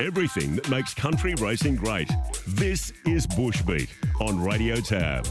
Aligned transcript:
Everything 0.00 0.54
that 0.56 0.68
makes 0.70 0.94
country 0.94 1.34
racing 1.34 1.76
great. 1.76 2.08
This 2.46 2.92
is 3.04 3.26
Bushbeat 3.26 3.88
on 4.20 4.42
Radio 4.42 4.76
Tab. 4.76 5.26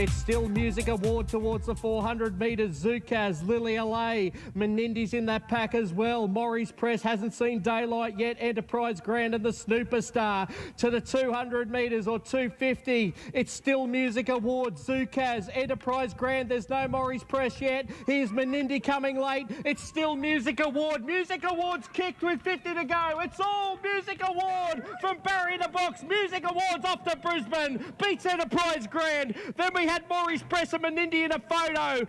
It's 0.00 0.14
still 0.14 0.48
Music 0.48 0.88
Award 0.88 1.28
towards 1.28 1.66
the 1.66 1.74
400 1.74 2.40
metres. 2.40 2.82
Zukaz, 2.82 3.46
Lily 3.46 3.76
Allay, 3.76 4.32
Menindi's 4.56 5.12
in 5.12 5.26
that 5.26 5.46
pack 5.46 5.74
as 5.74 5.92
well. 5.92 6.26
Morris 6.26 6.72
Press 6.72 7.02
hasn't 7.02 7.34
seen 7.34 7.60
daylight 7.60 8.18
yet. 8.18 8.38
Enterprise 8.40 8.98
Grand 8.98 9.34
and 9.34 9.44
the 9.44 9.52
Snooper 9.52 10.00
Star 10.00 10.48
to 10.78 10.88
the 10.88 11.02
200 11.02 11.70
metres 11.70 12.08
or 12.08 12.18
250. 12.18 13.12
It's 13.34 13.52
still 13.52 13.86
Music 13.86 14.30
Award. 14.30 14.76
Zukaz, 14.76 15.50
Enterprise 15.52 16.14
Grand. 16.14 16.48
There's 16.48 16.70
no 16.70 16.88
Morris 16.88 17.22
Press 17.22 17.60
yet. 17.60 17.86
Here's 18.06 18.30
Menindi 18.30 18.82
coming 18.82 19.20
late. 19.20 19.48
It's 19.66 19.84
still 19.84 20.16
Music 20.16 20.60
Award. 20.60 21.04
Music 21.04 21.44
Awards 21.44 21.90
kicked 21.92 22.22
with 22.22 22.40
50 22.40 22.72
to 22.72 22.84
go. 22.86 23.20
It's 23.20 23.38
all 23.38 23.78
Music 23.82 24.22
Award 24.26 24.86
from 25.02 25.18
Barry 25.18 25.58
the 25.58 25.68
box. 25.68 26.02
Music 26.02 26.42
Awards 26.48 26.86
off 26.86 27.04
to 27.04 27.16
Brisbane. 27.16 27.84
Beats 28.02 28.24
Enterprise 28.24 28.86
Grand. 28.86 29.34
Then 29.58 29.72
we 29.74 29.89
had 29.90 30.08
Morris 30.08 30.44
Press 30.48 30.72
and 30.72 30.84
Menindi 30.84 31.24
in 31.24 31.32
a 31.32 31.40
photo. 31.40 32.06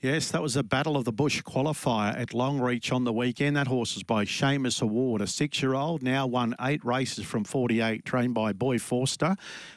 Yes, 0.00 0.32
that 0.32 0.42
was 0.42 0.56
a 0.56 0.64
Battle 0.64 0.96
of 0.96 1.04
the 1.04 1.12
Bush 1.12 1.40
qualifier 1.42 2.12
at 2.18 2.30
Longreach 2.30 2.92
on 2.92 3.04
the 3.04 3.12
weekend. 3.12 3.56
That 3.56 3.68
horse 3.68 3.96
is 3.96 4.02
by 4.02 4.24
Shamus 4.24 4.82
Award, 4.82 5.22
a 5.22 5.28
six-year-old, 5.28 6.02
now 6.02 6.26
won 6.26 6.56
eight 6.60 6.84
races 6.84 7.24
from 7.24 7.44
48, 7.44 8.04
trained 8.04 8.34
by 8.34 8.52
Boy 8.52 8.78
Forster. 8.78 9.36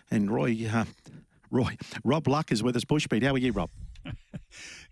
And 0.09 0.31
Roy, 0.31 0.67
uh, 0.73 0.85
Roy, 1.51 1.77
Rob 2.03 2.27
Luck 2.27 2.51
is 2.51 2.63
with 2.63 2.75
us, 2.75 2.83
Bushbeat. 2.83 3.21
How 3.21 3.33
are 3.33 3.37
you, 3.37 3.51
Rob? 3.51 3.69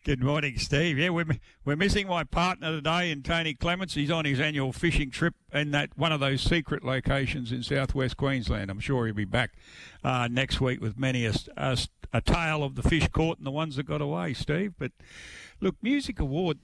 Good 0.05 0.23
morning, 0.23 0.59
Steve. 0.59 0.99
Yeah, 0.99 1.09
we're, 1.09 1.25
we're 1.65 1.75
missing 1.75 2.05
my 2.07 2.23
partner 2.23 2.73
today 2.73 3.09
in 3.09 3.23
Tony 3.23 3.55
Clements. 3.55 3.95
He's 3.95 4.11
on 4.11 4.23
his 4.23 4.39
annual 4.39 4.71
fishing 4.71 5.09
trip 5.09 5.33
in 5.51 5.71
that 5.71 5.97
one 5.97 6.11
of 6.11 6.19
those 6.19 6.43
secret 6.43 6.85
locations 6.85 7.51
in 7.51 7.63
southwest 7.63 8.15
Queensland. 8.15 8.69
I'm 8.69 8.79
sure 8.79 9.07
he'll 9.07 9.15
be 9.15 9.25
back 9.25 9.53
uh, 10.03 10.27
next 10.29 10.61
week 10.61 10.79
with 10.79 10.99
many 10.99 11.25
a, 11.25 11.33
a, 11.57 11.75
a 12.13 12.21
tale 12.21 12.61
of 12.61 12.75
the 12.75 12.83
fish 12.83 13.07
caught 13.07 13.39
and 13.39 13.47
the 13.47 13.51
ones 13.51 13.77
that 13.77 13.87
got 13.87 13.99
away, 13.99 14.35
Steve. 14.35 14.75
But 14.77 14.91
look, 15.59 15.75
Music 15.81 16.19
Award 16.19 16.59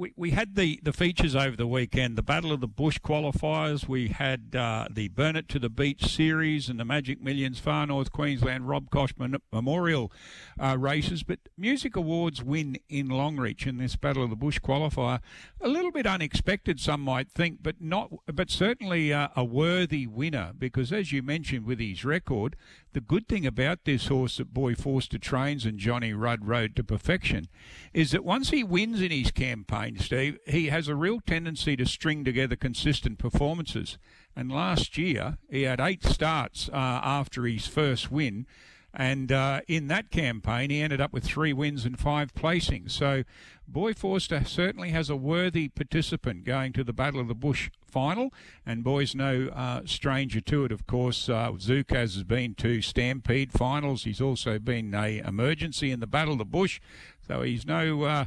we, 0.00 0.14
we 0.16 0.30
had 0.30 0.54
the, 0.54 0.80
the 0.82 0.94
features 0.94 1.36
over 1.36 1.54
the 1.54 1.66
weekend 1.66 2.16
the 2.16 2.22
Battle 2.22 2.52
of 2.52 2.62
the 2.62 2.66
Bush 2.66 2.98
qualifiers. 2.98 3.86
We 3.86 4.08
had 4.08 4.56
uh, 4.56 4.86
the 4.90 5.08
Burnett 5.08 5.46
to 5.50 5.58
the 5.58 5.68
Beach 5.68 6.06
series 6.06 6.70
and 6.70 6.80
the 6.80 6.86
Magic 6.86 7.22
Millions 7.22 7.58
Far 7.58 7.86
North 7.86 8.10
Queensland 8.10 8.66
Rob 8.66 8.88
Kosh 8.90 9.12
Memorial 9.52 10.10
uh, 10.58 10.76
races. 10.78 11.22
But 11.22 11.40
Music 11.58 11.96
Awards 11.96 12.42
win 12.42 12.78
in 12.88 13.08
Longreach 13.08 13.66
in 13.66 13.76
this 13.76 13.94
Battle 13.94 14.24
of 14.24 14.30
the 14.30 14.36
Bush 14.36 14.58
qualifier. 14.58 15.20
A 15.60 15.68
little 15.68 15.92
bit 15.92 16.06
unexpected, 16.06 16.80
some 16.80 17.02
might 17.02 17.30
think, 17.30 17.58
but 17.62 17.82
not, 17.82 18.10
but 18.26 18.50
certainly 18.50 19.12
uh, 19.12 19.28
a 19.36 19.44
worthy 19.44 20.06
winner 20.06 20.52
because, 20.58 20.94
as 20.94 21.12
you 21.12 21.22
mentioned, 21.22 21.66
with 21.66 21.78
his 21.78 22.06
record, 22.06 22.56
the 22.92 23.00
good 23.00 23.28
thing 23.28 23.46
about 23.46 23.84
this 23.84 24.08
horse 24.08 24.38
that 24.38 24.52
Boy 24.52 24.74
Forster 24.74 25.18
trains 25.18 25.64
and 25.64 25.78
Johnny 25.78 26.12
Rudd 26.12 26.46
rode 26.46 26.74
to 26.76 26.84
perfection 26.84 27.46
is 27.94 28.10
that 28.10 28.24
once 28.24 28.50
he 28.50 28.64
wins 28.64 29.00
in 29.00 29.10
his 29.10 29.30
campaign, 29.30 29.98
Steve, 29.98 30.38
he 30.46 30.68
has 30.68 30.88
a 30.88 30.94
real 30.94 31.20
tendency 31.20 31.76
to 31.76 31.86
string 31.86 32.24
together 32.24 32.56
consistent 32.56 33.18
performances. 33.18 33.98
And 34.34 34.50
last 34.50 34.98
year, 34.98 35.38
he 35.50 35.62
had 35.62 35.80
eight 35.80 36.04
starts 36.04 36.68
uh, 36.68 37.00
after 37.02 37.44
his 37.44 37.66
first 37.66 38.10
win. 38.10 38.46
And 38.92 39.30
uh, 39.30 39.60
in 39.68 39.86
that 39.88 40.10
campaign, 40.10 40.70
he 40.70 40.80
ended 40.80 41.00
up 41.00 41.12
with 41.12 41.24
three 41.24 41.52
wins 41.52 41.84
and 41.84 41.98
five 41.98 42.34
placings. 42.34 42.90
So, 42.90 43.22
Boy 43.68 43.94
Forster 43.94 44.42
certainly 44.44 44.90
has 44.90 45.08
a 45.08 45.14
worthy 45.14 45.68
participant 45.68 46.44
going 46.44 46.72
to 46.72 46.82
the 46.82 46.92
Battle 46.92 47.20
of 47.20 47.28
the 47.28 47.36
Bush 47.36 47.70
final. 47.86 48.32
And 48.66 48.82
Boy's 48.82 49.14
no 49.14 49.48
uh, 49.54 49.82
stranger 49.84 50.40
to 50.40 50.64
it, 50.64 50.72
of 50.72 50.88
course. 50.88 51.28
Uh, 51.28 51.52
Zukaz 51.52 52.14
has 52.14 52.24
been 52.24 52.54
to 52.56 52.82
Stampede 52.82 53.52
finals. 53.52 54.02
He's 54.04 54.20
also 54.20 54.58
been 54.58 54.92
a 54.92 55.18
emergency 55.18 55.92
in 55.92 56.00
the 56.00 56.08
Battle 56.08 56.32
of 56.32 56.38
the 56.38 56.44
Bush. 56.44 56.80
So 57.26 57.42
he's 57.42 57.64
no 57.64 58.02
uh, 58.02 58.24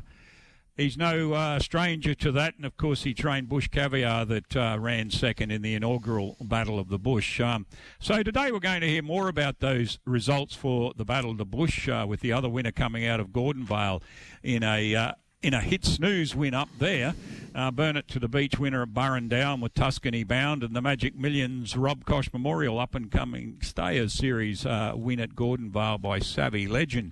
He's 0.76 0.98
no 0.98 1.34
uh, 1.34 1.60
stranger 1.60 2.16
to 2.16 2.32
that, 2.32 2.56
and 2.56 2.66
of 2.66 2.78
course, 2.78 3.04
he 3.04 3.14
trained 3.14 3.48
Bush 3.48 3.68
Caviar 3.68 4.26
that 4.26 4.56
uh, 4.56 4.78
ran 4.80 5.12
second 5.12 5.52
in 5.52 5.62
the 5.62 5.76
inaugural 5.76 6.36
Battle 6.42 6.80
of 6.80 6.90
the 6.90 6.98
Bush. 6.98 7.40
Um, 7.40 7.68
so, 8.00 8.24
today 8.24 8.52
we're 8.52 8.60
going 8.60 8.82
to 8.82 8.88
hear 8.88 9.04
more 9.04 9.28
about 9.28 9.60
those 9.60 10.00
results 10.04 10.56
for 10.56 10.92
the 10.98 11.06
Battle 11.06 11.30
of 11.30 11.38
the 11.38 11.46
Bush, 11.46 11.88
uh, 11.88 12.08
with 12.10 12.22
the 12.22 12.34
other 12.34 12.50
winner 12.50 12.72
coming 12.72 13.06
out 13.06 13.20
of 13.20 13.28
Gordonvale 13.28 14.02
in 14.42 14.64
a 14.64 14.96
uh, 14.96 15.12
in 15.44 15.54
a 15.54 15.62
hit 15.62 15.86
snooze 15.86 16.36
win 16.36 16.56
up 16.56 16.70
there. 16.80 17.14
Uh, 17.54 17.70
Burnett 17.70 18.08
to 18.08 18.18
the 18.18 18.28
Beach 18.28 18.58
winner 18.58 18.82
at 18.82 18.96
Burrandowan 18.96 19.62
with 19.62 19.76
Tuscany 19.76 20.24
Bound 20.24 20.64
and 20.64 20.76
the 20.76 20.82
Magic 20.82 21.16
Millions 21.16 21.78
Rob 21.78 22.04
Kosh 22.04 22.34
Memorial 22.34 22.80
up 22.80 22.96
and 22.96 23.12
coming 23.12 23.60
Stayers 23.62 24.14
Series 24.14 24.66
uh, 24.66 24.94
win 24.96 25.20
at 25.20 25.36
Gordonvale 25.36 26.02
by 26.02 26.18
Savvy 26.18 26.66
Legend. 26.66 27.12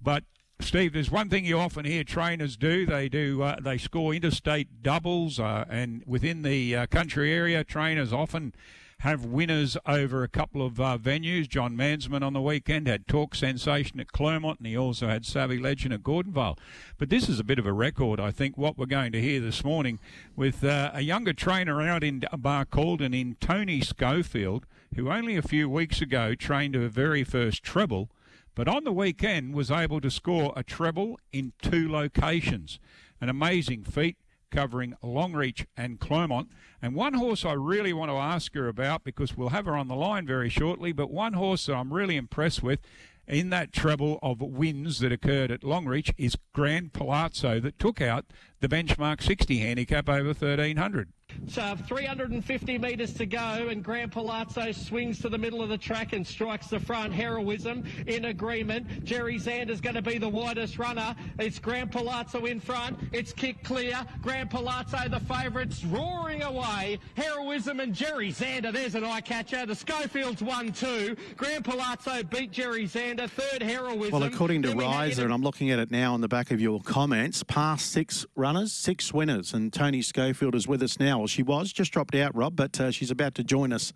But 0.00 0.24
Steve, 0.62 0.92
there's 0.92 1.10
one 1.10 1.28
thing 1.28 1.44
you 1.44 1.58
often 1.58 1.84
hear 1.84 2.04
trainers 2.04 2.56
do. 2.56 2.86
They 2.86 3.08
do 3.08 3.42
uh, 3.42 3.56
they 3.60 3.78
score 3.78 4.14
interstate 4.14 4.82
doubles, 4.82 5.40
uh, 5.40 5.64
and 5.68 6.02
within 6.06 6.42
the 6.42 6.76
uh, 6.76 6.86
country 6.86 7.32
area, 7.32 7.64
trainers 7.64 8.12
often 8.12 8.54
have 9.00 9.24
winners 9.24 9.76
over 9.84 10.22
a 10.22 10.28
couple 10.28 10.64
of 10.64 10.80
uh, 10.80 10.96
venues. 10.96 11.48
John 11.48 11.76
Mansman 11.76 12.22
on 12.22 12.32
the 12.32 12.40
weekend 12.40 12.86
had 12.86 13.08
Talk 13.08 13.34
Sensation 13.34 13.98
at 13.98 14.12
Clermont, 14.12 14.60
and 14.60 14.66
he 14.68 14.76
also 14.76 15.08
had 15.08 15.26
Savvy 15.26 15.58
Legend 15.58 15.92
at 15.92 16.04
Gordonvale. 16.04 16.56
But 16.96 17.10
this 17.10 17.28
is 17.28 17.40
a 17.40 17.44
bit 17.44 17.58
of 17.58 17.66
a 17.66 17.72
record, 17.72 18.20
I 18.20 18.30
think, 18.30 18.56
what 18.56 18.78
we're 18.78 18.86
going 18.86 19.10
to 19.12 19.20
hear 19.20 19.40
this 19.40 19.64
morning 19.64 19.98
with 20.36 20.62
uh, 20.62 20.92
a 20.94 21.00
younger 21.00 21.32
trainer 21.32 21.82
out 21.82 22.04
in 22.04 22.20
Bar 22.20 22.64
Barcaldine 22.66 23.20
in 23.20 23.36
Tony 23.40 23.80
Schofield, 23.80 24.66
who 24.94 25.10
only 25.10 25.36
a 25.36 25.42
few 25.42 25.68
weeks 25.68 26.00
ago 26.00 26.36
trained 26.36 26.76
her 26.76 26.88
very 26.88 27.24
first 27.24 27.64
treble 27.64 28.10
but 28.54 28.68
on 28.68 28.84
the 28.84 28.92
weekend 28.92 29.54
was 29.54 29.70
able 29.70 30.00
to 30.00 30.10
score 30.10 30.52
a 30.56 30.62
treble 30.62 31.18
in 31.32 31.52
two 31.62 31.90
locations. 31.90 32.78
An 33.20 33.28
amazing 33.28 33.84
feat 33.84 34.16
covering 34.50 34.94
Longreach 35.02 35.66
and 35.76 35.98
Clermont. 35.98 36.50
And 36.80 36.94
one 36.94 37.14
horse 37.14 37.44
I 37.44 37.54
really 37.54 37.92
want 37.92 38.10
to 38.10 38.16
ask 38.16 38.54
her 38.54 38.68
about 38.68 39.02
because 39.02 39.36
we'll 39.36 39.48
have 39.48 39.66
her 39.66 39.76
on 39.76 39.88
the 39.88 39.96
line 39.96 40.26
very 40.26 40.48
shortly, 40.48 40.92
but 40.92 41.10
one 41.10 41.32
horse 41.32 41.66
that 41.66 41.74
I'm 41.74 41.92
really 41.92 42.16
impressed 42.16 42.62
with 42.62 42.80
in 43.26 43.50
that 43.50 43.72
treble 43.72 44.18
of 44.22 44.40
wins 44.40 44.98
that 44.98 45.12
occurred 45.12 45.50
at 45.50 45.62
Longreach 45.62 46.12
is 46.18 46.36
Grand 46.52 46.92
Palazzo 46.92 47.60
that 47.60 47.78
took 47.78 48.00
out 48.00 48.26
the 48.60 48.68
benchmark 48.68 49.22
60 49.22 49.58
handicap 49.58 50.08
over 50.08 50.28
1300. 50.28 51.12
So 51.48 51.76
350 51.86 52.78
metres 52.78 53.14
to 53.14 53.26
go, 53.26 53.68
and 53.68 53.82
Grand 53.82 54.12
Palazzo 54.12 54.72
swings 54.72 55.20
to 55.20 55.28
the 55.28 55.38
middle 55.38 55.62
of 55.62 55.68
the 55.68 55.78
track 55.78 56.12
and 56.12 56.26
strikes 56.26 56.68
the 56.68 56.80
front. 56.80 57.12
Heroism 57.12 57.84
in 58.06 58.26
agreement. 58.26 59.04
Jerry 59.04 59.36
Zander's 59.38 59.80
going 59.80 59.96
to 59.96 60.02
be 60.02 60.18
the 60.18 60.28
widest 60.28 60.78
runner. 60.78 61.14
It's 61.38 61.58
Grand 61.58 61.90
Palazzo 61.90 62.44
in 62.46 62.60
front. 62.60 62.98
It's 63.12 63.32
kick 63.32 63.62
clear. 63.64 64.04
Grand 64.22 64.50
Palazzo, 64.50 65.08
the 65.08 65.20
favourites, 65.20 65.84
roaring 65.84 66.42
away. 66.42 66.98
Heroism 67.16 67.80
and 67.80 67.94
Jerry 67.94 68.32
Zander. 68.32 68.72
There's 68.72 68.94
an 68.94 69.04
eye 69.04 69.20
catcher. 69.20 69.66
The 69.66 69.74
Schofields 69.74 70.42
won 70.42 70.72
two. 70.72 71.16
Grand 71.36 71.64
Palazzo 71.64 72.22
beat 72.22 72.52
Jerry 72.52 72.84
Zander. 72.84 73.28
Third 73.28 73.62
Heroism. 73.62 74.12
Well, 74.12 74.22
according 74.22 74.62
to 74.62 74.74
Riser, 74.74 75.24
and 75.24 75.32
I'm 75.32 75.42
looking 75.42 75.70
at 75.70 75.78
it 75.78 75.90
now 75.90 76.14
on 76.14 76.20
the 76.20 76.28
back 76.28 76.50
of 76.50 76.60
your 76.60 76.80
comments, 76.80 77.42
past 77.42 77.90
six 77.90 78.26
runners, 78.36 78.72
six 78.72 79.12
winners, 79.12 79.52
and 79.52 79.72
Tony 79.72 80.02
Schofield 80.02 80.54
is 80.54 80.68
with 80.68 80.82
us 80.82 80.98
now. 80.98 81.21
Well, 81.22 81.28
she 81.28 81.44
was 81.44 81.72
just 81.72 81.92
dropped 81.92 82.16
out, 82.16 82.34
Rob, 82.34 82.56
but 82.56 82.80
uh, 82.80 82.90
she's 82.90 83.12
about 83.12 83.36
to 83.36 83.44
join 83.44 83.72
us 83.72 83.92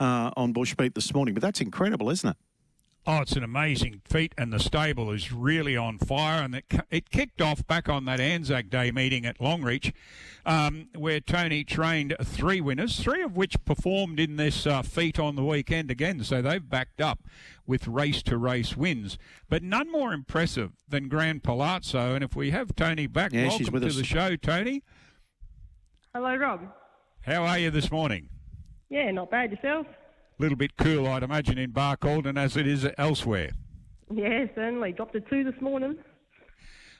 uh, 0.00 0.30
on 0.34 0.54
Bushbeat 0.54 0.94
this 0.94 1.12
morning. 1.12 1.34
But 1.34 1.42
that's 1.42 1.60
incredible, 1.60 2.08
isn't 2.08 2.30
it? 2.30 2.36
Oh, 3.06 3.18
it's 3.20 3.32
an 3.32 3.44
amazing 3.44 4.00
feat, 4.06 4.34
and 4.38 4.50
the 4.50 4.58
stable 4.58 5.10
is 5.10 5.30
really 5.30 5.76
on 5.76 5.98
fire. 5.98 6.42
And 6.42 6.54
it, 6.54 6.64
it 6.90 7.10
kicked 7.10 7.42
off 7.42 7.66
back 7.66 7.90
on 7.90 8.06
that 8.06 8.18
Anzac 8.18 8.70
Day 8.70 8.90
meeting 8.90 9.26
at 9.26 9.40
Longreach, 9.40 9.92
um, 10.46 10.88
where 10.96 11.20
Tony 11.20 11.64
trained 11.64 12.16
three 12.24 12.62
winners, 12.62 12.98
three 12.98 13.20
of 13.20 13.36
which 13.36 13.62
performed 13.66 14.18
in 14.18 14.36
this 14.36 14.66
uh, 14.66 14.80
feat 14.80 15.18
on 15.18 15.36
the 15.36 15.44
weekend 15.44 15.90
again. 15.90 16.24
So 16.24 16.40
they've 16.40 16.66
backed 16.66 17.02
up 17.02 17.20
with 17.66 17.86
race 17.86 18.22
to 18.22 18.38
race 18.38 18.74
wins, 18.74 19.18
but 19.50 19.62
none 19.62 19.92
more 19.92 20.14
impressive 20.14 20.72
than 20.88 21.08
Grand 21.08 21.42
Palazzo. 21.42 22.14
And 22.14 22.24
if 22.24 22.34
we 22.34 22.52
have 22.52 22.74
Tony 22.74 23.06
back, 23.06 23.34
yeah, 23.34 23.48
welcome 23.48 23.80
to 23.80 23.86
us. 23.86 23.96
the 23.96 24.04
show, 24.04 24.36
Tony. 24.36 24.82
Hello, 26.12 26.34
Rob. 26.34 26.62
How 27.22 27.44
are 27.44 27.58
you 27.58 27.70
this 27.70 27.88
morning? 27.90 28.28
Yeah, 28.88 29.12
not 29.12 29.30
bad. 29.30 29.52
Yourself? 29.52 29.86
A 29.86 30.42
little 30.42 30.56
bit 30.56 30.76
cool, 30.76 31.06
I'd 31.06 31.22
imagine, 31.22 31.56
in 31.56 31.70
Barcaldine 31.70 32.36
as 32.36 32.56
it 32.56 32.66
is 32.66 32.84
elsewhere. 32.98 33.50
Yeah, 34.12 34.46
certainly. 34.56 34.90
Dropped 34.92 35.14
a 35.14 35.20
two 35.20 35.44
this 35.44 35.60
morning. 35.60 35.96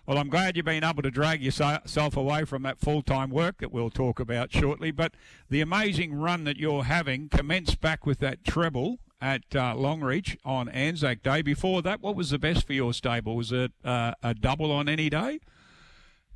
Well, 0.06 0.16
I'm 0.16 0.28
glad 0.28 0.56
you've 0.56 0.64
been 0.64 0.84
able 0.84 1.02
to 1.02 1.10
drag 1.10 1.42
yourself 1.42 2.16
away 2.16 2.44
from 2.44 2.62
that 2.62 2.78
full 2.78 3.02
time 3.02 3.30
work 3.30 3.58
that 3.58 3.72
we'll 3.72 3.90
talk 3.90 4.20
about 4.20 4.52
shortly. 4.52 4.92
But 4.92 5.14
the 5.48 5.60
amazing 5.60 6.14
run 6.14 6.44
that 6.44 6.56
you're 6.56 6.84
having 6.84 7.28
commenced 7.28 7.80
back 7.80 8.06
with 8.06 8.20
that 8.20 8.44
treble 8.44 8.98
at 9.20 9.42
uh, 9.56 9.74
Longreach 9.74 10.36
on 10.44 10.68
Anzac 10.68 11.24
Day. 11.24 11.42
Before 11.42 11.82
that, 11.82 12.00
what 12.00 12.14
was 12.14 12.30
the 12.30 12.38
best 12.38 12.64
for 12.64 12.74
your 12.74 12.94
stable? 12.94 13.34
Was 13.34 13.50
it 13.50 13.72
uh, 13.84 14.12
a 14.22 14.34
double 14.34 14.70
on 14.70 14.88
any 14.88 15.10
day? 15.10 15.40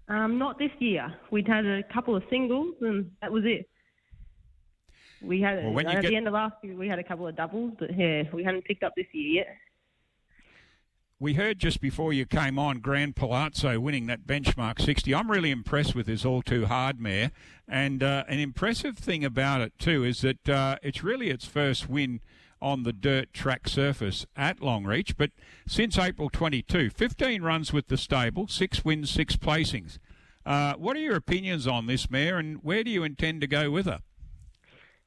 Um, 0.09 0.39
not 0.39 0.59
this 0.59 0.71
year. 0.81 1.15
We'd 1.31 1.49
had 1.49 1.65
a 1.65 1.83
couple 1.93 2.15
of 2.15 2.23
singles, 2.29 2.75
and 2.81 3.11
that 3.23 3.33
was 3.33 3.45
it. 3.47 3.69
We 5.23 5.41
had 5.41 5.65
Well, 5.65 5.73
when 5.73 5.87
you 5.87 5.93
at 5.93 6.03
get- 6.03 6.09
the 6.11 6.17
end 6.17 6.29
of 6.29 6.35
last 6.35 6.57
year, 6.63 6.77
we 6.77 6.89
had 6.89 6.99
a 6.99 7.05
couple 7.05 7.27
of 7.27 7.35
doubles, 7.37 7.73
but 7.79 7.97
yeah, 7.97 8.25
we 8.33 8.45
hadn't 8.45 8.65
picked 8.65 8.83
up 8.83 8.93
this 8.97 9.07
year 9.13 9.45
yet. 9.45 9.57
We 11.19 11.35
heard 11.35 11.59
just 11.59 11.81
before 11.81 12.13
you 12.13 12.27
came 12.27 12.59
on 12.59 12.81
Grand 12.81 13.17
Palazzo 13.17 13.81
winning 13.81 14.07
that 14.07 14.27
benchmark 14.27 14.79
60. 14.81 15.15
I'm 15.15 15.31
really 15.31 15.51
impressed 15.51 15.95
with 15.95 16.07
this 16.07 16.25
all 16.25 16.43
too 16.43 16.67
hard 16.67 17.01
mare. 17.01 17.31
And 17.67 18.03
uh, 18.03 18.25
an 18.29 18.41
impressive 18.41 18.99
thing 18.99 19.25
about 19.25 19.63
it, 19.63 19.73
too, 19.79 20.05
is 20.05 20.21
that 20.21 20.47
uh, 20.49 20.77
it's 20.83 21.03
really 21.03 21.31
its 21.31 21.47
first 21.47 21.89
win 21.89 22.21
on 22.65 22.83
the 22.83 22.95
dirt 22.95 23.31
track 23.35 23.69
surface 23.69 24.25
at 24.35 24.61
Longreach. 24.61 25.15
But 25.19 25.31
since 25.69 25.99
April 25.99 26.31
22, 26.31 26.89
15 26.89 27.43
runs 27.43 27.75
with 27.75 27.89
the 27.89 27.99
stable, 27.99 28.49
six 28.49 28.83
wins, 28.83 29.11
six 29.11 29.37
placings. 29.37 29.99
Uh, 30.47 30.73
what 30.75 30.97
are 30.97 31.01
your 31.01 31.17
opinions 31.17 31.67
on 31.67 31.87
this 31.87 32.11
mare 32.11 32.39
and 32.39 32.65
where 32.65 32.83
do 32.83 32.91
you 32.91 33.05
intend 33.05 33.43
to 33.43 33.47
go 33.47 33.71
with 33.71 33.85
her? 33.85 34.01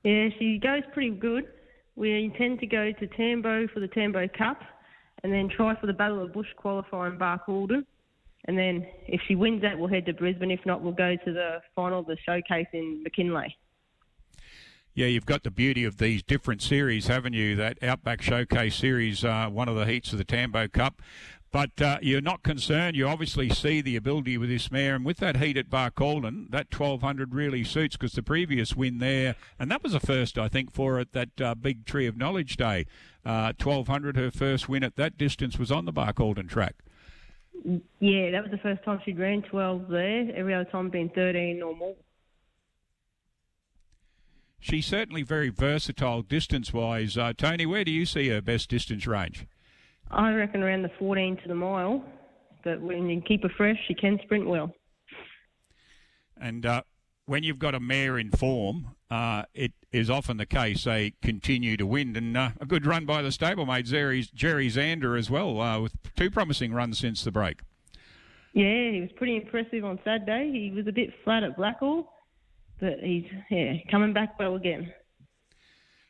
Yeah, 0.04 0.30
she 0.38 0.60
goes 0.60 0.84
pretty 0.94 1.10
good. 1.10 1.48
We 1.96 2.26
intend 2.26 2.60
to 2.60 2.68
go 2.68 2.92
to 2.92 3.08
Tambo 3.08 3.68
for 3.74 3.80
the 3.80 3.88
Tambo 3.88 4.28
Cup, 4.28 4.62
and 5.24 5.34
then 5.34 5.50
try 5.50 5.76
for 5.82 5.88
the 5.88 5.94
Battle 5.94 6.24
of 6.24 6.32
Bush 6.32 6.48
qualifier 6.64 7.12
in 7.12 7.18
Barcaldine. 7.18 7.86
And 8.46 8.56
then 8.56 8.86
if 9.08 9.20
she 9.28 9.34
wins 9.34 9.64
that, 9.64 9.80
we'll 9.80 9.90
head 9.90 10.06
to 10.06 10.14
Brisbane. 10.14 10.52
If 10.52 10.64
not, 10.64 10.84
we'll 10.84 10.94
go 10.94 11.16
to 11.16 11.34
the 11.34 11.60
final 11.76 12.04
the 12.04 12.18
showcase 12.24 12.68
in 12.72 13.04
McKinlay. 13.04 13.52
Yeah, 14.98 15.06
you've 15.06 15.28
got 15.28 15.44
the 15.44 15.52
beauty 15.52 15.84
of 15.84 16.00
these 16.00 16.24
different 16.24 16.60
series, 16.64 17.06
haven't 17.06 17.34
you? 17.34 17.56
That 17.56 17.78
Outback 17.84 18.20
Showcase 18.20 18.76
series, 18.76 19.24
uh, 19.24 19.48
one 19.48 19.70
of 19.70 19.76
the 19.76 19.86
heats 19.86 20.12
of 20.12 20.18
the 20.18 20.24
Tambo 20.24 20.68
Cup. 20.68 21.04
But 21.52 21.80
uh, 21.80 22.00
you're 22.02 22.20
not 22.20 22.42
concerned. 22.42 22.96
You 22.96 23.08
obviously 23.08 23.48
see 23.52 23.80
the 23.80 23.96
ability 23.96 24.40
with 24.40 24.50
this 24.50 24.72
mare, 24.72 24.96
and 24.96 25.06
with 25.06 25.18
that 25.18 25.38
heat 25.38 25.56
at 25.56 25.70
Barcaldine, 25.70 26.50
that 26.50 26.74
1200 26.76 27.36
really 27.36 27.64
suits 27.64 27.96
because 27.96 28.14
the 28.14 28.24
previous 28.24 28.76
win 28.76 28.98
there, 28.98 29.36
and 29.60 29.70
that 29.70 29.84
was 29.84 29.94
a 29.94 30.00
first, 30.00 30.40
I 30.40 30.48
think, 30.48 30.74
for 30.74 30.98
at 30.98 31.14
that 31.14 31.40
uh, 31.40 31.54
big 31.54 31.86
Tree 31.86 32.08
of 32.08 32.18
Knowledge 32.18 32.58
Day. 32.58 32.88
Uh, 33.24 33.54
1200, 33.62 34.18
her 34.18 34.32
first 34.32 34.68
win 34.68 34.84
at 34.84 34.96
that 34.96 35.16
distance 35.16 35.60
was 35.60 35.72
on 35.72 35.86
the 35.86 35.94
Barcaldine 35.94 36.50
track. 36.50 36.78
Yeah, 38.00 38.32
that 38.32 38.42
was 38.42 38.50
the 38.50 38.58
first 38.64 38.84
time 38.84 39.00
she'd 39.06 39.20
ran 39.20 39.44
12 39.44 39.90
there. 39.90 40.32
Every 40.36 40.56
other 40.56 40.68
time 40.72 40.90
been 40.90 41.10
13 41.10 41.62
or 41.62 41.76
more. 41.76 41.94
She's 44.68 44.86
certainly 44.86 45.24
very 45.24 45.48
versatile 45.48 46.24
distance 46.24 46.74
wise. 46.74 47.18
Uh, 47.18 47.32
Tony, 47.32 47.66
where 47.66 47.86
do 47.86 47.92
you 47.92 48.06
see 48.06 48.28
her 48.28 48.42
best 48.42 48.70
distance 48.70 49.08
range? 49.08 49.48
I 50.12 50.34
reckon 50.34 50.62
around 50.62 50.82
the 50.82 50.92
14 51.00 51.38
to 51.38 51.48
the 51.48 51.56
mile. 51.56 52.04
But 52.66 52.82
when 52.82 53.10
you 53.10 53.22
keep 53.22 53.44
her 53.44 53.52
fresh, 53.56 53.78
she 53.88 53.94
can 53.94 54.20
sprint 54.24 54.46
well. 54.46 54.74
And 56.36 56.66
uh, 56.66 56.82
when 57.28 57.44
you've 57.44 57.60
got 57.60 57.76
a 57.76 57.80
mare 57.80 58.18
in 58.18 58.30
form, 58.30 58.96
uh, 59.10 59.44
it 59.54 59.72
is 59.94 60.10
often 60.10 60.36
the 60.36 60.46
case 60.46 60.84
they 60.84 61.14
continue 61.22 61.78
to 61.78 61.86
win. 61.86 62.18
And 62.18 62.36
uh, 62.36 62.50
a 62.60 62.66
good 62.66 62.86
run 62.86 63.06
by 63.06 63.22
the 63.22 63.30
stablemate 63.30 63.86
Jerry, 63.86 64.28
Jerry 64.34 64.68
Zander 64.68 65.18
as 65.18 65.30
well, 65.30 65.62
uh, 65.62 65.80
with 65.80 65.94
two 66.18 66.30
promising 66.30 66.74
runs 66.74 67.00
since 67.00 67.24
the 67.24 67.32
break. 67.32 67.62
Yeah, 68.52 68.92
he 68.92 69.00
was 69.00 69.12
pretty 69.16 69.38
impressive 69.38 69.86
on 69.86 69.98
Saturday. 70.04 70.52
He 70.52 70.76
was 70.76 70.88
a 70.88 70.92
bit 70.92 71.12
flat 71.24 71.44
at 71.44 71.58
Blackall, 71.58 72.08
but 72.80 73.00
he's 73.02 73.26
yeah 73.50 73.74
coming 73.90 74.14
back 74.14 74.38
well 74.40 74.56
again. 74.56 74.94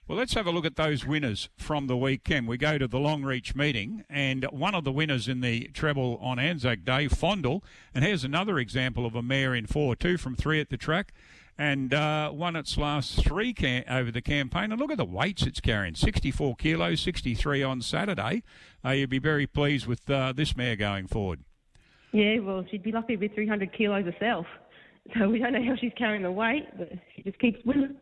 Well, 0.08 0.18
let's 0.18 0.36
have 0.36 0.48
a 0.48 0.52
look 0.52 0.66
at 0.66 0.78
those 0.78 1.06
winners 1.06 1.50
from 1.58 1.88
the 1.88 1.98
weekend. 1.98 2.48
We 2.48 2.58
go 2.58 2.78
to 2.78 2.88
the 2.88 2.98
Longreach 2.98 3.58
meeting, 3.58 4.06
and 4.10 4.46
one 4.46 4.74
of 4.74 4.86
the 4.86 4.92
winners 4.92 5.28
in 5.28 5.42
the 5.42 5.68
treble 5.74 6.18
on 6.22 6.40
Anzac 6.40 6.86
Day, 6.86 7.10
Fondle. 7.10 7.62
And 7.94 8.06
here's 8.06 8.24
another 8.24 8.58
example 8.58 9.06
of 9.06 9.16
a 9.16 9.22
mare 9.22 9.54
in 9.54 9.68
four, 9.68 9.98
two 9.98 10.16
from 10.16 10.38
three 10.38 10.62
at 10.62 10.70
the 10.70 10.78
track, 10.78 11.14
and 11.58 11.94
uh, 11.94 12.32
won 12.34 12.56
its 12.56 12.78
last 12.78 13.22
three 13.22 13.54
cam- 13.54 13.84
over 13.90 14.10
the 14.10 14.22
campaign. 14.22 14.72
And 14.72 14.80
look 14.80 14.92
at 14.92 14.98
the 14.98 15.04
weights 15.04 15.42
it's 15.46 15.60
carrying 15.60 15.96
64 15.96 16.56
kilos, 16.56 17.02
63 17.02 17.62
on 17.64 17.82
Saturday. 17.82 18.44
Uh, 18.86 18.92
you'd 18.92 19.10
be 19.10 19.20
very 19.20 19.46
pleased 19.46 19.88
with 19.88 20.10
uh, 20.10 20.32
this 20.32 20.56
mare 20.56 20.78
going 20.78 21.08
forward. 21.08 21.42
Yeah, 22.14 22.40
well, 22.40 22.64
she'd 22.72 22.84
be 22.84 22.94
lucky 22.94 23.16
to 23.16 23.20
be 23.20 23.28
300 23.28 23.74
kilos 23.74 24.06
herself. 24.06 24.46
So 25.16 25.30
we 25.30 25.40
don't 25.40 25.54
know 25.54 25.64
how 25.64 25.76
she's 25.76 25.94
carrying 25.98 26.24
the 26.24 26.32
weight, 26.32 26.66
but 26.78 26.92
she 27.16 27.24
just 27.24 27.40
keeps 27.40 27.64
winning. 27.66 27.98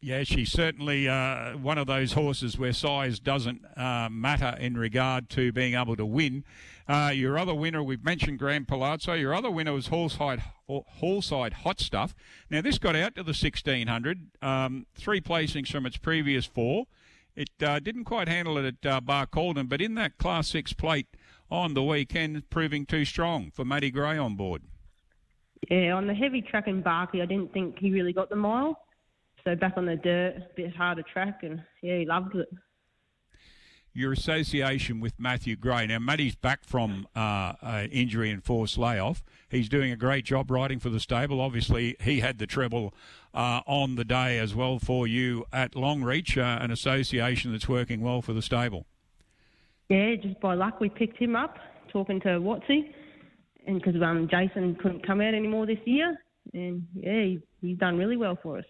Yeah, 0.00 0.22
she's 0.22 0.52
certainly 0.52 1.08
uh, 1.08 1.56
one 1.56 1.76
of 1.76 1.88
those 1.88 2.12
horses 2.12 2.56
where 2.56 2.72
size 2.72 3.18
doesn't 3.18 3.64
uh, 3.76 4.08
matter 4.08 4.56
in 4.56 4.76
regard 4.76 5.28
to 5.30 5.50
being 5.50 5.74
able 5.74 5.96
to 5.96 6.06
win. 6.06 6.44
Uh, 6.86 7.10
your 7.12 7.36
other 7.36 7.54
winner, 7.54 7.82
we've 7.82 8.04
mentioned 8.04 8.38
Grand 8.38 8.68
Palazzo. 8.68 9.14
Your 9.14 9.34
other 9.34 9.50
winner 9.50 9.72
was 9.72 9.88
Hallside, 9.88 10.40
Hallside 10.68 11.52
Hot 11.52 11.80
Stuff. 11.80 12.14
Now, 12.48 12.60
this 12.60 12.78
got 12.78 12.94
out 12.94 13.16
to 13.16 13.24
the 13.24 13.30
1600, 13.30 14.30
um, 14.40 14.86
three 14.94 15.20
placings 15.20 15.68
from 15.68 15.84
its 15.84 15.96
previous 15.96 16.46
four. 16.46 16.84
It 17.34 17.50
uh, 17.60 17.80
didn't 17.80 18.04
quite 18.04 18.28
handle 18.28 18.56
it 18.56 18.76
at 18.84 18.86
uh, 18.90 19.00
Barcaldine, 19.00 19.68
but 19.68 19.80
in 19.80 19.94
that 19.96 20.16
Class 20.18 20.46
6 20.48 20.74
plate 20.74 21.08
on 21.50 21.74
the 21.74 21.82
weekend, 21.82 22.48
proving 22.50 22.86
too 22.86 23.04
strong 23.04 23.50
for 23.50 23.64
Matty 23.64 23.90
Gray 23.90 24.16
on 24.16 24.36
board. 24.36 24.62
Yeah, 25.70 25.92
on 25.92 26.06
the 26.06 26.14
heavy 26.14 26.40
track 26.42 26.68
in 26.68 26.82
Barkley, 26.82 27.22
I 27.22 27.26
didn't 27.26 27.52
think 27.52 27.78
he 27.78 27.90
really 27.90 28.12
got 28.12 28.30
the 28.30 28.36
mile. 28.36 28.80
So 29.44 29.54
back 29.54 29.74
on 29.76 29.86
the 29.86 29.96
dirt, 29.96 30.36
a 30.36 30.46
bit 30.56 30.74
harder 30.74 31.02
track, 31.02 31.40
and 31.42 31.62
yeah, 31.82 31.98
he 31.98 32.06
loved 32.06 32.34
it. 32.34 32.48
your 33.98 34.12
association 34.12 35.00
with 35.00 35.18
Matthew 35.18 35.56
Gray. 35.56 35.86
Now, 35.86 35.98
Matty's 35.98 36.36
back 36.36 36.64
from 36.64 37.08
uh, 37.16 37.54
uh, 37.62 37.86
injury 37.90 38.30
and 38.30 38.42
forced 38.44 38.78
layoff. 38.78 39.24
He's 39.48 39.68
doing 39.68 39.90
a 39.90 39.96
great 39.96 40.24
job 40.24 40.50
riding 40.50 40.78
for 40.78 40.88
the 40.88 41.00
stable. 41.00 41.40
Obviously, 41.40 41.96
he 42.00 42.20
had 42.20 42.38
the 42.38 42.46
treble 42.46 42.94
uh, 43.34 43.62
on 43.66 43.96
the 43.96 44.04
day 44.04 44.38
as 44.38 44.54
well 44.54 44.78
for 44.78 45.06
you 45.06 45.44
at 45.52 45.72
Longreach, 45.72 46.36
uh, 46.36 46.62
an 46.62 46.70
association 46.70 47.52
that's 47.52 47.68
working 47.68 48.00
well 48.00 48.22
for 48.22 48.32
the 48.32 48.42
stable. 48.42 48.86
Yeah, 49.88 50.14
just 50.16 50.38
by 50.40 50.54
luck 50.54 50.80
we 50.80 50.90
picked 50.90 51.18
him 51.18 51.34
up, 51.34 51.56
talking 51.90 52.20
to 52.20 52.28
Watsy, 52.40 52.92
and 53.68 53.80
because 53.80 54.00
um, 54.02 54.28
Jason 54.30 54.74
couldn't 54.82 55.06
come 55.06 55.20
out 55.20 55.34
anymore 55.34 55.66
this 55.66 55.78
year, 55.84 56.16
and 56.54 56.82
yeah, 56.94 57.22
he, 57.22 57.38
he's 57.60 57.78
done 57.78 57.96
really 57.96 58.16
well 58.16 58.36
for 58.42 58.58
us. 58.58 58.64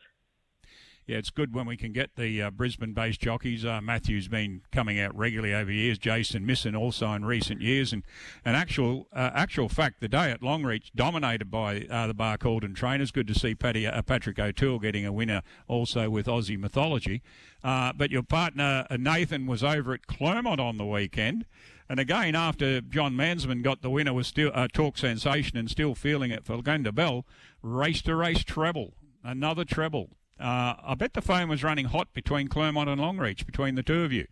Yeah, 1.08 1.16
it's 1.16 1.30
good 1.30 1.54
when 1.54 1.64
we 1.64 1.78
can 1.78 1.94
get 1.94 2.16
the 2.16 2.42
uh, 2.42 2.50
Brisbane-based 2.50 3.18
jockeys. 3.18 3.64
Uh, 3.64 3.80
Matthew's 3.80 4.28
been 4.28 4.60
coming 4.70 5.00
out 5.00 5.16
regularly 5.16 5.54
over 5.54 5.72
years. 5.72 5.96
Jason 5.96 6.44
Misson 6.44 6.76
also 6.76 7.10
in 7.12 7.24
recent 7.24 7.62
years, 7.62 7.94
and 7.94 8.02
an 8.44 8.54
actual 8.54 9.08
uh, 9.14 9.30
actual 9.32 9.70
fact, 9.70 10.00
the 10.00 10.08
day 10.08 10.30
at 10.30 10.42
Longreach 10.42 10.90
dominated 10.94 11.50
by 11.50 11.86
uh, 11.90 12.08
the 12.08 12.14
Barcaldine 12.14 12.76
trainers. 12.76 13.10
Good 13.10 13.26
to 13.28 13.34
see 13.34 13.54
Patty, 13.54 13.86
uh, 13.86 14.02
Patrick 14.02 14.38
O'Toole 14.38 14.78
getting 14.80 15.06
a 15.06 15.10
winner 15.10 15.40
also 15.66 16.10
with 16.10 16.26
Aussie 16.26 16.58
Mythology. 16.58 17.22
Uh, 17.64 17.94
but 17.94 18.10
your 18.10 18.22
partner 18.22 18.86
Nathan 18.90 19.46
was 19.46 19.64
over 19.64 19.94
at 19.94 20.06
Clermont 20.06 20.60
on 20.60 20.76
the 20.76 20.84
weekend. 20.84 21.46
And 21.88 21.98
again, 21.98 22.34
after 22.34 22.82
John 22.82 23.14
Mansman 23.14 23.62
got 23.62 23.80
the 23.80 23.88
winner, 23.88 24.12
was 24.12 24.26
still 24.26 24.50
uh, 24.52 24.68
talk 24.70 24.98
sensation 24.98 25.56
and 25.56 25.70
still 25.70 25.94
feeling 25.94 26.30
it 26.30 26.44
for 26.44 26.58
Glenda 26.58 26.94
Bell. 26.94 27.24
Race 27.62 28.02
to 28.02 28.14
race 28.14 28.44
treble, 28.44 28.92
another 29.24 29.64
treble. 29.64 30.10
Uh, 30.40 30.74
I 30.84 30.94
bet 30.96 31.14
the 31.14 31.22
phone 31.22 31.48
was 31.48 31.64
running 31.64 31.86
hot 31.86 32.12
between 32.12 32.48
Clermont 32.48 32.88
and 32.88 33.00
Longreach, 33.00 33.44
between 33.44 33.74
the 33.74 33.82
two 33.82 34.02
of 34.02 34.12
you. 34.12 34.26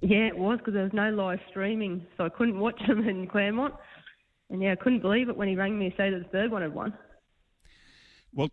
Yeah, 0.00 0.26
it 0.26 0.36
was 0.36 0.58
because 0.58 0.74
there 0.74 0.82
was 0.82 0.92
no 0.92 1.10
live 1.10 1.38
streaming, 1.50 2.06
so 2.16 2.24
I 2.24 2.28
couldn't 2.28 2.58
watch 2.58 2.80
them 2.86 3.08
in 3.08 3.26
Clermont. 3.26 3.74
And 4.50 4.62
yeah, 4.62 4.72
I 4.72 4.76
couldn't 4.76 5.00
believe 5.00 5.28
it 5.28 5.36
when 5.36 5.48
he 5.48 5.56
rang 5.56 5.78
me 5.78 5.90
to 5.90 5.96
say 5.96 6.10
that 6.10 6.18
the 6.18 6.28
third 6.30 6.50
one 6.50 6.62
had 6.62 6.74
won. 6.74 6.92
Well, 8.34 8.50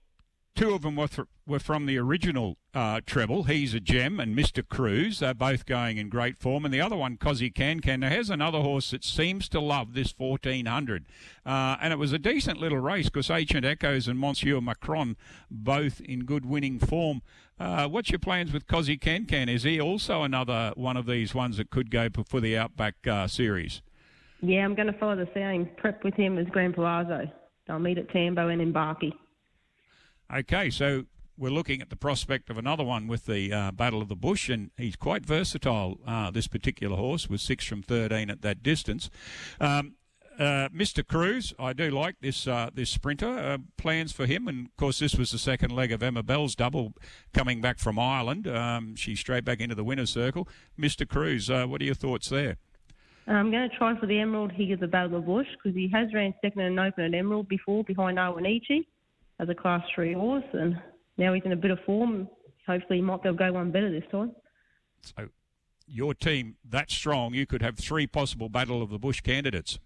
two 0.56 0.74
of 0.74 0.82
them 0.82 0.96
were, 0.96 1.08
th- 1.08 1.28
were 1.46 1.60
from 1.60 1.86
the 1.86 1.98
original 1.98 2.58
uh, 2.74 3.02
treble. 3.06 3.44
He's 3.44 3.74
a 3.74 3.80
gem 3.80 4.20
and 4.20 4.36
Mr. 4.36 4.68
Cruz. 4.68 5.20
They're 5.20 5.34
both 5.34 5.66
going 5.66 5.98
in 5.98 6.10
great 6.10 6.38
form. 6.38 6.66
And 6.66 6.74
the 6.74 6.82
other 6.82 6.96
one, 6.96 7.18
Cozzy 7.18 7.54
Can 7.54 7.80
Can. 7.80 8.02
Now, 8.02 8.10
here's 8.10 8.30
another 8.30 8.60
horse 8.60 8.92
that 8.92 9.04
seems 9.04 9.50
to 9.50 9.60
love 9.60 9.94
this 9.94 10.14
1400. 10.18 11.06
Uh, 11.46 11.78
and 11.82 11.94
it 11.94 11.98
was 11.98 12.14
a 12.14 12.20
decent 12.20 12.60
little 12.60 12.80
race 12.80 13.06
because 13.06 13.30
Ancient 13.30 13.66
Echoes 13.66 14.08
and 14.08 14.20
Monsieur 14.20 14.62
Macron 14.62 15.16
both 15.50 16.02
in 16.02 16.26
good 16.26 16.46
winning 16.46 16.80
form. 16.80 17.22
Uh, 17.60 17.88
what's 17.88 18.10
your 18.10 18.20
plans 18.20 18.52
with 18.52 18.68
Cozzy 18.68 19.00
Can 19.00 19.26
Can? 19.26 19.48
Is 19.48 19.64
he 19.64 19.80
also 19.80 20.24
another 20.24 20.74
one 20.76 20.98
of 20.98 21.06
these 21.06 21.36
ones 21.36 21.58
that 21.58 21.70
could 21.70 21.92
go 21.92 22.10
for 22.26 22.40
the 22.40 22.58
Outback 22.58 22.96
uh, 23.08 23.28
series? 23.28 23.82
Yeah, 24.42 24.66
I'm 24.66 24.74
going 24.74 24.92
to 24.92 24.98
follow 24.98 25.16
the 25.16 25.30
same 25.34 25.70
prep 25.78 26.04
with 26.04 26.16
him 26.16 26.38
as 26.38 26.48
Grand 26.48 26.74
Palazzo. 26.74 27.32
I'll 27.70 27.80
meet 27.80 28.00
at 28.00 28.10
Tambo 28.10 28.48
and 28.48 28.62
in 28.62 28.74
Barkey. 28.74 29.14
Okay, 30.34 30.70
so 30.70 31.04
we're 31.38 31.52
looking 31.52 31.82
at 31.82 31.90
the 31.90 31.98
prospect 31.98 32.50
of 32.50 32.58
another 32.58 32.86
one 32.86 33.08
with 33.08 33.26
the 33.26 33.52
uh, 33.52 33.72
Battle 33.72 34.02
of 34.02 34.08
the 34.08 34.16
Bush, 34.16 34.48
and 34.48 34.72
he's 34.78 34.96
quite 34.96 35.26
versatile. 35.26 36.00
Uh, 36.08 36.32
this 36.32 36.48
particular 36.48 36.96
horse 36.96 37.30
was 37.30 37.42
six 37.42 37.66
from 37.66 37.82
thirteen 37.82 38.30
at 38.30 38.42
that 38.42 38.64
distance. 38.64 39.10
Um, 39.60 39.96
uh, 40.40 40.70
Mr. 40.70 41.06
Cruz, 41.06 41.54
I 41.60 41.74
do 41.74 41.92
like 41.92 42.16
this 42.22 42.48
uh, 42.48 42.70
this 42.74 42.90
sprinter. 42.90 43.28
Uh, 43.28 43.58
plans 43.76 44.14
for 44.14 44.26
him, 44.26 44.48
and 44.48 44.68
of 44.68 44.78
course, 44.78 45.00
this 45.00 45.16
was 45.16 45.32
the 45.32 45.38
second 45.38 45.72
leg 45.72 45.92
of 45.92 46.02
Emma 46.02 46.24
Bell's 46.24 46.56
double 46.56 46.94
coming 47.34 47.60
back 47.60 47.78
from 47.78 48.00
Ireland. 48.00 48.48
Um, 48.48 48.96
she's 48.96 49.20
straight 49.20 49.44
back 49.44 49.60
into 49.60 49.76
the 49.76 49.84
winner's 49.84 50.12
circle. 50.12 50.48
Mr. 50.80 51.06
Cruz, 51.06 51.50
uh, 51.50 51.66
what 51.66 51.82
are 51.82 51.86
your 51.86 51.94
thoughts 51.96 52.30
there? 52.30 52.56
I'm 53.28 53.52
going 53.52 53.70
to 53.70 53.76
try 53.78 54.00
for 54.00 54.06
the 54.06 54.20
Emerald 54.20 54.54
here 54.54 54.74
at 54.74 54.80
the 54.80 54.88
Battle 54.88 55.18
of 55.18 55.24
the 55.24 55.28
Bush 55.28 55.48
because 55.62 55.76
he 55.76 55.90
has 55.94 56.14
ran 56.14 56.34
second 56.42 56.62
and 56.62 56.80
open 56.80 57.04
at 57.04 57.14
Emerald 57.14 57.50
before 57.50 57.84
behind 57.84 58.18
Awanichi 58.18 58.86
as 59.42 59.50
a 59.50 59.56
Class 59.56 59.82
3 59.96 60.14
horse, 60.14 60.46
and 60.54 60.80
now 61.18 61.34
he's 61.34 61.44
in 61.44 61.52
a 61.52 61.58
bit 61.58 61.72
of 61.72 61.80
form. 61.86 62.30
Hopefully, 62.68 63.00
he 63.00 63.02
might 63.02 63.24
be 63.24 63.30
able 63.30 63.38
to 63.40 63.44
go 63.46 63.54
one 63.54 63.72
better 63.72 63.92
this 63.92 64.10
time. 64.12 64.34
So, 65.02 65.30
your 65.88 66.14
team 66.14 66.56
that 66.70 66.92
strong, 66.92 67.34
you 67.34 67.46
could 67.46 67.62
have 67.62 67.78
three 67.78 68.08
possible 68.08 68.50
Battle 68.50 68.82
of 68.82 68.92
the 68.92 69.00
Bush 69.00 69.20
candidates. 69.22 69.80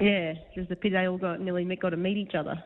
Yeah, 0.00 0.34
just 0.54 0.70
a 0.70 0.76
pity 0.76 0.94
they 0.94 1.06
all 1.06 1.16
got 1.16 1.40
nearly 1.40 1.64
got 1.76 1.90
to 1.90 1.96
meet 1.96 2.18
each 2.18 2.34
other. 2.34 2.62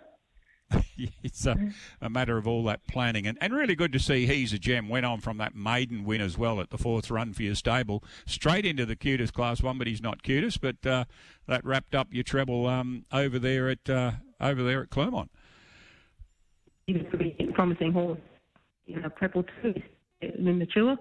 it's 1.23 1.47
a, 1.47 1.57
a, 2.01 2.09
matter 2.09 2.39
of 2.39 2.47
all 2.47 2.65
that 2.65 2.87
planning. 2.87 3.27
And, 3.27 3.37
and 3.41 3.53
really 3.53 3.75
good 3.75 3.93
to 3.93 3.99
see 3.99 4.27
He's 4.27 4.53
a 4.53 4.59
Gem 4.59 4.89
went 4.89 5.05
on 5.05 5.21
from 5.21 5.37
that 5.39 5.55
maiden 5.55 6.05
win 6.05 6.21
as 6.21 6.39
well 6.39 6.61
at 6.61 6.71
the 6.71 6.79
fourth 6.79 7.11
run 7.11 7.33
for 7.33 7.43
your 7.43 7.57
stable, 7.57 8.05
straight 8.27 8.65
into 8.65 8.87
the 8.87 8.97
QTIS 8.97 9.33
class 9.33 9.63
one, 9.63 9.79
but 9.79 9.87
he's 9.87 10.03
not 10.03 10.23
QTIS. 10.23 10.59
But 10.61 10.89
uh, 10.89 11.05
that 11.47 11.65
wrapped 11.65 11.95
up 11.95 12.09
your 12.13 12.25
treble 12.25 12.67
um, 12.67 13.05
over 13.13 13.39
there 13.39 13.69
at 13.69 13.89
uh, 13.91 14.13
over 14.41 14.63
there 14.63 14.83
at 14.83 14.91
Clermont. 14.91 15.31
A 16.97 17.05
pretty 17.05 17.51
promising 17.55 17.93
horse. 17.93 18.19
You 18.87 19.01
know, 19.01 19.09
Purple 19.11 19.45
too, 19.63 19.75
mature. 20.39 20.97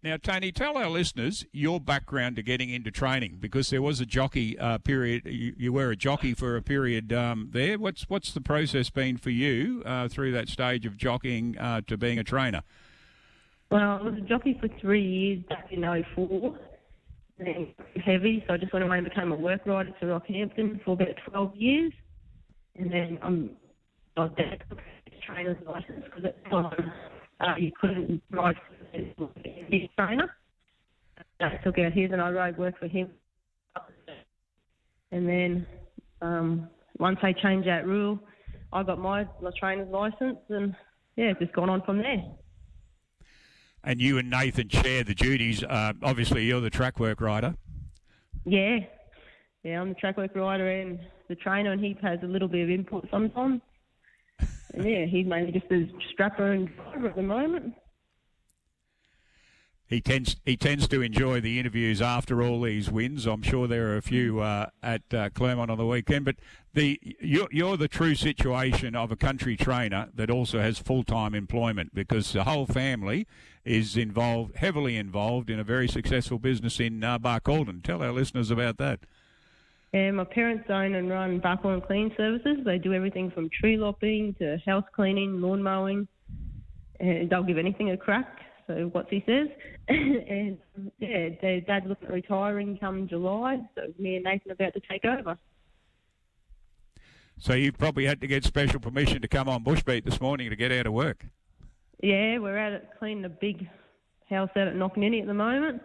Now, 0.00 0.16
Tony, 0.16 0.52
tell 0.52 0.78
our 0.78 0.88
listeners 0.88 1.44
your 1.52 1.80
background 1.80 2.36
to 2.36 2.42
getting 2.42 2.70
into 2.70 2.92
training 2.92 3.38
because 3.40 3.70
there 3.70 3.82
was 3.82 4.00
a 4.00 4.06
jockey 4.06 4.56
uh, 4.56 4.78
period. 4.78 5.22
You, 5.26 5.54
you, 5.56 5.72
were 5.72 5.90
a 5.90 5.96
jockey 5.96 6.34
for 6.34 6.56
a 6.56 6.62
period 6.62 7.12
um, 7.12 7.48
there. 7.52 7.78
What's 7.78 8.08
what's 8.08 8.32
the 8.32 8.40
process 8.40 8.90
been 8.90 9.16
for 9.16 9.30
you 9.30 9.82
uh, 9.84 10.06
through 10.06 10.32
that 10.32 10.48
stage 10.48 10.86
of 10.86 10.96
jockeying 10.96 11.58
uh, 11.58 11.80
to 11.88 11.96
being 11.96 12.18
a 12.18 12.24
trainer? 12.24 12.62
Well, 13.70 13.98
I 14.00 14.02
was 14.02 14.14
a 14.14 14.20
jockey 14.20 14.56
for 14.60 14.68
three 14.80 15.04
years 15.04 15.42
back 15.48 15.66
in 15.72 15.82
04. 16.14 16.58
Then 17.38 17.74
heavy, 18.04 18.44
so 18.46 18.54
I 18.54 18.56
just 18.56 18.72
went 18.72 18.84
away 18.84 18.98
and 18.98 19.08
became 19.08 19.32
a 19.32 19.36
work 19.36 19.66
rider 19.66 19.90
to 20.00 20.06
Rockhampton 20.06 20.82
for 20.84 20.92
about 20.92 21.16
12 21.28 21.56
years. 21.56 21.92
And 22.76 22.92
then 22.92 23.18
um, 23.22 23.50
A 24.18 24.58
trainer's 25.26 25.56
license 25.66 26.04
because 26.04 26.24
at 26.24 26.44
the 26.44 26.50
time 26.50 26.92
uh, 27.40 27.54
you 27.58 27.70
couldn't 27.80 28.22
ride 28.30 28.56
his 28.92 29.88
trainer. 29.96 30.34
I 31.40 31.56
took 31.62 31.78
out 31.78 31.92
his 31.92 32.10
and 32.10 32.20
I 32.20 32.30
rode 32.30 32.58
work 32.58 32.78
for 32.78 32.88
him. 32.88 33.10
And 35.12 35.28
then 35.28 35.66
um, 36.20 36.68
once 36.98 37.18
they 37.22 37.32
changed 37.32 37.68
that 37.68 37.86
rule, 37.86 38.18
I 38.72 38.82
got 38.82 38.98
my, 38.98 39.26
my 39.40 39.50
trainer's 39.58 39.88
license 39.88 40.38
and 40.48 40.74
yeah, 41.16 41.30
it's 41.30 41.40
just 41.40 41.52
gone 41.52 41.70
on 41.70 41.82
from 41.82 41.98
there. 41.98 42.24
And 43.84 44.00
you 44.00 44.18
and 44.18 44.28
Nathan 44.28 44.68
share 44.68 45.04
the 45.04 45.14
duties. 45.14 45.62
Uh, 45.62 45.92
obviously, 46.02 46.44
you're 46.44 46.60
the 46.60 46.70
track 46.70 46.98
work 46.98 47.20
rider. 47.20 47.54
Yeah, 48.44 48.78
yeah, 49.62 49.80
I'm 49.80 49.90
the 49.90 49.94
track 49.94 50.16
work 50.16 50.34
rider 50.34 50.68
and 50.68 50.98
the 51.28 51.34
trainer, 51.36 51.72
and 51.72 51.80
he 51.80 51.96
has 52.02 52.18
a 52.22 52.26
little 52.26 52.48
bit 52.48 52.64
of 52.64 52.70
input 52.70 53.08
sometimes. 53.10 53.60
Yeah, 54.74 55.06
he's 55.06 55.26
mainly 55.26 55.52
just 55.52 55.70
a 55.70 55.88
strapper 56.12 56.52
and 56.52 56.68
driver 56.76 57.08
at 57.08 57.16
the 57.16 57.22
moment 57.22 57.74
he 59.88 60.02
tends 60.02 60.36
he 60.44 60.56
tends 60.56 60.86
to 60.88 61.00
enjoy 61.00 61.40
the 61.40 61.58
interviews 61.58 62.02
after 62.02 62.42
all 62.42 62.60
these 62.60 62.90
wins. 62.90 63.26
I'm 63.26 63.42
sure 63.42 63.66
there 63.66 63.88
are 63.88 63.96
a 63.96 64.02
few 64.02 64.40
uh, 64.40 64.66
at 64.82 65.02
uh, 65.12 65.30
Clermont 65.30 65.70
on 65.70 65.78
the 65.78 65.86
weekend, 65.86 66.26
but 66.26 66.36
the 66.74 67.00
you're, 67.20 67.48
you're, 67.50 67.78
the 67.78 67.88
true 67.88 68.14
situation 68.14 68.94
of 68.94 69.10
a 69.10 69.16
country 69.16 69.56
trainer 69.56 70.08
that 70.14 70.30
also 70.30 70.60
has 70.60 70.78
full 70.78 71.04
time 71.04 71.34
employment 71.34 71.94
because 71.94 72.32
the 72.32 72.44
whole 72.44 72.66
family 72.66 73.26
is 73.64 73.96
involved 73.96 74.56
heavily 74.56 74.96
involved 74.96 75.48
in 75.48 75.58
a 75.58 75.64
very 75.64 75.88
successful 75.88 76.38
business 76.38 76.78
in 76.78 77.02
uh, 77.02 77.18
Barcaldine. 77.18 77.82
Tell 77.82 78.02
our 78.02 78.12
listeners 78.12 78.50
about 78.50 78.76
that. 78.76 79.00
Yeah, 79.92 80.10
my 80.10 80.24
parents 80.24 80.64
own 80.68 80.94
and 80.94 81.08
run 81.08 81.40
Barcaldine 81.40 81.86
Clean 81.86 82.12
Services. 82.16 82.58
They 82.64 82.78
do 82.78 82.92
everything 82.92 83.30
from 83.30 83.48
tree 83.48 83.76
lopping 83.76 84.34
to 84.38 84.58
house 84.66 84.84
cleaning, 84.94 85.40
lawn 85.40 85.62
mowing, 85.62 86.06
and 87.00 87.30
they'll 87.30 87.42
give 87.42 87.58
anything 87.58 87.90
a 87.90 87.96
crack 87.96 88.38
so 88.68 88.90
what's 88.92 89.10
he 89.10 89.24
says. 89.26 89.48
and 89.88 90.58
yeah, 90.98 91.30
their 91.40 91.60
dad 91.62 91.86
looking 91.86 92.06
at 92.06 92.14
retiring 92.14 92.78
come 92.78 93.08
July, 93.08 93.58
so 93.74 93.82
me 93.98 94.16
and 94.16 94.24
Nathan 94.24 94.52
about 94.52 94.74
to 94.74 94.80
take 94.88 95.04
over. 95.04 95.36
So 97.38 97.54
you 97.54 97.72
probably 97.72 98.04
had 98.04 98.20
to 98.20 98.26
get 98.26 98.44
special 98.44 98.78
permission 98.78 99.22
to 99.22 99.28
come 99.28 99.48
on 99.48 99.64
Bushbeat 99.64 100.04
this 100.04 100.20
morning 100.20 100.50
to 100.50 100.56
get 100.56 100.70
out 100.70 100.86
of 100.86 100.92
work. 100.92 101.24
Yeah, 102.02 102.38
we're 102.38 102.58
out 102.58 102.72
at 102.74 102.98
cleaning 102.98 103.24
a 103.24 103.28
big 103.28 103.68
house 104.28 104.50
out 104.56 104.68
at 104.68 104.74
Knocknenny 104.74 105.22
at 105.22 105.26
the 105.26 105.34
moment. 105.34 105.80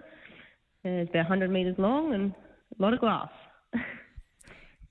And 0.83 0.95
it's 0.95 1.10
about 1.10 1.29
100 1.29 1.50
metres 1.50 1.75
long 1.77 2.13
and 2.13 2.33
a 2.77 2.81
lot 2.81 2.93
of 2.93 3.00
glass. 3.00 3.29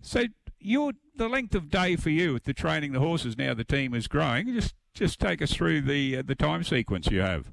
So 0.03 0.25
your 0.61 0.93
the 1.17 1.29
length 1.29 1.55
of 1.55 1.71
day 1.71 1.97
for 1.97 2.11
you 2.11 2.33
with 2.33 2.45
the 2.45 2.55
training 2.55 2.93
the 2.93 3.01
horses 3.01 3.37
now 3.37 3.55
the 3.55 3.65
team 3.65 3.95
is 3.95 4.09
growing. 4.09 4.53
Just 4.55 4.75
just 4.95 5.19
take 5.19 5.41
us 5.41 5.53
through 5.53 5.83
the 5.83 6.19
uh, 6.19 6.23
the 6.25 6.35
time 6.35 6.63
sequence 6.65 7.07
you 7.11 7.21
have. 7.21 7.51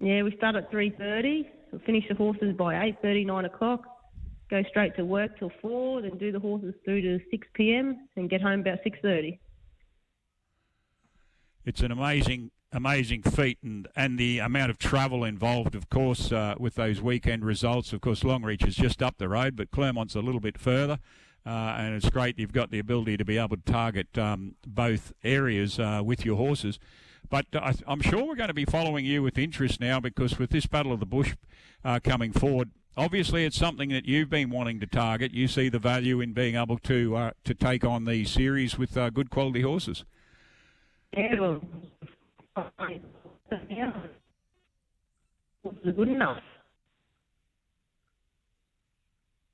Yeah, 0.00 0.22
we 0.22 0.36
start 0.36 0.56
at 0.56 0.72
3.30. 0.72 1.46
We'll 1.70 1.80
finish 1.82 2.04
the 2.08 2.14
horses 2.14 2.54
by 2.56 2.84
eight 2.84 2.96
thirty, 3.00 3.24
nine 3.24 3.44
o'clock. 3.44 3.84
Go 4.50 4.62
straight 4.68 4.96
to 4.96 5.04
work 5.04 5.38
till 5.38 5.50
4, 5.62 6.02
then 6.02 6.18
do 6.18 6.30
the 6.30 6.38
horses 6.38 6.74
through 6.84 7.00
to 7.00 7.20
6 7.30 7.48
p.m. 7.54 8.08
and 8.16 8.28
get 8.28 8.42
home 8.42 8.60
about 8.60 8.78
6.30. 8.84 9.38
It's 11.64 11.80
an 11.80 11.90
amazing 11.90 12.50
amazing 12.70 13.22
feat 13.22 13.56
and, 13.62 13.86
and 13.94 14.18
the 14.18 14.40
amount 14.40 14.68
of 14.68 14.78
travel 14.78 15.22
involved, 15.22 15.76
of 15.76 15.88
course, 15.88 16.32
uh, 16.32 16.56
with 16.58 16.74
those 16.74 17.00
weekend 17.00 17.44
results. 17.44 17.92
Of 17.92 18.00
course, 18.00 18.24
Longreach 18.24 18.66
is 18.66 18.74
just 18.74 19.00
up 19.00 19.16
the 19.16 19.28
road, 19.28 19.54
but 19.54 19.70
Clermont's 19.70 20.16
a 20.16 20.20
little 20.20 20.40
bit 20.40 20.58
further. 20.58 20.98
Uh, 21.46 21.76
and 21.78 21.94
it's 21.94 22.08
great 22.08 22.38
you've 22.38 22.52
got 22.52 22.70
the 22.70 22.78
ability 22.78 23.16
to 23.18 23.24
be 23.24 23.36
able 23.36 23.56
to 23.56 23.62
target 23.62 24.16
um, 24.16 24.54
both 24.66 25.12
areas 25.22 25.78
uh, 25.78 26.00
with 26.04 26.24
your 26.24 26.36
horses. 26.36 26.78
But 27.28 27.46
uh, 27.54 27.72
I'm 27.86 28.00
sure 28.00 28.24
we're 28.24 28.36
going 28.36 28.48
to 28.48 28.54
be 28.54 28.64
following 28.64 29.04
you 29.04 29.22
with 29.22 29.38
interest 29.38 29.80
now 29.80 30.00
because 30.00 30.38
with 30.38 30.50
this 30.50 30.66
Battle 30.66 30.92
of 30.92 31.00
the 31.00 31.06
Bush 31.06 31.34
uh, 31.84 32.00
coming 32.02 32.32
forward, 32.32 32.70
obviously 32.96 33.44
it's 33.44 33.56
something 33.56 33.90
that 33.90 34.06
you've 34.06 34.30
been 34.30 34.50
wanting 34.50 34.80
to 34.80 34.86
target. 34.86 35.32
You 35.32 35.48
see 35.48 35.68
the 35.68 35.78
value 35.78 36.20
in 36.20 36.32
being 36.32 36.54
able 36.54 36.78
to 36.78 37.16
uh, 37.16 37.30
to 37.44 37.54
take 37.54 37.84
on 37.84 38.04
these 38.04 38.30
series 38.30 38.78
with 38.78 38.96
uh, 38.96 39.10
good 39.10 39.30
quality 39.30 39.62
horses. 39.62 40.04
Yeah, 41.16 41.34
well, 41.38 41.60
good 45.84 46.08
enough. 46.08 46.42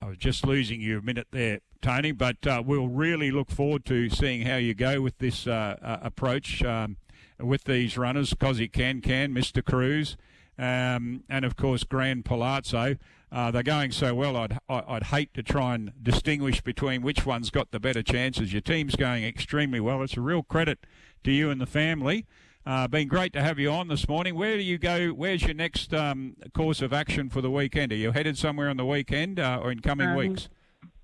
I 0.02 0.06
was 0.08 0.16
just 0.16 0.46
losing 0.46 0.80
you 0.80 0.98
a 0.98 1.02
minute 1.02 1.26
there, 1.30 1.60
Tony, 1.82 2.12
but 2.12 2.46
uh, 2.46 2.62
we'll 2.64 2.88
really 2.88 3.30
look 3.30 3.50
forward 3.50 3.84
to 3.84 4.08
seeing 4.08 4.46
how 4.46 4.56
you 4.56 4.72
go 4.72 5.02
with 5.02 5.18
this 5.18 5.46
uh, 5.46 5.76
uh, 5.82 5.98
approach. 6.00 6.62
Um, 6.62 6.96
with 7.38 7.64
these 7.64 7.98
runners, 7.98 8.32
Cosy 8.32 8.66
Can 8.66 9.02
Can, 9.02 9.34
Mr. 9.34 9.62
Cruz, 9.62 10.16
um, 10.58 11.24
and 11.28 11.44
of 11.44 11.54
course 11.56 11.84
Grand 11.84 12.24
Palazzo. 12.24 12.96
Uh, 13.30 13.50
they're 13.50 13.62
going 13.62 13.92
so 13.92 14.14
well. 14.14 14.36
I'd 14.36 14.58
I'd 14.68 15.04
hate 15.04 15.34
to 15.34 15.42
try 15.42 15.74
and 15.74 15.92
distinguish 16.02 16.62
between 16.62 17.02
which 17.02 17.26
one's 17.26 17.50
got 17.50 17.70
the 17.70 17.78
better 17.78 18.02
chances. 18.02 18.52
Your 18.52 18.62
team's 18.62 18.96
going 18.96 19.24
extremely 19.24 19.80
well. 19.80 20.02
It's 20.02 20.16
a 20.16 20.22
real 20.22 20.42
credit 20.42 20.78
to 21.24 21.30
you 21.30 21.50
and 21.50 21.60
the 21.60 21.66
family. 21.66 22.26
Uh, 22.66 22.86
been 22.86 23.08
great 23.08 23.32
to 23.32 23.42
have 23.42 23.58
you 23.58 23.70
on 23.70 23.88
this 23.88 24.06
morning. 24.06 24.34
Where 24.34 24.56
do 24.56 24.62
you 24.62 24.76
go? 24.76 25.08
Where's 25.08 25.42
your 25.42 25.54
next 25.54 25.94
um, 25.94 26.36
course 26.54 26.82
of 26.82 26.92
action 26.92 27.30
for 27.30 27.40
the 27.40 27.50
weekend? 27.50 27.90
Are 27.92 27.96
you 27.96 28.12
headed 28.12 28.36
somewhere 28.36 28.68
on 28.68 28.76
the 28.76 28.84
weekend 28.84 29.40
uh, 29.40 29.60
or 29.62 29.72
in 29.72 29.80
coming 29.80 30.08
um, 30.08 30.16
weeks? 30.16 30.48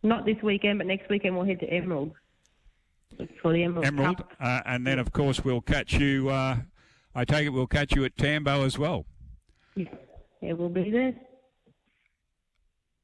Not 0.03 0.27
this 0.27 0.37
weekend, 0.43 0.79
but 0.79 0.87
next 0.87 1.09
weekend 1.09 1.35
we'll 1.35 1.47
head 1.47 1.61
to 1.61 1.67
Emerald 1.67 2.13
for 3.41 3.53
the 3.53 3.63
Emerald. 3.63 3.87
Emerald, 3.87 4.25
uh, 4.39 4.61
and 4.67 4.87
then 4.87 4.99
of 4.99 5.13
course 5.13 5.45
we'll 5.45 5.63
catch 5.63 5.95
you. 5.95 6.29
Uh, 6.29 6.59
I 7.15 7.25
take 7.25 7.47
it 7.47 7.51
we'll 7.51 7.67
catch 7.67 7.95
you 7.95 8.05
at 8.05 8.17
Tambo 8.17 8.65
as 8.65 8.79
well. 8.79 9.07
Yeah, 9.75 9.87
yeah 10.43 10.53
we'll 10.53 10.69
be 10.69 10.91
there. 10.91 11.15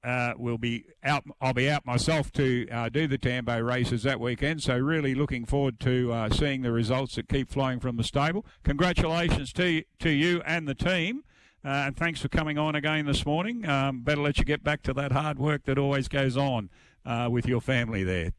Uh, 0.04 0.32
we'll 0.36 0.58
be 0.58 0.84
out. 1.04 1.24
I'll 1.40 1.54
be 1.54 1.70
out 1.70 1.86
myself 1.86 2.32
to 2.32 2.68
uh, 2.70 2.88
do 2.88 3.06
the 3.06 3.18
Tambo 3.18 3.60
races 3.60 4.02
that 4.02 4.18
weekend. 4.18 4.62
So 4.62 4.76
really 4.76 5.14
looking 5.14 5.44
forward 5.44 5.78
to 5.80 6.12
uh, 6.12 6.30
seeing 6.30 6.62
the 6.62 6.72
results 6.72 7.14
that 7.14 7.28
keep 7.28 7.48
flowing 7.48 7.78
from 7.78 7.96
the 7.96 8.04
stable. 8.04 8.44
Congratulations 8.64 9.52
to 9.54 9.84
to 10.00 10.10
you 10.10 10.42
and 10.44 10.66
the 10.66 10.74
team, 10.74 11.22
uh, 11.64 11.68
and 11.68 11.96
thanks 11.96 12.20
for 12.20 12.28
coming 12.28 12.58
on 12.58 12.74
again 12.74 13.06
this 13.06 13.24
morning. 13.24 13.68
Um, 13.68 14.00
better 14.02 14.20
let 14.20 14.38
you 14.38 14.44
get 14.44 14.64
back 14.64 14.82
to 14.82 14.92
that 14.94 15.12
hard 15.12 15.38
work 15.38 15.64
that 15.64 15.78
always 15.78 16.08
goes 16.08 16.36
on 16.36 16.68
uh, 17.06 17.28
with 17.30 17.46
your 17.46 17.60
family 17.60 18.02
there. 18.02 18.32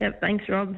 Yep. 0.00 0.20
Thanks, 0.20 0.48
Rob. 0.48 0.76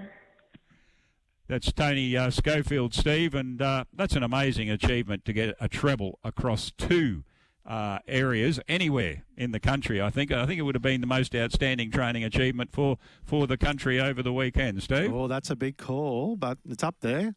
That's 1.49 1.73
Tony 1.73 2.15
uh, 2.15 2.29
Schofield, 2.29 2.93
Steve, 2.93 3.35
and 3.35 3.63
uh, 3.63 3.85
that's 3.95 4.15
an 4.15 4.23
amazing 4.23 4.69
achievement 4.69 5.25
to 5.25 5.33
get 5.33 5.57
a 5.59 5.67
treble 5.67 6.19
across 6.23 6.71
two 6.77 7.25
uh, 7.69 7.99
areas 8.09 8.59
anywhere 8.67 9.25
in 9.37 9.53
the 9.53 9.61
country. 9.61 10.01
I 10.01 10.09
think 10.09 10.33
I 10.33 10.47
think 10.47 10.59
it 10.59 10.63
would 10.63 10.75
have 10.75 10.83
been 10.83 11.03
the 11.03 11.07
most 11.07 11.35
outstanding 11.37 11.91
training 11.91 12.25
achievement 12.25 12.73
for, 12.73 12.97
for 13.23 13.47
the 13.47 13.59
country 13.59 14.01
over 14.01 14.23
the 14.23 14.33
weekend, 14.33 14.83
Steve. 14.83 15.13
Oh, 15.13 15.29
that's 15.29 15.51
a 15.51 15.57
big 15.57 15.77
call, 15.77 16.35
but 16.37 16.59
it's 16.69 16.83
up 16.83 16.97
there. 17.01 17.35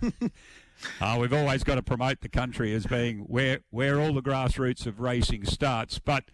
Uh, 1.00 1.16
we've 1.20 1.32
always 1.32 1.64
got 1.64 1.74
to 1.74 1.82
promote 1.82 2.20
the 2.20 2.28
country 2.28 2.72
as 2.72 2.86
being 2.86 3.18
where 3.20 3.58
where 3.70 4.00
all 4.00 4.12
the 4.12 4.22
grassroots 4.22 4.86
of 4.86 5.00
racing 5.00 5.44
starts. 5.44 5.98
But 5.98 6.26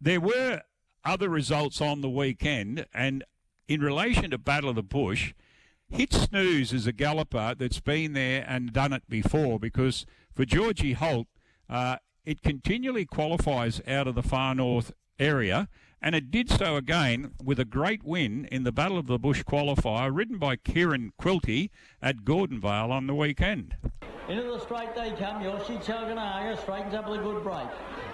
there 0.00 0.20
were 0.20 0.62
other 1.04 1.28
results 1.28 1.80
on 1.80 2.00
the 2.00 2.08
weekend, 2.08 2.86
and 2.94 3.24
in 3.66 3.80
relation 3.80 4.30
to 4.30 4.38
Battle 4.38 4.70
of 4.70 4.76
the 4.76 4.84
Bush, 4.84 5.34
Hit 5.88 6.12
Snooze 6.12 6.72
is 6.72 6.86
a 6.86 6.92
galloper 6.92 7.54
that's 7.58 7.80
been 7.80 8.12
there 8.12 8.44
and 8.46 8.72
done 8.72 8.92
it 8.92 9.02
before 9.08 9.58
because 9.58 10.06
for 10.32 10.44
Georgie 10.44 10.92
Holt, 10.92 11.26
uh, 11.68 11.96
it 12.28 12.42
continually 12.42 13.06
qualifies 13.06 13.80
out 13.88 14.06
of 14.06 14.14
the 14.14 14.22
far 14.22 14.54
north 14.54 14.92
area 15.18 15.66
and 16.02 16.14
it 16.14 16.30
did 16.30 16.50
so 16.50 16.76
again 16.76 17.32
with 17.42 17.58
a 17.58 17.64
great 17.64 18.04
win 18.04 18.44
in 18.52 18.64
the 18.64 18.70
Battle 18.70 18.98
of 18.98 19.06
the 19.06 19.18
Bush 19.18 19.42
qualifier, 19.42 20.14
ridden 20.14 20.36
by 20.36 20.54
Kieran 20.56 21.12
Quilty 21.18 21.70
at 22.02 22.26
Gordonvale 22.26 22.90
on 22.90 23.06
the 23.06 23.14
weekend. 23.14 23.76
Into 24.28 24.42
the 24.42 24.60
straight 24.60 24.94
they 24.94 25.10
come. 25.12 25.42
Yoshi 25.42 25.76
Toranaga 25.78 26.60
straightens 26.60 26.94
up 26.94 27.08
with 27.08 27.20
a 27.20 27.22
good 27.22 27.42
break. 27.42 27.66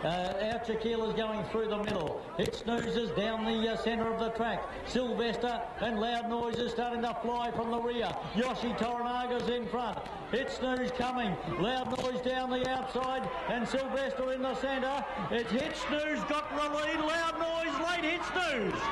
Uh, 0.04 0.52
out 0.52 0.64
Shaquila's 0.64 1.14
going 1.14 1.44
through 1.46 1.68
the 1.68 1.78
middle. 1.78 2.22
It 2.38 2.54
snoozes 2.54 3.10
down 3.12 3.44
the 3.44 3.72
uh, 3.72 3.76
centre 3.78 4.12
of 4.12 4.20
the 4.20 4.28
track. 4.30 4.62
Sylvester 4.86 5.60
and 5.80 5.98
Loud 5.98 6.28
Noises 6.28 6.72
starting 6.72 7.02
to 7.02 7.16
fly 7.22 7.50
from 7.50 7.70
the 7.70 7.80
rear. 7.80 8.14
Yoshi 8.36 8.68
Toranaga's 8.74 9.48
in 9.48 9.66
front. 9.66 9.98
It 10.32 10.50
snooze 10.50 10.92
coming. 10.92 11.34
Loud 11.58 11.98
Noise 11.98 12.20
down 12.20 12.50
the 12.50 12.68
outside 12.68 13.28
and 13.48 13.66
Sylvester 13.66 14.32
in 14.32 14.42
the 14.42 14.54
centre. 14.60 15.04
It's 15.30 15.50
Hit 15.50 15.74
Snooze 15.88 16.22
got 16.24 16.48
the 16.50 16.76
lead. 16.76 17.00
Loud 17.00 17.38
Noise 17.40 17.88
late 17.88 18.04
Hit 18.04 18.20
Snooze. 18.32 18.82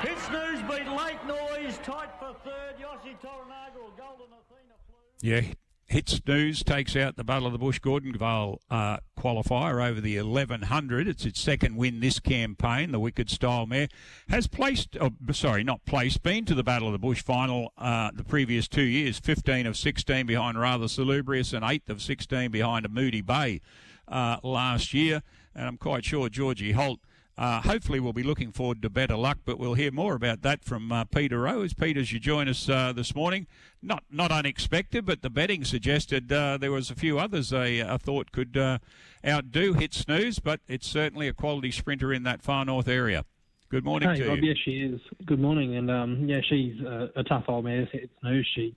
Hit 0.00 0.18
Snooze 0.26 0.62
beat 0.62 0.88
Late 0.88 1.24
Noise 1.26 1.78
tight 1.82 2.10
for 2.18 2.34
third. 2.44 2.80
Yoshi 2.80 3.16
Toranaga 3.22 3.78
or 3.82 3.92
Golden 3.96 4.32
Athena 4.32 4.74
flew. 4.88 5.04
Yeah, 5.20 5.42
Hit 5.94 6.08
Snooze 6.08 6.64
takes 6.64 6.96
out 6.96 7.14
the 7.14 7.22
Battle 7.22 7.46
of 7.46 7.52
the 7.52 7.58
Bush 7.60 7.78
Gordonvale 7.78 8.58
uh, 8.68 8.96
qualifier 9.16 9.80
over 9.88 10.00
the 10.00 10.20
1100. 10.20 11.06
It's 11.06 11.24
its 11.24 11.40
second 11.40 11.76
win 11.76 12.00
this 12.00 12.18
campaign. 12.18 12.90
The 12.90 12.98
Wicked 12.98 13.30
Style 13.30 13.64
mare 13.64 13.86
has 14.28 14.48
placed, 14.48 14.96
oh, 15.00 15.12
sorry, 15.30 15.62
not 15.62 15.84
placed, 15.84 16.24
been 16.24 16.46
to 16.46 16.54
the 16.56 16.64
Battle 16.64 16.88
of 16.88 16.92
the 16.94 16.98
Bush 16.98 17.22
final 17.22 17.72
uh, 17.78 18.10
the 18.12 18.24
previous 18.24 18.66
two 18.66 18.82
years 18.82 19.20
15 19.20 19.68
of 19.68 19.76
16 19.76 20.26
behind 20.26 20.58
Rather 20.58 20.88
Salubrious 20.88 21.52
and 21.52 21.64
8th 21.64 21.88
of 21.88 22.02
16 22.02 22.50
behind 22.50 22.84
a 22.84 22.88
Moody 22.88 23.20
Bay 23.20 23.60
uh, 24.08 24.38
last 24.42 24.94
year. 24.94 25.22
And 25.54 25.68
I'm 25.68 25.76
quite 25.76 26.04
sure 26.04 26.28
Georgie 26.28 26.72
Holt 26.72 26.98
uh, 27.36 27.60
hopefully, 27.62 27.98
we'll 27.98 28.12
be 28.12 28.22
looking 28.22 28.52
forward 28.52 28.80
to 28.82 28.88
better 28.88 29.16
luck, 29.16 29.38
but 29.44 29.58
we'll 29.58 29.74
hear 29.74 29.90
more 29.90 30.14
about 30.14 30.42
that 30.42 30.64
from 30.64 30.92
uh, 30.92 31.04
Peter 31.04 31.40
Rose. 31.40 31.74
Peter, 31.74 31.98
as 31.98 32.12
you 32.12 32.20
join 32.20 32.48
us 32.48 32.68
uh, 32.68 32.92
this 32.92 33.14
morning, 33.14 33.48
not 33.82 34.04
not 34.08 34.30
unexpected, 34.30 35.04
but 35.04 35.22
the 35.22 35.30
betting 35.30 35.64
suggested 35.64 36.32
uh, 36.32 36.56
there 36.58 36.70
was 36.70 36.90
a 36.90 36.94
few 36.94 37.18
others 37.18 37.52
I, 37.52 37.84
I 37.86 37.96
thought 37.96 38.30
could 38.30 38.56
uh, 38.56 38.78
outdo 39.26 39.72
Hit 39.72 39.94
Snooze, 39.94 40.38
but 40.38 40.60
it's 40.68 40.86
certainly 40.86 41.26
a 41.26 41.32
quality 41.32 41.72
sprinter 41.72 42.12
in 42.12 42.22
that 42.22 42.40
far 42.40 42.64
north 42.64 42.86
area. 42.86 43.24
Good 43.68 43.84
morning 43.84 44.10
hey, 44.10 44.18
to 44.18 44.28
Rob, 44.28 44.38
you. 44.38 44.50
Yes, 44.50 44.56
she 44.64 44.70
is. 44.82 45.00
Good 45.26 45.40
morning, 45.40 45.76
and 45.76 45.90
um, 45.90 46.28
yeah, 46.28 46.40
she's 46.48 46.80
a, 46.82 47.10
a 47.16 47.24
tough 47.24 47.44
old 47.48 47.64
mare. 47.64 47.84
Hit 47.86 48.10
Snooze. 48.20 48.46
She 48.54 48.76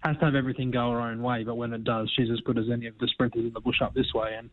has 0.00 0.18
to 0.18 0.26
have 0.26 0.34
everything 0.34 0.70
go 0.70 0.90
her 0.90 1.00
own 1.00 1.22
way, 1.22 1.42
but 1.42 1.54
when 1.54 1.72
it 1.72 1.84
does, 1.84 2.12
she's 2.14 2.30
as 2.30 2.40
good 2.40 2.58
as 2.58 2.66
any 2.70 2.86
of 2.86 2.98
the 2.98 3.08
sprinters 3.08 3.46
in 3.46 3.52
the 3.54 3.60
bush 3.60 3.80
up 3.80 3.94
this 3.94 4.12
way, 4.12 4.34
and 4.36 4.50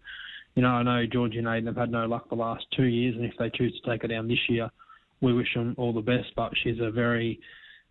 you 0.56 0.62
know, 0.62 0.70
I 0.70 0.84
know 0.84 1.06
Georgie 1.06 1.38
and 1.38 1.48
Aiden 1.48 1.68
have 1.68 1.78
had 1.78 1.92
no 1.92 2.06
luck 2.06 2.30
the 2.30 2.36
last 2.36 2.66
two 2.76 2.84
years, 2.84 3.16
and 3.16 3.26
if 3.26 3.34
they 3.40 3.50
choose 3.50 3.80
to 3.80 3.90
take 3.90 4.02
her 4.02 4.08
down 4.08 4.28
this 4.28 4.50
year, 4.50 4.70
we 5.22 5.34
wish 5.34 5.54
them 5.54 5.76
all 5.78 5.94
the 5.94 6.02
best. 6.02 6.28
But 6.36 6.52
she's 6.62 6.80
a 6.82 6.92
very 6.92 7.40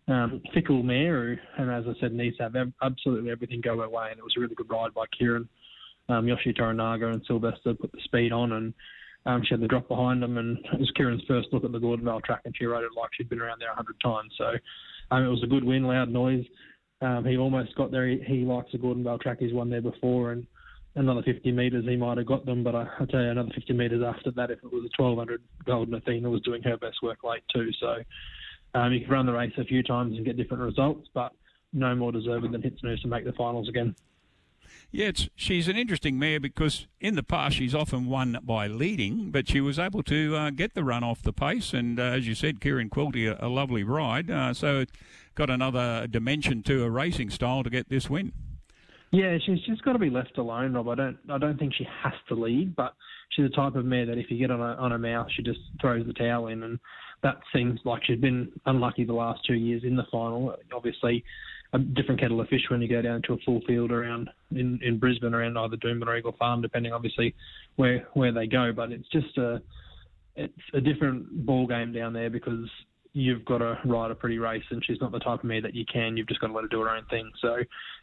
um, 0.07 0.41
fickle 0.53 0.83
mare, 0.83 1.39
and 1.57 1.71
as 1.71 1.85
I 1.87 1.99
said, 1.99 2.13
needs 2.13 2.37
to 2.37 2.43
have 2.43 2.55
absolutely 2.81 3.31
everything 3.31 3.61
go 3.61 3.79
her 3.79 3.89
way. 3.89 4.09
And 4.11 4.19
it 4.19 4.23
was 4.23 4.33
a 4.37 4.39
really 4.39 4.55
good 4.55 4.69
ride 4.69 4.93
by 4.93 5.05
Kieran, 5.17 5.49
um, 6.09 6.27
Yoshi 6.27 6.53
Toranaga, 6.53 7.11
and 7.11 7.23
Sylvester 7.25 7.73
put 7.73 7.91
the 7.91 8.01
speed 8.03 8.31
on, 8.31 8.51
and 8.51 8.73
um, 9.25 9.41
she 9.43 9.53
had 9.53 9.61
the 9.61 9.67
drop 9.67 9.87
behind 9.87 10.21
them. 10.21 10.37
And 10.37 10.57
it 10.73 10.79
was 10.79 10.91
Kieran's 10.95 11.23
first 11.27 11.47
look 11.51 11.63
at 11.63 11.71
the 11.71 11.79
Gordonvale 11.79 12.23
track, 12.23 12.41
and 12.45 12.55
she 12.55 12.65
rode 12.65 12.83
it 12.83 12.91
like 12.95 13.09
she'd 13.17 13.29
been 13.29 13.41
around 13.41 13.59
there 13.59 13.71
a 13.71 13.75
hundred 13.75 13.99
times. 14.03 14.31
So 14.37 14.51
um, 15.09 15.23
it 15.23 15.29
was 15.29 15.43
a 15.43 15.47
good 15.47 15.63
win, 15.63 15.83
loud 15.83 16.09
noise. 16.09 16.45
Um, 17.01 17.25
he 17.25 17.37
almost 17.37 17.75
got 17.75 17.89
there. 17.89 18.07
He, 18.07 18.21
he 18.27 18.45
likes 18.45 18.71
the 18.71 18.77
Gordonvale 18.77 19.19
track. 19.19 19.37
He's 19.39 19.53
won 19.53 19.71
there 19.71 19.81
before, 19.81 20.33
and 20.33 20.45
another 20.95 21.21
50 21.23 21.51
metres, 21.51 21.85
he 21.85 21.95
might 21.95 22.17
have 22.17 22.27
got 22.27 22.45
them. 22.45 22.63
But 22.63 22.75
I, 22.75 22.87
I 22.99 23.05
tell 23.05 23.21
you, 23.21 23.29
another 23.29 23.51
50 23.53 23.73
metres 23.73 24.03
after 24.03 24.31
that, 24.31 24.51
if 24.51 24.59
it 24.59 24.71
was 24.71 24.83
a 24.83 25.01
1200, 25.01 25.41
Golden 25.65 25.93
Athena 25.93 26.29
was 26.29 26.41
doing 26.41 26.61
her 26.63 26.77
best 26.77 26.97
work 27.01 27.23
late 27.23 27.43
too. 27.53 27.69
So 27.79 27.97
um, 28.73 28.93
you 28.93 29.01
can 29.01 29.09
run 29.09 29.25
the 29.25 29.33
race 29.33 29.53
a 29.57 29.63
few 29.63 29.83
times 29.83 30.15
and 30.15 30.25
get 30.25 30.37
different 30.37 30.63
results, 30.63 31.09
but 31.13 31.33
no 31.73 31.95
more 31.95 32.11
deserving 32.11 32.51
than 32.51 32.61
Hit 32.61 32.77
Snooze 32.79 33.01
to 33.01 33.07
make 33.07 33.25
the 33.25 33.33
finals 33.33 33.69
again. 33.69 33.95
Yeah, 34.91 35.07
it's, 35.07 35.29
she's 35.35 35.67
an 35.67 35.77
interesting 35.77 36.19
mare 36.19 36.39
because 36.39 36.87
in 36.99 37.15
the 37.15 37.23
past 37.23 37.55
she's 37.55 37.75
often 37.75 38.07
won 38.07 38.37
by 38.41 38.67
leading, 38.67 39.31
but 39.31 39.47
she 39.47 39.61
was 39.61 39.79
able 39.79 40.03
to 40.03 40.35
uh, 40.35 40.49
get 40.49 40.73
the 40.73 40.83
run 40.83 41.03
off 41.03 41.21
the 41.21 41.33
pace. 41.33 41.73
And 41.73 41.99
uh, 41.99 42.03
as 42.03 42.27
you 42.27 42.35
said, 42.35 42.59
Kieran 42.59 42.89
Quilty, 42.89 43.27
a, 43.27 43.45
a 43.45 43.47
lovely 43.47 43.83
ride. 43.83 44.29
Uh, 44.29 44.53
so 44.53 44.85
got 45.35 45.49
another 45.49 46.07
dimension 46.07 46.61
to 46.63 46.83
a 46.83 46.89
racing 46.89 47.29
style 47.29 47.63
to 47.63 47.69
get 47.69 47.89
this 47.89 48.09
win. 48.09 48.33
Yeah, 49.11 49.37
she's 49.45 49.59
just 49.67 49.83
got 49.83 49.93
to 49.93 49.99
be 49.99 50.09
left 50.09 50.37
alone, 50.37 50.73
Rob. 50.73 50.87
I 50.87 50.95
don't, 50.95 51.17
I 51.29 51.37
don't 51.37 51.59
think 51.59 51.73
she 51.77 51.85
has 52.03 52.13
to 52.29 52.35
lead, 52.35 52.75
but 52.75 52.93
she's 53.31 53.49
the 53.49 53.55
type 53.55 53.75
of 53.75 53.83
mare 53.83 54.05
that 54.05 54.17
if 54.17 54.31
you 54.31 54.37
get 54.37 54.51
on 54.51 54.61
a 54.61 54.75
on 54.75 54.93
a 54.93 54.97
mouth, 54.97 55.27
she 55.35 55.43
just 55.43 55.59
throws 55.81 56.05
the 56.07 56.13
towel 56.13 56.47
in, 56.47 56.63
and 56.63 56.79
that 57.21 57.37
seems 57.53 57.79
like 57.83 58.03
she's 58.05 58.19
been 58.19 58.51
unlucky 58.65 59.03
the 59.03 59.13
last 59.13 59.41
two 59.45 59.55
years 59.55 59.83
in 59.83 59.97
the 59.97 60.05
final. 60.09 60.55
Obviously, 60.73 61.23
a 61.73 61.79
different 61.79 62.21
kettle 62.21 62.39
of 62.39 62.47
fish 62.47 62.61
when 62.69 62.81
you 62.81 62.87
go 62.87 63.01
down 63.01 63.21
to 63.23 63.33
a 63.33 63.37
full 63.45 63.61
field 63.67 63.91
around 63.91 64.29
in, 64.51 64.79
in 64.81 64.97
Brisbane 64.97 65.33
around 65.33 65.57
either 65.57 65.77
Doomben 65.77 66.07
or 66.07 66.17
Eagle 66.17 66.35
Farm, 66.37 66.61
depending 66.61 66.93
obviously 66.93 67.35
where 67.75 68.07
where 68.13 68.31
they 68.31 68.47
go. 68.47 68.71
But 68.73 68.91
it's 68.91 69.07
just 69.09 69.37
a 69.37 69.61
it's 70.35 70.53
a 70.73 70.81
different 70.81 71.45
ball 71.45 71.67
game 71.67 71.91
down 71.91 72.13
there 72.13 72.29
because 72.29 72.69
you've 73.13 73.43
got 73.45 73.59
to 73.59 73.77
ride 73.85 74.11
a 74.11 74.15
pretty 74.15 74.37
race, 74.37 74.63
and 74.71 74.83
she's 74.85 74.99
not 75.01 75.11
the 75.11 75.19
type 75.19 75.39
of 75.39 75.43
mare 75.43 75.61
that 75.61 75.75
you 75.75 75.85
can. 75.85 76.15
You've 76.15 76.27
just 76.27 76.39
got 76.39 76.47
to 76.47 76.53
let 76.53 76.63
her 76.63 76.67
do 76.67 76.81
her 76.81 76.89
own 76.89 77.05
thing. 77.09 77.29
So 77.41 77.57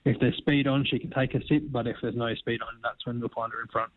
if 0.05 0.18
there's 0.21 0.37
speed 0.37 0.66
on, 0.66 0.85
she 0.85 0.99
can 0.99 1.11
take 1.11 1.35
a 1.35 1.40
sit, 1.47 1.73
but 1.73 1.87
if 1.87 1.97
there's 2.03 2.16
no 2.16 2.35
speed 2.35 2.61
on, 2.62 2.68
that's 2.83 3.07
when 3.07 3.21
we'll 3.21 3.31
find 3.31 3.53
her 3.53 3.61
in 3.61 3.68
front. 3.68 3.90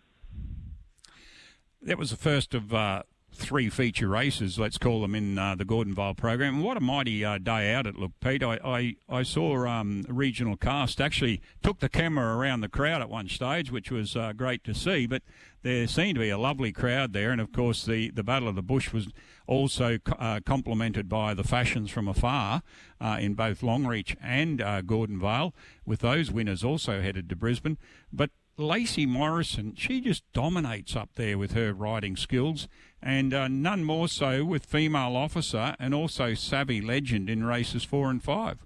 That 1.82 1.98
was 1.98 2.12
the 2.12 2.18
first 2.18 2.54
of 2.54 2.74
uh, 2.74 3.04
three 3.34 3.70
feature 3.70 4.08
races, 4.08 4.60
let's 4.60 4.78
call 4.78 5.02
them, 5.02 5.16
in 5.16 5.38
uh, 5.38 5.56
the 5.56 5.66
Gordonvale 5.66 6.16
program. 6.18 6.56
And 6.56 6.64
what 6.64 6.78
a 6.78 6.82
mighty 6.82 7.24
uh, 7.24 7.38
day 7.38 7.74
out 7.74 7.88
it 7.88 7.96
looked, 7.96 8.20
Pete. 8.20 8.44
I, 8.44 8.60
I, 8.64 8.96
I 9.10 9.24
saw 9.24 9.66
um, 9.68 10.04
regional 10.08 10.58
cast 10.58 11.00
actually 11.00 11.42
took 11.64 11.80
the 11.80 11.90
camera 11.90 12.36
around 12.38 12.62
the 12.62 12.70
crowd 12.70 13.02
at 13.02 13.10
one 13.10 13.28
stage, 13.28 13.72
which 13.72 13.92
was 13.92 14.16
uh, 14.16 14.34
great 14.34 14.64
to 14.66 14.74
see. 14.74 15.08
But 15.08 15.24
there 15.64 15.88
seemed 15.88 16.16
to 16.16 16.22
be 16.22 16.30
a 16.30 16.38
lovely 16.38 16.72
crowd 16.72 17.14
there. 17.14 17.32
And 17.32 17.40
of 17.40 17.52
course, 17.52 17.86
the, 17.86 18.12
the 18.12 18.24
Battle 18.24 18.50
of 18.50 18.56
the 18.56 18.62
Bush 18.62 18.92
was 18.92 19.08
also 19.48 19.98
uh, 20.18 20.40
complemented 20.46 21.08
by 21.08 21.34
the 21.34 21.44
fashions 21.44 21.90
from 21.90 22.08
afar 22.08 22.62
uh, 23.00 23.18
in 23.20 23.34
both 23.34 23.62
Longreach 23.62 24.16
and 24.22 24.62
uh, 24.62 24.82
Gordonvale, 24.82 25.54
with 25.86 26.00
those 26.00 26.32
winners 26.32 26.64
also 26.64 27.02
headed 27.02 27.30
to 27.30 27.36
Brisbane. 27.36 27.78
But 28.12 28.32
Lacey 28.58 29.06
Morrison, 29.06 29.76
she 29.76 30.02
just 30.02 30.24
dominates 30.34 30.96
up 30.96 31.10
there 31.16 31.38
with 31.38 31.54
her 31.54 31.74
riding 31.74 32.16
skills 32.16 32.68
and 33.02 33.34
uh, 33.34 33.48
none 33.48 33.84
more 33.84 34.08
so 34.08 34.44
with 34.46 34.66
female 34.66 35.16
officer 35.16 35.76
and 35.80 35.94
also 35.94 36.34
savvy 36.34 36.82
legend 36.82 37.30
in 37.30 37.44
races 37.44 37.84
four 37.84 38.10
and 38.10 38.24
five. 38.24 38.58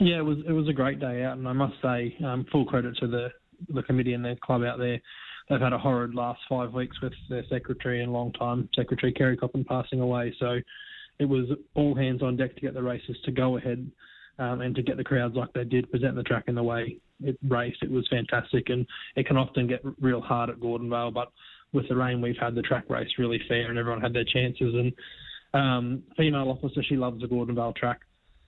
Yeah, 0.00 0.18
it 0.18 0.24
was 0.24 0.38
it 0.46 0.52
was 0.52 0.68
a 0.68 0.72
great 0.72 1.00
day 1.00 1.22
out, 1.24 1.36
and 1.36 1.48
I 1.48 1.52
must 1.52 1.74
say, 1.82 2.16
um, 2.24 2.46
full 2.50 2.64
credit 2.64 2.96
to 2.98 3.06
the 3.06 3.28
the 3.68 3.82
committee 3.82 4.14
and 4.14 4.24
the 4.24 4.36
club 4.42 4.62
out 4.62 4.78
there. 4.78 5.00
They've 5.48 5.60
had 5.60 5.72
a 5.72 5.78
horrid 5.78 6.14
last 6.14 6.40
five 6.48 6.72
weeks 6.72 7.00
with 7.00 7.12
their 7.28 7.44
secretary 7.50 8.02
and 8.02 8.12
long 8.12 8.32
time 8.32 8.68
secretary 8.74 9.12
Kerry 9.12 9.36
Coppin 9.36 9.64
passing 9.64 10.00
away. 10.00 10.34
So 10.38 10.58
it 11.18 11.24
was 11.24 11.46
all 11.74 11.94
hands 11.94 12.22
on 12.22 12.36
deck 12.36 12.54
to 12.54 12.60
get 12.60 12.74
the 12.74 12.82
races 12.82 13.16
to 13.24 13.32
go 13.32 13.56
ahead 13.56 13.90
um, 14.38 14.60
and 14.60 14.74
to 14.74 14.82
get 14.82 14.96
the 14.96 15.04
crowds 15.04 15.36
like 15.36 15.52
they 15.52 15.64
did, 15.64 15.90
present 15.90 16.16
the 16.16 16.22
track 16.22 16.44
in 16.46 16.54
the 16.54 16.62
way 16.62 16.98
it 17.22 17.38
raced. 17.48 17.82
It 17.82 17.90
was 17.90 18.06
fantastic, 18.08 18.68
and 18.68 18.86
it 19.16 19.26
can 19.26 19.36
often 19.36 19.66
get 19.66 19.82
real 20.00 20.20
hard 20.20 20.50
at 20.50 20.58
Gordonvale, 20.58 21.12
but 21.12 21.28
with 21.72 21.88
the 21.88 21.96
rain 21.96 22.20
we've 22.20 22.36
had, 22.40 22.54
the 22.54 22.62
track 22.62 22.88
race 22.88 23.08
really 23.18 23.40
fair 23.48 23.70
and 23.70 23.78
everyone 23.78 24.00
had 24.00 24.12
their 24.12 24.24
chances. 24.24 24.74
And 24.74 24.92
um, 25.54 26.02
female 26.16 26.48
officer, 26.50 26.82
she 26.82 26.96
loves 26.96 27.20
the 27.20 27.26
Gordonvale 27.26 27.74
track. 27.76 28.00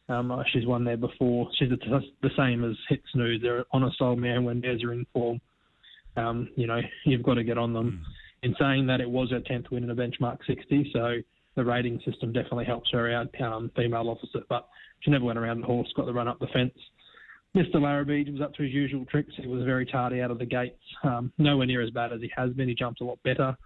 Um, 0.09 0.43
she's 0.53 0.67
won 0.67 0.85
there 0.85 0.99
before. 0.99 1.49
She's 1.59 1.71
the, 1.71 2.01
the 2.23 2.31
same 2.37 2.65
as 2.65 2.77
Hit 2.89 3.03
Snooze. 3.13 3.41
They're 3.41 3.65
on 3.73 3.85
a 3.85 3.91
style 3.93 4.17
mare 4.17 4.43
when 4.43 4.61
theirs 4.61 4.83
are 4.85 4.93
in 4.93 5.07
form. 5.13 5.41
Um, 6.17 6.49
you 6.57 6.67
know, 6.67 6.81
you've 7.05 7.23
got 7.23 7.35
to 7.35 7.45
get 7.45 7.59
on 7.59 7.73
them. 7.73 8.03
Mm. 8.05 8.49
In 8.49 8.55
saying 8.61 8.87
that, 8.89 9.01
it 9.01 9.09
was 9.09 9.31
her 9.31 9.41
10th 9.41 9.71
win 9.71 9.85
in 9.85 9.91
a 9.91 9.95
benchmark 9.95 10.39
60, 10.47 10.91
so 10.93 11.15
the 11.57 11.65
rating 11.65 11.99
system 12.05 12.33
definitely 12.33 12.67
helps 12.67 12.91
her 12.93 13.11
out, 13.11 13.29
um, 13.41 13.71
female 13.75 14.11
officer. 14.11 14.41
But 14.49 14.69
she 15.01 15.11
never 15.11 15.25
went 15.25 15.39
around 15.39 15.61
the 15.61 15.67
horse, 15.67 15.91
got 15.97 16.05
the 16.05 16.13
run 16.13 16.29
up 16.29 16.39
the 16.41 16.49
fence. 16.49 16.75
Mr. 17.57 17.81
Larrabee 17.81 18.31
was 18.31 18.41
up 18.41 18.53
to 18.55 18.65
his 18.65 18.73
usual 18.73 19.05
tricks. 19.07 19.33
He 19.37 19.47
was 19.47 19.63
very 19.65 19.87
tardy 19.87 20.21
out 20.21 20.31
of 20.33 20.39
the 20.39 20.47
gates. 20.47 20.83
Um, 21.05 21.33
nowhere 21.39 21.67
near 21.67 21.83
as 21.83 21.91
bad 21.91 22.13
as 22.13 22.21
he 22.21 22.31
has 22.37 22.51
been. 22.51 22.69
He 22.69 22.75
jumped 22.75 23.01
a 23.01 23.05
lot 23.05 23.23
better. 23.23 23.57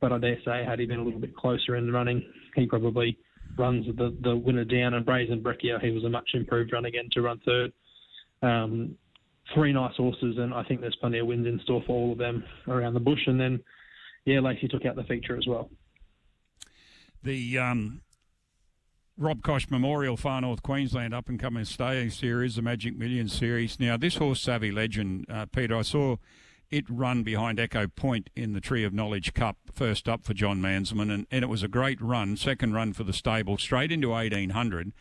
But 0.00 0.12
I 0.12 0.18
dare 0.18 0.38
say, 0.44 0.64
had 0.64 0.78
he 0.78 0.86
been 0.86 0.98
a 0.98 1.04
little 1.04 1.20
bit 1.20 1.34
closer 1.36 1.76
in 1.76 1.86
the 1.86 1.92
running, 1.92 2.24
he 2.54 2.66
probably 2.66 3.16
runs 3.56 3.86
the, 3.86 4.16
the 4.22 4.36
winner 4.36 4.64
down. 4.64 4.94
And 4.94 5.06
Brazen 5.06 5.42
Breccia, 5.42 5.78
he 5.80 5.90
was 5.90 6.04
a 6.04 6.08
much 6.08 6.28
improved 6.34 6.72
run 6.72 6.86
again 6.86 7.08
to 7.12 7.22
run 7.22 7.40
third. 7.44 7.72
Um, 8.42 8.96
three 9.54 9.72
nice 9.72 9.94
horses, 9.96 10.36
and 10.38 10.52
I 10.52 10.64
think 10.64 10.80
there's 10.80 10.96
plenty 10.96 11.18
of 11.18 11.26
wins 11.26 11.46
in 11.46 11.60
store 11.62 11.82
for 11.86 11.92
all 11.92 12.12
of 12.12 12.18
them 12.18 12.44
around 12.66 12.94
the 12.94 13.00
bush. 13.00 13.20
And 13.26 13.40
then, 13.40 13.60
yeah, 14.24 14.40
Lacey 14.40 14.68
took 14.68 14.84
out 14.84 14.96
the 14.96 15.04
feature 15.04 15.36
as 15.36 15.46
well. 15.46 15.70
The 17.22 17.58
um, 17.58 18.02
Rob 19.18 19.42
Kosh 19.42 19.70
Memorial 19.70 20.18
Far 20.18 20.42
North 20.42 20.62
Queensland 20.62 21.14
up 21.14 21.30
and 21.30 21.40
coming 21.40 21.64
staying 21.64 22.10
series, 22.10 22.56
the 22.56 22.62
Magic 22.62 22.98
Millions 22.98 23.32
series. 23.32 23.80
Now, 23.80 23.96
this 23.96 24.16
horse, 24.16 24.42
Savvy 24.42 24.70
Legend, 24.70 25.24
uh, 25.30 25.46
Peter, 25.46 25.74
I 25.74 25.82
saw 25.82 26.16
it 26.70 26.84
run 26.90 27.22
behind 27.22 27.58
Echo 27.58 27.86
Point 27.88 28.28
in 28.36 28.52
the 28.52 28.60
Tree 28.60 28.84
of 28.84 28.92
Knowledge 28.92 29.32
Cup, 29.32 29.56
first 29.72 30.06
up 30.06 30.22
for 30.22 30.34
John 30.34 30.60
Mansman, 30.60 31.10
and, 31.10 31.26
and 31.30 31.42
it 31.42 31.48
was 31.48 31.62
a 31.62 31.68
great 31.68 31.98
run, 32.02 32.36
second 32.36 32.74
run 32.74 32.92
for 32.92 33.04
the 33.04 33.14
stable, 33.14 33.56
straight 33.56 33.90
into 33.90 34.10
1800 34.10 34.92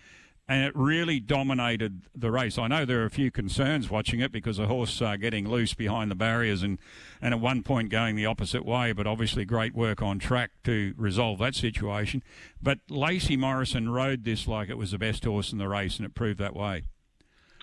and 0.47 0.63
it 0.63 0.75
really 0.75 1.19
dominated 1.19 2.03
the 2.15 2.29
race. 2.29 2.57
I 2.57 2.67
know 2.67 2.85
there 2.85 3.01
are 3.01 3.05
a 3.05 3.09
few 3.09 3.31
concerns 3.31 3.89
watching 3.89 4.19
it 4.19 4.31
because 4.31 4.57
the 4.57 4.67
horse 4.67 5.01
uh, 5.01 5.15
getting 5.15 5.49
loose 5.49 5.73
behind 5.73 6.11
the 6.11 6.15
barriers 6.15 6.61
and, 6.61 6.77
and 7.19 7.33
at 7.33 7.39
one 7.39 7.63
point 7.63 7.89
going 7.89 8.15
the 8.15 8.27
opposite 8.27 8.63
way, 8.63 8.91
but 8.91 9.07
obviously 9.07 9.43
great 9.43 9.73
work 9.73 10.03
on 10.03 10.19
track 10.19 10.51
to 10.65 10.93
resolve 10.97 11.39
that 11.39 11.55
situation. 11.55 12.21
But 12.61 12.79
Lacey 12.89 13.35
Morrison 13.35 13.89
rode 13.89 14.23
this 14.23 14.47
like 14.47 14.69
it 14.69 14.77
was 14.77 14.91
the 14.91 14.99
best 14.99 15.25
horse 15.25 15.51
in 15.51 15.57
the 15.57 15.67
race, 15.67 15.97
and 15.97 16.05
it 16.05 16.13
proved 16.13 16.39
that 16.39 16.55
way. 16.55 16.83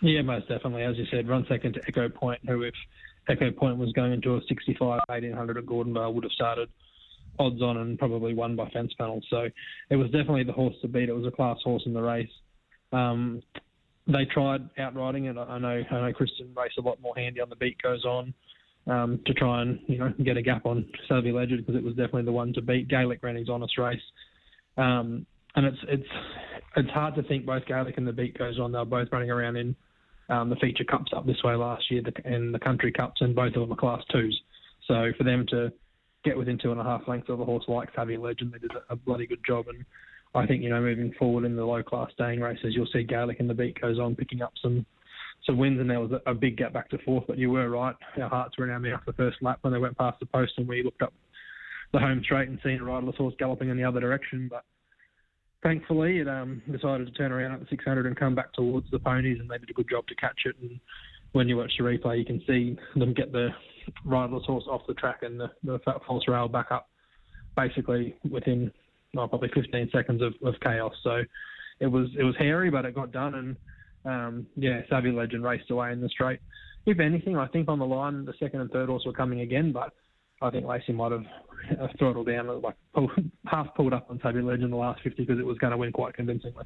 Yeah, 0.00 0.22
most 0.22 0.48
definitely. 0.48 0.82
As 0.82 0.96
you 0.96 1.06
said, 1.10 1.28
run 1.28 1.46
second 1.48 1.74
to 1.74 1.80
Echo 1.86 2.08
Point, 2.08 2.40
who 2.48 2.62
if 2.62 2.74
Echo 3.28 3.52
Point 3.52 3.78
was 3.78 3.92
going 3.92 4.12
into 4.12 4.34
a 4.34 4.40
65 4.48 5.00
1800 5.06 5.58
at 5.58 5.64
Gordonvale 5.64 6.12
would 6.12 6.24
have 6.24 6.32
started 6.32 6.68
odds 7.38 7.62
on 7.62 7.76
and 7.76 7.98
probably 7.98 8.34
won 8.34 8.56
by 8.56 8.68
fence 8.70 8.92
panel. 8.98 9.20
So 9.30 9.48
it 9.90 9.96
was 9.96 10.06
definitely 10.06 10.42
the 10.42 10.52
horse 10.52 10.74
to 10.82 10.88
beat. 10.88 11.08
It 11.08 11.14
was 11.14 11.26
a 11.26 11.30
class 11.30 11.58
horse 11.62 11.84
in 11.86 11.92
the 11.92 12.02
race. 12.02 12.28
Um, 12.92 13.42
they 14.06 14.24
tried 14.24 14.68
outriding 14.78 15.26
it. 15.26 15.36
I 15.36 15.58
know 15.58 15.82
I 15.90 16.00
know 16.00 16.12
Kristen 16.12 16.52
race 16.56 16.72
a 16.78 16.82
lot 16.82 17.00
more 17.00 17.14
handy 17.16 17.40
on 17.40 17.48
the 17.48 17.56
beat 17.56 17.80
goes 17.82 18.04
on 18.04 18.34
um, 18.86 19.20
to 19.26 19.34
try 19.34 19.62
and 19.62 19.78
you 19.86 19.98
know 19.98 20.12
get 20.24 20.36
a 20.36 20.42
gap 20.42 20.66
on 20.66 20.86
Savvy 21.08 21.32
Legend 21.32 21.64
because 21.64 21.78
it 21.78 21.84
was 21.84 21.94
definitely 21.94 22.24
the 22.24 22.32
one 22.32 22.52
to 22.54 22.62
beat. 22.62 22.88
Gaelic 22.88 23.22
ran 23.22 23.36
his 23.36 23.48
honest 23.48 23.78
race, 23.78 24.02
um, 24.76 25.24
and 25.54 25.66
it's 25.66 25.78
it's 25.88 26.08
it's 26.76 26.90
hard 26.90 27.14
to 27.14 27.22
think 27.22 27.46
both 27.46 27.64
Gaelic 27.66 27.96
and 27.96 28.06
the 28.06 28.12
beat 28.12 28.36
goes 28.38 28.58
on. 28.58 28.72
They're 28.72 28.84
both 28.84 29.08
running 29.12 29.30
around 29.30 29.56
in 29.56 29.76
um, 30.28 30.50
the 30.50 30.56
feature 30.56 30.84
cups 30.84 31.12
up 31.14 31.26
this 31.26 31.42
way 31.44 31.54
last 31.54 31.90
year 31.90 32.02
and 32.24 32.52
the 32.52 32.58
country 32.58 32.92
cups, 32.92 33.20
and 33.20 33.34
both 33.34 33.54
of 33.54 33.62
them 33.62 33.72
are 33.72 33.76
class 33.76 34.02
twos. 34.10 34.40
So 34.88 35.12
for 35.16 35.24
them 35.24 35.46
to 35.50 35.72
get 36.24 36.36
within 36.36 36.58
two 36.58 36.72
and 36.72 36.80
a 36.80 36.84
half 36.84 37.06
lengths 37.06 37.28
of 37.28 37.40
a 37.40 37.44
horse 37.44 37.64
like 37.68 37.88
Savvy 37.94 38.16
Legend, 38.16 38.52
they 38.52 38.58
did 38.58 38.72
a 38.88 38.96
bloody 38.96 39.26
good 39.26 39.40
job 39.46 39.66
and 39.68 39.84
I 40.34 40.46
think 40.46 40.62
you 40.62 40.70
know 40.70 40.80
moving 40.80 41.12
forward 41.18 41.44
in 41.44 41.56
the 41.56 41.64
low 41.64 41.82
class 41.82 42.10
staying 42.14 42.40
races, 42.40 42.74
you'll 42.74 42.88
see 42.92 43.02
Gaelic 43.02 43.40
and 43.40 43.50
the 43.50 43.54
beat 43.54 43.80
goes 43.80 43.98
on 43.98 44.16
picking 44.16 44.42
up 44.42 44.52
some 44.62 44.86
some 45.46 45.58
wins, 45.58 45.80
and 45.80 45.90
there 45.90 46.00
was 46.00 46.12
a, 46.24 46.34
big 46.34 46.56
gap 46.56 46.72
back 46.72 46.88
to 46.90 46.98
fourth. 46.98 47.24
But 47.26 47.38
you 47.38 47.50
were 47.50 47.68
right; 47.68 47.96
our 48.20 48.28
hearts 48.28 48.56
were 48.56 48.64
in 48.64 48.70
our 48.70 48.78
mouth 48.78 49.00
the 49.06 49.12
first 49.14 49.38
lap 49.42 49.58
when 49.62 49.72
they 49.72 49.78
went 49.78 49.98
past 49.98 50.20
the 50.20 50.26
post, 50.26 50.52
and 50.56 50.68
we 50.68 50.82
looked 50.82 51.02
up 51.02 51.12
the 51.92 51.98
home 51.98 52.22
straight 52.24 52.48
and 52.48 52.58
seen 52.62 52.80
a 52.80 52.84
riderless 52.84 53.16
horse 53.16 53.34
galloping 53.38 53.68
in 53.68 53.76
the 53.76 53.84
other 53.84 54.00
direction. 54.00 54.48
But 54.50 54.64
thankfully, 55.62 56.20
it 56.20 56.28
um, 56.28 56.62
decided 56.70 57.06
to 57.06 57.12
turn 57.12 57.32
around 57.32 57.52
at 57.52 57.60
the 57.60 57.66
600 57.68 58.06
and 58.06 58.16
come 58.16 58.34
back 58.34 58.52
towards 58.52 58.90
the 58.90 58.98
ponies, 58.98 59.38
and 59.40 59.50
they 59.50 59.58
did 59.58 59.70
a 59.70 59.74
good 59.74 59.90
job 59.90 60.06
to 60.06 60.14
catch 60.14 60.42
it. 60.44 60.56
And 60.62 60.78
when 61.32 61.48
you 61.48 61.56
watch 61.56 61.72
the 61.76 61.84
replay, 61.84 62.18
you 62.18 62.24
can 62.24 62.42
see 62.46 62.78
them 62.98 63.12
get 63.12 63.32
the 63.32 63.48
riderless 64.04 64.46
horse 64.46 64.64
off 64.70 64.82
the 64.86 64.94
track 64.94 65.22
and 65.22 65.38
the, 65.38 65.50
the 65.64 65.78
false 66.06 66.28
rail 66.28 66.48
back 66.48 66.70
up, 66.70 66.88
basically 67.56 68.14
within 68.30 68.70
oh, 69.16 69.28
probably 69.28 69.50
15 69.54 69.90
seconds 69.92 70.22
of, 70.22 70.34
of 70.44 70.54
chaos. 70.60 70.92
So 71.02 71.22
it 71.80 71.86
was 71.86 72.08
it 72.18 72.24
was 72.24 72.34
hairy, 72.38 72.70
but 72.70 72.84
it 72.84 72.94
got 72.94 73.12
done, 73.12 73.34
and 73.34 73.56
um, 74.04 74.46
yeah, 74.56 74.80
Savvy 74.88 75.10
Legend 75.10 75.44
raced 75.44 75.70
away 75.70 75.92
in 75.92 76.00
the 76.00 76.08
straight. 76.08 76.40
If 76.86 76.98
anything, 76.98 77.36
I 77.36 77.46
think 77.48 77.68
on 77.68 77.78
the 77.78 77.86
line 77.86 78.24
the 78.24 78.34
second 78.40 78.60
and 78.60 78.70
third 78.70 78.88
horse 78.88 79.04
were 79.06 79.12
coming 79.12 79.40
again, 79.40 79.72
but 79.72 79.92
I 80.40 80.50
think 80.50 80.66
Lacey 80.66 80.92
might 80.92 81.12
have 81.12 81.24
throttled 81.98 82.26
down, 82.26 82.60
like 82.60 82.74
pulled, 82.94 83.10
half 83.46 83.74
pulled 83.76 83.92
up 83.92 84.08
on 84.10 84.18
Savvy 84.22 84.42
Legend 84.42 84.64
in 84.64 84.70
the 84.70 84.76
last 84.76 85.00
50 85.02 85.22
because 85.22 85.38
it 85.38 85.46
was 85.46 85.58
going 85.58 85.70
to 85.70 85.76
win 85.76 85.92
quite 85.92 86.14
convincingly. 86.14 86.64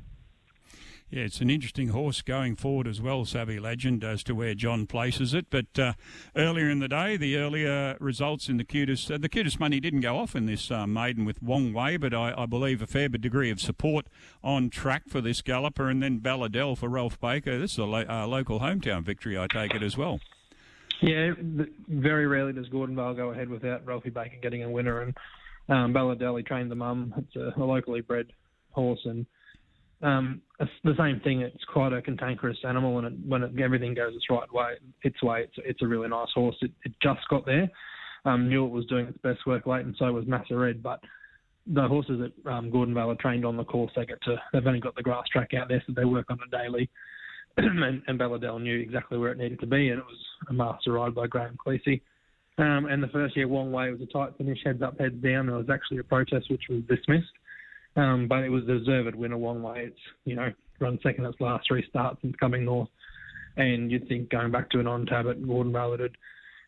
Yeah, 1.08 1.22
it's 1.22 1.40
an 1.40 1.50
interesting 1.50 1.88
horse 1.88 2.20
going 2.20 2.56
forward 2.56 2.88
as 2.88 3.00
well, 3.00 3.24
Savvy 3.24 3.60
Legend, 3.60 4.02
as 4.02 4.24
to 4.24 4.34
where 4.34 4.54
John 4.54 4.88
places 4.88 5.34
it. 5.34 5.46
But 5.50 5.78
uh, 5.78 5.92
earlier 6.34 6.68
in 6.68 6.80
the 6.80 6.88
day, 6.88 7.16
the 7.16 7.36
earlier 7.36 7.96
results 8.00 8.48
in 8.48 8.56
the 8.56 8.64
QTIS, 8.64 9.14
uh, 9.14 9.18
the 9.18 9.28
QTIS 9.28 9.60
money 9.60 9.78
didn't 9.78 10.00
go 10.00 10.16
off 10.16 10.34
in 10.34 10.46
this 10.46 10.68
uh, 10.68 10.84
maiden 10.84 11.24
with 11.24 11.40
Wong 11.40 11.72
Wei, 11.72 11.96
but 11.96 12.12
I, 12.12 12.34
I, 12.36 12.46
believe 12.46 12.82
a 12.82 12.88
fair 12.88 13.08
degree 13.08 13.52
of 13.52 13.60
support 13.60 14.08
on 14.42 14.68
track 14.68 15.04
for 15.08 15.20
this 15.20 15.42
galloper, 15.42 15.88
and 15.88 16.02
then 16.02 16.18
Balladell 16.18 16.76
for 16.76 16.88
Ralph 16.88 17.20
Baker. 17.20 17.56
This 17.56 17.72
is 17.72 17.78
a 17.78 17.84
lo- 17.84 18.26
local 18.26 18.58
hometown 18.58 19.04
victory, 19.04 19.38
I 19.38 19.46
take 19.46 19.76
it 19.76 19.84
as 19.84 19.96
well. 19.96 20.18
Yeah, 21.02 21.34
very 21.86 22.26
rarely 22.26 22.52
does 22.52 22.68
Gordon 22.68 22.96
Gordonvale 22.96 23.16
go 23.16 23.30
ahead 23.30 23.48
without 23.48 23.86
Ralphie 23.86 24.10
Baker 24.10 24.36
getting 24.42 24.64
a 24.64 24.70
winner, 24.70 25.02
and 25.02 25.16
um, 25.68 25.94
Balladell 25.94 26.44
trained 26.44 26.70
the 26.70 26.74
mum. 26.74 27.14
It's 27.16 27.36
a, 27.36 27.60
a 27.60 27.64
locally 27.64 28.00
bred 28.00 28.26
horse, 28.72 29.00
and 29.04 29.24
um, 30.02 30.42
the 30.59 30.94
same 30.98 31.20
thing. 31.20 31.40
It's 31.40 31.64
quite 31.72 31.92
a 31.92 32.02
cantankerous 32.02 32.59
animal, 32.66 32.98
and 32.98 33.06
it, 33.06 33.12
when 33.26 33.42
it, 33.42 33.59
everything 33.59 33.94
goes 33.94 34.14
its 34.14 34.30
right 34.30 34.52
way, 34.52 34.74
its 35.02 35.22
way, 35.22 35.42
it's, 35.42 35.54
it's 35.59 35.82
a 35.82 35.87
really 35.87 36.09
nice 36.09 36.28
horse. 36.35 36.56
It, 36.61 36.72
it 36.85 36.92
just 37.02 37.26
got 37.28 37.46
there. 37.46 37.68
Um, 38.24 38.48
knew 38.48 38.66
it 38.66 38.70
was 38.70 38.87
doing 38.87 39.06
its 39.06 39.18
best 39.18 39.46
work 39.46 39.66
late, 39.66 39.85
and 39.85 39.94
so 39.98 40.12
was 40.12 40.26
Massa 40.26 40.56
Red. 40.56 40.82
But 40.82 41.00
the 41.66 41.87
horses 41.87 42.20
that 42.20 42.50
um, 42.50 42.70
Gordon 42.70 42.94
Vale 42.94 43.11
are 43.11 43.16
trained 43.16 43.44
on 43.44 43.56
the 43.56 43.64
course, 43.64 43.92
they 43.96 44.04
get 44.04 44.22
to. 44.22 44.37
They've 44.52 44.66
only 44.66 44.80
got 44.80 44.96
the 44.96 45.02
grass 45.02 45.24
track 45.32 45.50
out 45.54 45.68
there, 45.68 45.82
so 45.87 45.92
they 45.94 46.04
work 46.04 46.26
on 46.30 46.38
it 46.44 46.50
daily. 46.50 46.90
and, 47.56 48.02
and 48.06 48.20
Balladell 48.20 48.61
knew 48.61 48.78
exactly 48.78 49.18
where 49.18 49.32
it 49.32 49.38
needed 49.38 49.61
to 49.61 49.66
be, 49.66 49.88
and 49.88 49.98
it 49.98 50.04
was 50.04 50.18
a 50.50 50.52
master 50.52 50.92
ride 50.92 51.14
by 51.14 51.26
Graham 51.26 51.56
Cleese. 51.64 52.00
Um, 52.59 52.87
and 52.87 53.02
the 53.02 53.09
first 53.09 53.37
year, 53.37 53.48
Wong 53.48 53.70
Wei 53.70 53.90
was 53.90 54.00
a 54.00 54.06
tight 54.06 54.37
finish, 54.38 54.59
heads 54.64 54.82
up, 54.82 54.98
heads 54.98 55.22
down. 55.22 55.46
There 55.46 55.56
was 55.56 55.70
actually 55.70 55.98
a 55.98 56.04
protest 56.04 56.50
which 56.50 56.64
was 56.68 56.82
dismissed. 56.88 57.32
Um, 57.96 58.28
but 58.28 58.44
it 58.44 58.50
was 58.50 58.64
deserved 58.64 59.14
win 59.14 59.32
a 59.32 59.38
long 59.38 59.62
way. 59.62 59.85
It's, 59.87 60.00
you 60.24 60.37
know, 60.37 60.52
run 60.80 60.98
second 61.02 61.24
its 61.24 61.40
last 61.40 61.66
three 61.66 61.85
starts 61.88 62.20
since 62.20 62.37
coming 62.37 62.64
north. 62.64 62.88
And 63.56 63.90
you'd 63.90 64.06
think 64.06 64.28
going 64.30 64.52
back 64.52 64.70
to 64.70 64.80
an 64.80 64.87
on 64.87 65.06
tab 65.06 65.26
at 65.26 65.46
Gordon 65.46 65.74
it, 66.00 66.12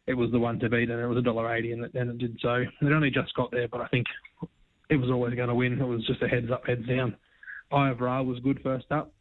it 0.07 0.15
was 0.15 0.31
the 0.31 0.39
one 0.39 0.59
to 0.61 0.71
beat, 0.71 0.89
and 0.89 0.99
it 0.99 1.07
was 1.07 1.19
a 1.19 1.23
dollar 1.23 1.55
eighty, 1.55 1.73
and 1.73 1.85
it, 1.85 1.93
and 1.95 2.11
it 2.11 2.19
did 2.19 2.39
so. 2.41 2.55
It 2.55 2.93
only 2.93 3.11
just 3.11 3.35
got 3.35 3.51
there, 3.51 3.69
but 3.69 3.83
I 3.83 3.89
think 3.89 4.07
it 4.89 4.97
was 4.97 5.11
always 5.11 5.35
going 5.35 5.51
to 5.51 5.55
win. 5.55 5.79
It 5.79 5.87
was 5.87 6.07
just 6.07 6.23
a 6.23 6.29
heads 6.29 6.51
up, 6.51 6.67
heads 6.67 6.87
down. 6.89 7.15
Eye 7.71 7.91
of 7.91 8.01
Ra 8.01 8.23
was 8.23 8.39
good 8.41 8.59
first 8.63 8.91
up, 8.91 9.13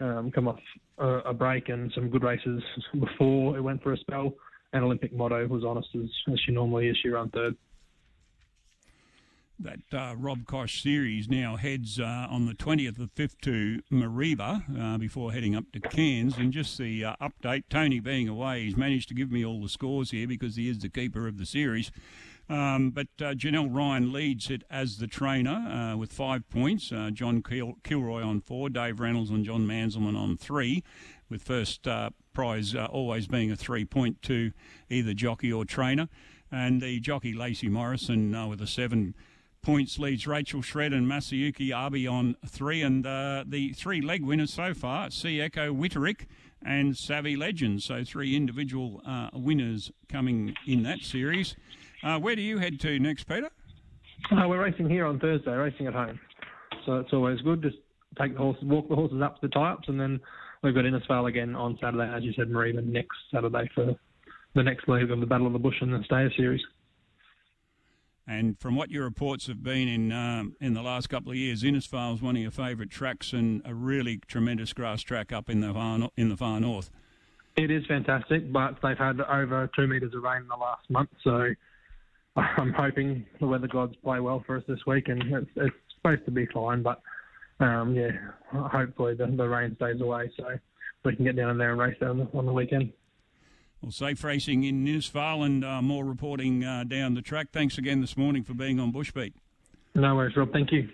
um, 0.00 0.32
come 0.34 0.48
off 0.48 0.58
a, 0.98 1.06
a, 1.18 1.32
break 1.32 1.68
and 1.68 1.92
some 1.94 2.10
good 2.10 2.24
races 2.24 2.60
before 2.98 3.56
it 3.56 3.60
went 3.60 3.80
for 3.84 3.92
a 3.92 3.96
spell. 3.98 4.34
And 4.72 4.82
Olympic 4.82 5.12
Motto 5.12 5.46
was 5.46 5.64
honest 5.64 5.88
as, 5.94 6.10
as 6.32 6.40
she 6.44 6.50
normally 6.50 6.88
is. 6.88 6.96
She 7.00 7.10
ran 7.10 7.28
third 7.28 7.54
that 9.62 9.80
uh, 9.92 10.14
Rob 10.16 10.46
Kosh 10.46 10.82
series 10.82 11.28
now 11.28 11.56
heads 11.56 12.00
uh, 12.00 12.26
on 12.28 12.46
the 12.46 12.54
20th 12.54 12.98
of 12.98 13.14
5th 13.14 13.38
to 13.42 13.80
Mareeba 13.92 14.94
uh, 14.94 14.98
before 14.98 15.32
heading 15.32 15.54
up 15.54 15.70
to 15.72 15.80
Cairns. 15.80 16.36
And 16.36 16.52
just 16.52 16.76
the 16.78 17.04
uh, 17.04 17.16
update 17.20 17.64
Tony 17.70 18.00
being 18.00 18.28
away, 18.28 18.64
he's 18.64 18.76
managed 18.76 19.08
to 19.08 19.14
give 19.14 19.30
me 19.30 19.44
all 19.44 19.62
the 19.62 19.68
scores 19.68 20.10
here 20.10 20.26
because 20.26 20.56
he 20.56 20.68
is 20.68 20.80
the 20.80 20.88
keeper 20.88 21.28
of 21.28 21.38
the 21.38 21.46
series. 21.46 21.92
Um, 22.48 22.90
but 22.90 23.06
uh, 23.20 23.34
Janelle 23.34 23.74
Ryan 23.74 24.12
leads 24.12 24.50
it 24.50 24.64
as 24.68 24.98
the 24.98 25.06
trainer 25.06 25.50
uh, 25.50 25.96
with 25.96 26.12
five 26.12 26.48
points. 26.50 26.92
John 27.12 27.42
Kil- 27.42 27.78
Kilroy 27.84 28.22
on 28.22 28.40
four, 28.40 28.68
Dave 28.68 28.98
Reynolds 28.98 29.30
and 29.30 29.44
John 29.44 29.66
Manselman 29.66 30.16
on 30.16 30.36
three, 30.36 30.82
with 31.30 31.42
first 31.42 31.86
prize 32.34 32.74
always 32.74 33.26
being 33.28 33.52
a 33.52 33.56
three 33.56 33.84
point 33.84 34.22
to 34.22 34.50
either 34.90 35.14
jockey 35.14 35.52
or 35.52 35.64
trainer. 35.64 36.08
And 36.50 36.82
the 36.82 37.00
jockey 37.00 37.32
Lacey 37.32 37.68
Morrison 37.68 38.48
with 38.48 38.60
a 38.60 38.66
seven 38.66 39.14
points 39.62 39.98
leads 39.98 40.26
Rachel 40.26 40.60
Shred 40.60 40.92
and 40.92 41.06
Masayuki 41.06 41.70
Abe 41.70 42.10
on 42.10 42.36
three. 42.46 42.82
And 42.82 43.06
uh, 43.06 43.44
the 43.46 43.72
three 43.72 44.00
leg 44.00 44.22
winners 44.22 44.52
so 44.52 44.74
far, 44.74 45.10
Sea 45.10 45.40
Echo 45.40 45.72
Witterick 45.72 46.26
and 46.64 46.96
Savvy 46.96 47.36
Legends. 47.36 47.84
So 47.84 48.04
three 48.04 48.36
individual 48.36 49.00
uh, 49.06 49.30
winners 49.32 49.90
coming 50.08 50.54
in 50.66 50.82
that 50.82 51.00
series. 51.00 51.56
Uh, 52.02 52.18
where 52.18 52.36
do 52.36 52.42
you 52.42 52.58
head 52.58 52.80
to 52.80 52.98
next, 52.98 53.24
Peter? 53.24 53.50
Uh, 54.30 54.46
we're 54.48 54.62
racing 54.62 54.88
here 54.88 55.06
on 55.06 55.18
Thursday, 55.18 55.52
racing 55.52 55.86
at 55.86 55.94
home. 55.94 56.18
So 56.84 56.96
it's 56.96 57.12
always 57.12 57.40
good. 57.40 57.62
Just 57.62 57.76
take 58.20 58.32
the 58.32 58.38
horses, 58.38 58.64
walk 58.64 58.88
the 58.88 58.94
horses 58.94 59.22
up 59.22 59.40
to 59.40 59.46
the 59.46 59.52
tie-ups, 59.52 59.88
and 59.88 59.98
then 59.98 60.20
we've 60.62 60.74
got 60.74 60.84
Innisfail 60.84 61.28
again 61.28 61.54
on 61.54 61.78
Saturday, 61.80 62.12
as 62.12 62.22
you 62.22 62.32
said, 62.34 62.48
Mareeba, 62.48 62.84
next 62.84 63.16
Saturday 63.32 63.70
for 63.74 63.94
the 64.54 64.62
next 64.62 64.88
leg 64.88 65.10
of 65.10 65.20
the 65.20 65.26
Battle 65.26 65.46
of 65.46 65.52
the 65.52 65.58
Bush 65.58 65.76
and 65.80 65.92
the 65.92 66.02
Stayer 66.04 66.30
Series. 66.36 66.60
And 68.26 68.58
from 68.58 68.76
what 68.76 68.90
your 68.90 69.04
reports 69.04 69.48
have 69.48 69.62
been 69.62 69.88
in 69.88 70.12
um, 70.12 70.54
in 70.60 70.74
the 70.74 70.82
last 70.82 71.08
couple 71.08 71.32
of 71.32 71.36
years, 71.36 71.62
Innisfail 71.62 72.14
is 72.14 72.22
one 72.22 72.36
of 72.36 72.42
your 72.42 72.52
favourite 72.52 72.90
tracks 72.90 73.32
and 73.32 73.62
a 73.64 73.74
really 73.74 74.20
tremendous 74.28 74.72
grass 74.72 75.02
track 75.02 75.32
up 75.32 75.50
in 75.50 75.60
the 75.60 75.72
far 75.72 76.08
in 76.16 76.28
the 76.28 76.36
far 76.36 76.60
north. 76.60 76.90
It 77.56 77.70
is 77.70 77.84
fantastic, 77.86 78.50
but 78.52 78.76
they've 78.82 78.96
had 78.96 79.20
over 79.20 79.68
two 79.76 79.86
metres 79.86 80.14
of 80.14 80.22
rain 80.22 80.42
in 80.42 80.48
the 80.48 80.56
last 80.56 80.88
month, 80.88 81.10
so 81.22 81.52
I'm 82.36 82.72
hoping 82.72 83.26
the 83.40 83.46
weather 83.46 83.68
gods 83.68 83.94
play 84.02 84.20
well 84.20 84.42
for 84.46 84.56
us 84.56 84.64
this 84.66 84.78
week, 84.86 85.08
and 85.08 85.22
it's, 85.22 85.50
it's 85.56 85.76
supposed 85.96 86.24
to 86.24 86.30
be 86.30 86.46
fine. 86.46 86.82
But 86.82 87.02
um, 87.60 87.94
yeah, 87.94 88.10
hopefully 88.50 89.14
the, 89.14 89.26
the 89.26 89.48
rain 89.48 89.76
stays 89.76 90.00
away 90.00 90.30
so 90.38 90.46
we 91.04 91.16
can 91.16 91.24
get 91.24 91.36
down 91.36 91.58
there 91.58 91.72
and 91.72 91.80
race 91.80 91.96
the, 92.00 92.06
on 92.06 92.46
the 92.46 92.52
weekend. 92.52 92.92
Well, 93.82 93.90
safe 93.90 94.22
racing 94.22 94.62
in 94.62 94.86
Innisfail 94.86 95.44
and 95.44 95.64
uh, 95.64 95.82
more 95.82 96.04
reporting 96.04 96.62
uh, 96.62 96.84
down 96.84 97.14
the 97.14 97.22
track. 97.22 97.48
Thanks 97.52 97.78
again 97.78 98.00
this 98.00 98.16
morning 98.16 98.44
for 98.44 98.54
being 98.54 98.78
on 98.78 98.92
Bushbeat. 98.92 99.32
No 99.96 100.14
worries, 100.14 100.36
Rob. 100.36 100.52
Thank 100.52 100.70
you. 100.70 100.88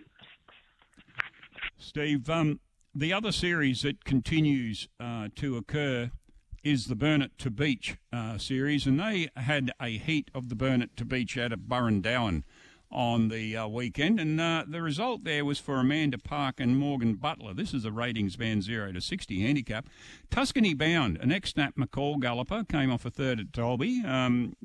Steve, 1.76 2.30
um, 2.30 2.60
the 2.94 3.12
other 3.12 3.30
series 3.30 3.82
that 3.82 4.06
continues 4.06 4.88
uh, 4.98 5.28
to 5.36 5.58
occur 5.58 6.10
is 6.64 6.86
the 6.86 6.96
Burnett 6.96 7.36
to 7.38 7.50
Beach 7.50 7.98
uh, 8.10 8.38
series, 8.38 8.86
and 8.86 8.98
they 8.98 9.28
had 9.36 9.70
a 9.80 9.98
heat 9.98 10.30
of 10.34 10.48
the 10.48 10.54
Burnett 10.54 10.96
to 10.96 11.04
Beach 11.04 11.36
out 11.36 11.52
at 11.52 11.68
Burrandowan 11.68 12.42
on 12.90 13.28
the 13.28 13.56
uh, 13.56 13.66
weekend, 13.66 14.18
and 14.18 14.40
uh, 14.40 14.64
the 14.66 14.80
result 14.80 15.24
there 15.24 15.44
was 15.44 15.58
for 15.58 15.78
Amanda 15.78 16.18
Park 16.18 16.58
and 16.58 16.76
Morgan 16.76 17.14
Butler. 17.14 17.52
This 17.52 17.74
is 17.74 17.84
a 17.84 17.92
ratings 17.92 18.36
band 18.36 18.62
0 18.62 18.92
to 18.92 19.00
60 19.00 19.40
handicap. 19.40 19.88
Tuscany 20.30 20.74
Bound, 20.74 21.18
an 21.18 21.30
ex-Nat 21.30 21.76
McCall 21.76 22.18
galloper, 22.20 22.64
came 22.64 22.90
off 22.90 23.04
a 23.04 23.10
third 23.10 23.40
at 23.40 23.52
Dalby. 23.52 24.02
Um, 24.04 24.56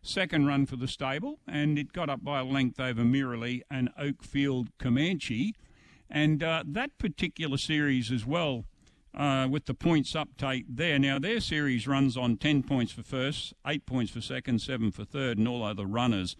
second 0.00 0.46
run 0.46 0.64
for 0.64 0.76
the 0.76 0.88
stable, 0.88 1.40
and 1.46 1.78
it 1.78 1.92
got 1.92 2.08
up 2.08 2.24
by 2.24 2.40
a 2.40 2.44
length 2.44 2.80
over 2.80 3.02
Mirrorly 3.02 3.62
and 3.70 3.90
Oakfield 4.00 4.68
Comanche. 4.78 5.54
And 6.10 6.42
uh, 6.42 6.64
that 6.66 6.96
particular 6.96 7.58
series 7.58 8.10
as 8.10 8.24
well, 8.24 8.64
uh, 9.14 9.46
with 9.50 9.66
the 9.66 9.74
points 9.74 10.14
update 10.14 10.64
there. 10.68 10.98
Now, 10.98 11.18
their 11.18 11.40
series 11.40 11.86
runs 11.86 12.16
on 12.16 12.36
10 12.36 12.62
points 12.62 12.92
for 12.92 13.02
first, 13.02 13.52
8 13.66 13.84
points 13.84 14.12
for 14.12 14.20
second, 14.20 14.60
7 14.60 14.90
for 14.90 15.04
third, 15.04 15.38
and 15.38 15.48
all 15.48 15.64
other 15.64 15.84
runners 15.84 16.36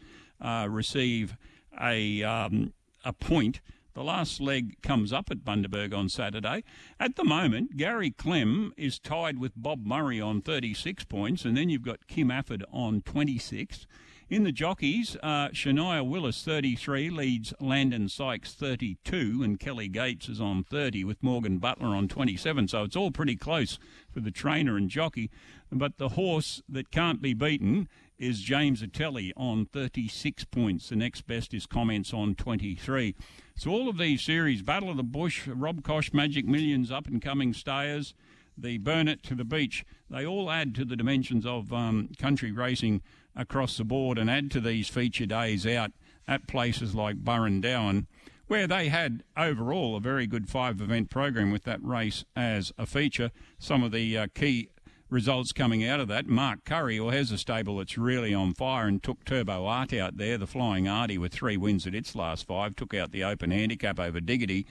receive 0.68 1.36
a, 1.80 2.22
um, 2.22 2.72
a 3.04 3.12
point. 3.12 3.60
The 3.94 4.04
last 4.04 4.40
leg 4.40 4.80
comes 4.80 5.12
up 5.12 5.28
at 5.28 5.44
Bundaberg 5.44 5.92
on 5.92 6.08
Saturday. 6.08 6.62
At 7.00 7.16
the 7.16 7.24
moment, 7.24 7.76
Gary 7.76 8.12
Clem 8.12 8.72
is 8.76 9.00
tied 9.00 9.40
with 9.40 9.54
Bob 9.56 9.84
Murray 9.84 10.20
on 10.20 10.40
36 10.40 11.04
points, 11.04 11.44
and 11.44 11.56
then 11.56 11.68
you've 11.68 11.82
got 11.82 12.06
Kim 12.06 12.30
Afford 12.30 12.64
on 12.72 13.02
26. 13.02 13.88
In 14.30 14.44
the 14.44 14.52
jockeys, 14.52 15.16
uh, 15.22 15.48
Shania 15.48 16.06
Willis, 16.06 16.44
33, 16.44 17.08
leads 17.08 17.54
Landon 17.60 18.10
Sykes, 18.10 18.52
32, 18.52 19.40
and 19.42 19.58
Kelly 19.58 19.88
Gates 19.88 20.28
is 20.28 20.40
on 20.40 20.64
30 20.64 21.02
with 21.02 21.22
Morgan 21.22 21.58
Butler 21.58 21.88
on 21.88 22.08
27. 22.08 22.68
So 22.68 22.84
it's 22.84 22.94
all 22.94 23.10
pretty 23.10 23.36
close 23.36 23.78
for 24.12 24.20
the 24.20 24.30
trainer 24.30 24.76
and 24.76 24.90
jockey. 24.90 25.30
But 25.72 25.96
the 25.96 26.10
horse 26.10 26.62
that 26.68 26.90
can't 26.90 27.22
be 27.22 27.32
beaten 27.32 27.88
is 28.18 28.40
James 28.40 28.82
Atelli 28.82 29.32
on 29.36 29.66
36 29.66 30.44
points. 30.44 30.88
The 30.88 30.96
next 30.96 31.26
best 31.26 31.54
is 31.54 31.66
Comments 31.66 32.12
on 32.12 32.34
23. 32.34 33.14
So 33.56 33.70
all 33.70 33.88
of 33.88 33.98
these 33.98 34.22
series, 34.22 34.62
Battle 34.62 34.90
of 34.90 34.96
the 34.96 35.02
Bush, 35.02 35.46
Rob 35.46 35.82
Kosh, 35.82 36.12
Magic 36.12 36.46
Millions, 36.46 36.90
Up 36.90 37.06
and 37.06 37.22
Coming 37.22 37.52
Stayers, 37.52 38.14
the 38.56 38.78
Burnett 38.78 39.22
to 39.24 39.34
the 39.34 39.44
Beach, 39.44 39.84
they 40.10 40.26
all 40.26 40.50
add 40.50 40.74
to 40.74 40.84
the 40.84 40.96
dimensions 40.96 41.46
of 41.46 41.72
um, 41.72 42.10
country 42.18 42.50
racing 42.50 43.02
across 43.36 43.76
the 43.76 43.84
board 43.84 44.18
and 44.18 44.28
add 44.28 44.50
to 44.50 44.60
these 44.60 44.88
feature 44.88 45.26
days 45.26 45.66
out 45.66 45.92
at 46.26 46.48
places 46.48 46.94
like 46.94 47.24
Burrandowan, 47.24 48.06
where 48.48 48.66
they 48.66 48.88
had 48.88 49.22
overall 49.36 49.96
a 49.96 50.00
very 50.00 50.26
good 50.26 50.48
five 50.48 50.80
event 50.80 51.08
program 51.08 51.52
with 51.52 51.62
that 51.64 51.82
race 51.84 52.24
as 52.34 52.72
a 52.76 52.86
feature. 52.86 53.30
Some 53.58 53.82
of 53.84 53.92
the 53.92 54.18
uh, 54.18 54.26
key 54.34 54.70
results 55.10 55.52
coming 55.52 55.84
out 55.84 56.00
of 56.00 56.08
that. 56.08 56.26
Mark 56.26 56.64
Curry, 56.64 56.98
who 56.98 57.08
has 57.08 57.30
a 57.30 57.38
stable 57.38 57.78
that's 57.78 57.96
really 57.96 58.34
on 58.34 58.54
fire 58.54 58.86
and 58.86 59.02
took 59.02 59.24
Turbo 59.24 59.66
Art 59.66 59.92
out 59.92 60.16
there, 60.16 60.38
the 60.38 60.46
Flying 60.46 60.88
Artie 60.88 61.18
with 61.18 61.32
three 61.32 61.56
wins 61.56 61.86
at 61.86 61.94
its 61.94 62.14
last 62.14 62.46
five, 62.46 62.76
took 62.76 62.94
out 62.94 63.12
the 63.12 63.24
open 63.24 63.50
handicap 63.50 63.98
over 63.98 64.20
Diggity. 64.20 64.66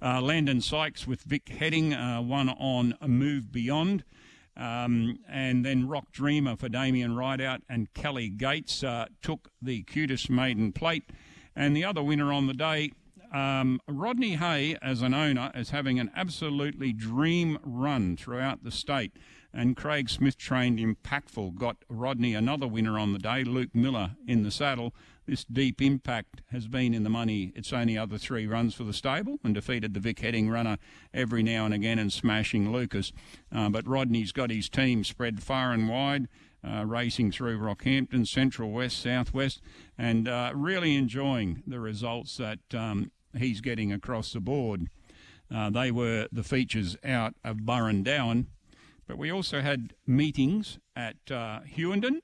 Uh, 0.00 0.20
Landon 0.20 0.60
Sykes 0.60 1.06
with 1.06 1.22
Vic 1.22 1.48
Heading, 1.48 1.94
uh, 1.94 2.22
one 2.22 2.48
on 2.48 2.94
Move 3.06 3.52
Beyond. 3.52 4.04
Um, 4.56 5.18
and 5.28 5.64
then 5.64 5.88
Rock 5.88 6.12
Dreamer 6.12 6.56
for 6.56 6.68
Damien 6.68 7.16
Rideout 7.16 7.62
and 7.68 7.92
Kelly 7.92 8.28
Gates 8.28 8.84
uh, 8.84 9.06
took 9.20 9.50
the 9.60 9.82
QTIS 9.84 10.30
maiden 10.30 10.72
plate. 10.72 11.04
And 11.56 11.76
the 11.76 11.84
other 11.84 12.02
winner 12.02 12.32
on 12.32 12.46
the 12.46 12.54
day, 12.54 12.92
um, 13.32 13.80
Rodney 13.88 14.36
Hay, 14.36 14.76
as 14.80 15.02
an 15.02 15.12
owner, 15.12 15.50
is 15.54 15.70
having 15.70 15.98
an 15.98 16.10
absolutely 16.14 16.92
dream 16.92 17.58
run 17.64 18.16
throughout 18.16 18.62
the 18.62 18.70
state. 18.70 19.12
And 19.56 19.76
Craig 19.76 20.10
Smith 20.10 20.36
trained 20.36 20.80
impactful, 20.80 21.54
got 21.54 21.76
Rodney 21.88 22.34
another 22.34 22.66
winner 22.66 22.98
on 22.98 23.12
the 23.12 23.20
day, 23.20 23.44
Luke 23.44 23.74
Miller 23.74 24.16
in 24.26 24.42
the 24.42 24.50
saddle 24.50 24.92
this 25.26 25.44
deep 25.44 25.80
impact 25.80 26.42
has 26.50 26.66
been 26.66 26.92
in 26.92 27.02
the 27.02 27.10
money. 27.10 27.52
It's 27.54 27.72
only 27.72 27.96
other 27.96 28.18
three 28.18 28.46
runs 28.46 28.74
for 28.74 28.84
the 28.84 28.92
stable 28.92 29.38
and 29.42 29.54
defeated 29.54 29.94
the 29.94 30.00
Vic 30.00 30.20
Heading 30.20 30.50
runner 30.50 30.78
every 31.12 31.42
now 31.42 31.64
and 31.64 31.72
again 31.72 31.98
and 31.98 32.12
smashing 32.12 32.70
Lucas. 32.72 33.12
Uh, 33.54 33.70
but 33.70 33.88
Rodney's 33.88 34.32
got 34.32 34.50
his 34.50 34.68
team 34.68 35.02
spread 35.04 35.42
far 35.42 35.72
and 35.72 35.88
wide. 35.88 36.28
Uh, 36.66 36.82
racing 36.82 37.30
through 37.30 37.58
Rockhampton, 37.58 38.26
Central 38.26 38.70
West, 38.70 38.98
Southwest, 39.02 39.60
and 39.98 40.26
uh, 40.26 40.50
really 40.54 40.96
enjoying 40.96 41.62
the 41.66 41.78
results 41.78 42.38
that 42.38 42.58
um, 42.72 43.12
he's 43.36 43.60
getting 43.60 43.92
across 43.92 44.32
the 44.32 44.40
board. 44.40 44.88
Uh, 45.54 45.68
they 45.68 45.90
were 45.90 46.26
the 46.32 46.42
features 46.42 46.96
out 47.04 47.34
of 47.44 47.58
Burrandowan, 47.58 48.46
but 49.06 49.18
we 49.18 49.30
also 49.30 49.60
had 49.60 49.94
meetings 50.06 50.78
at 50.96 51.16
uh, 51.30 51.60
Hughenden 51.60 52.20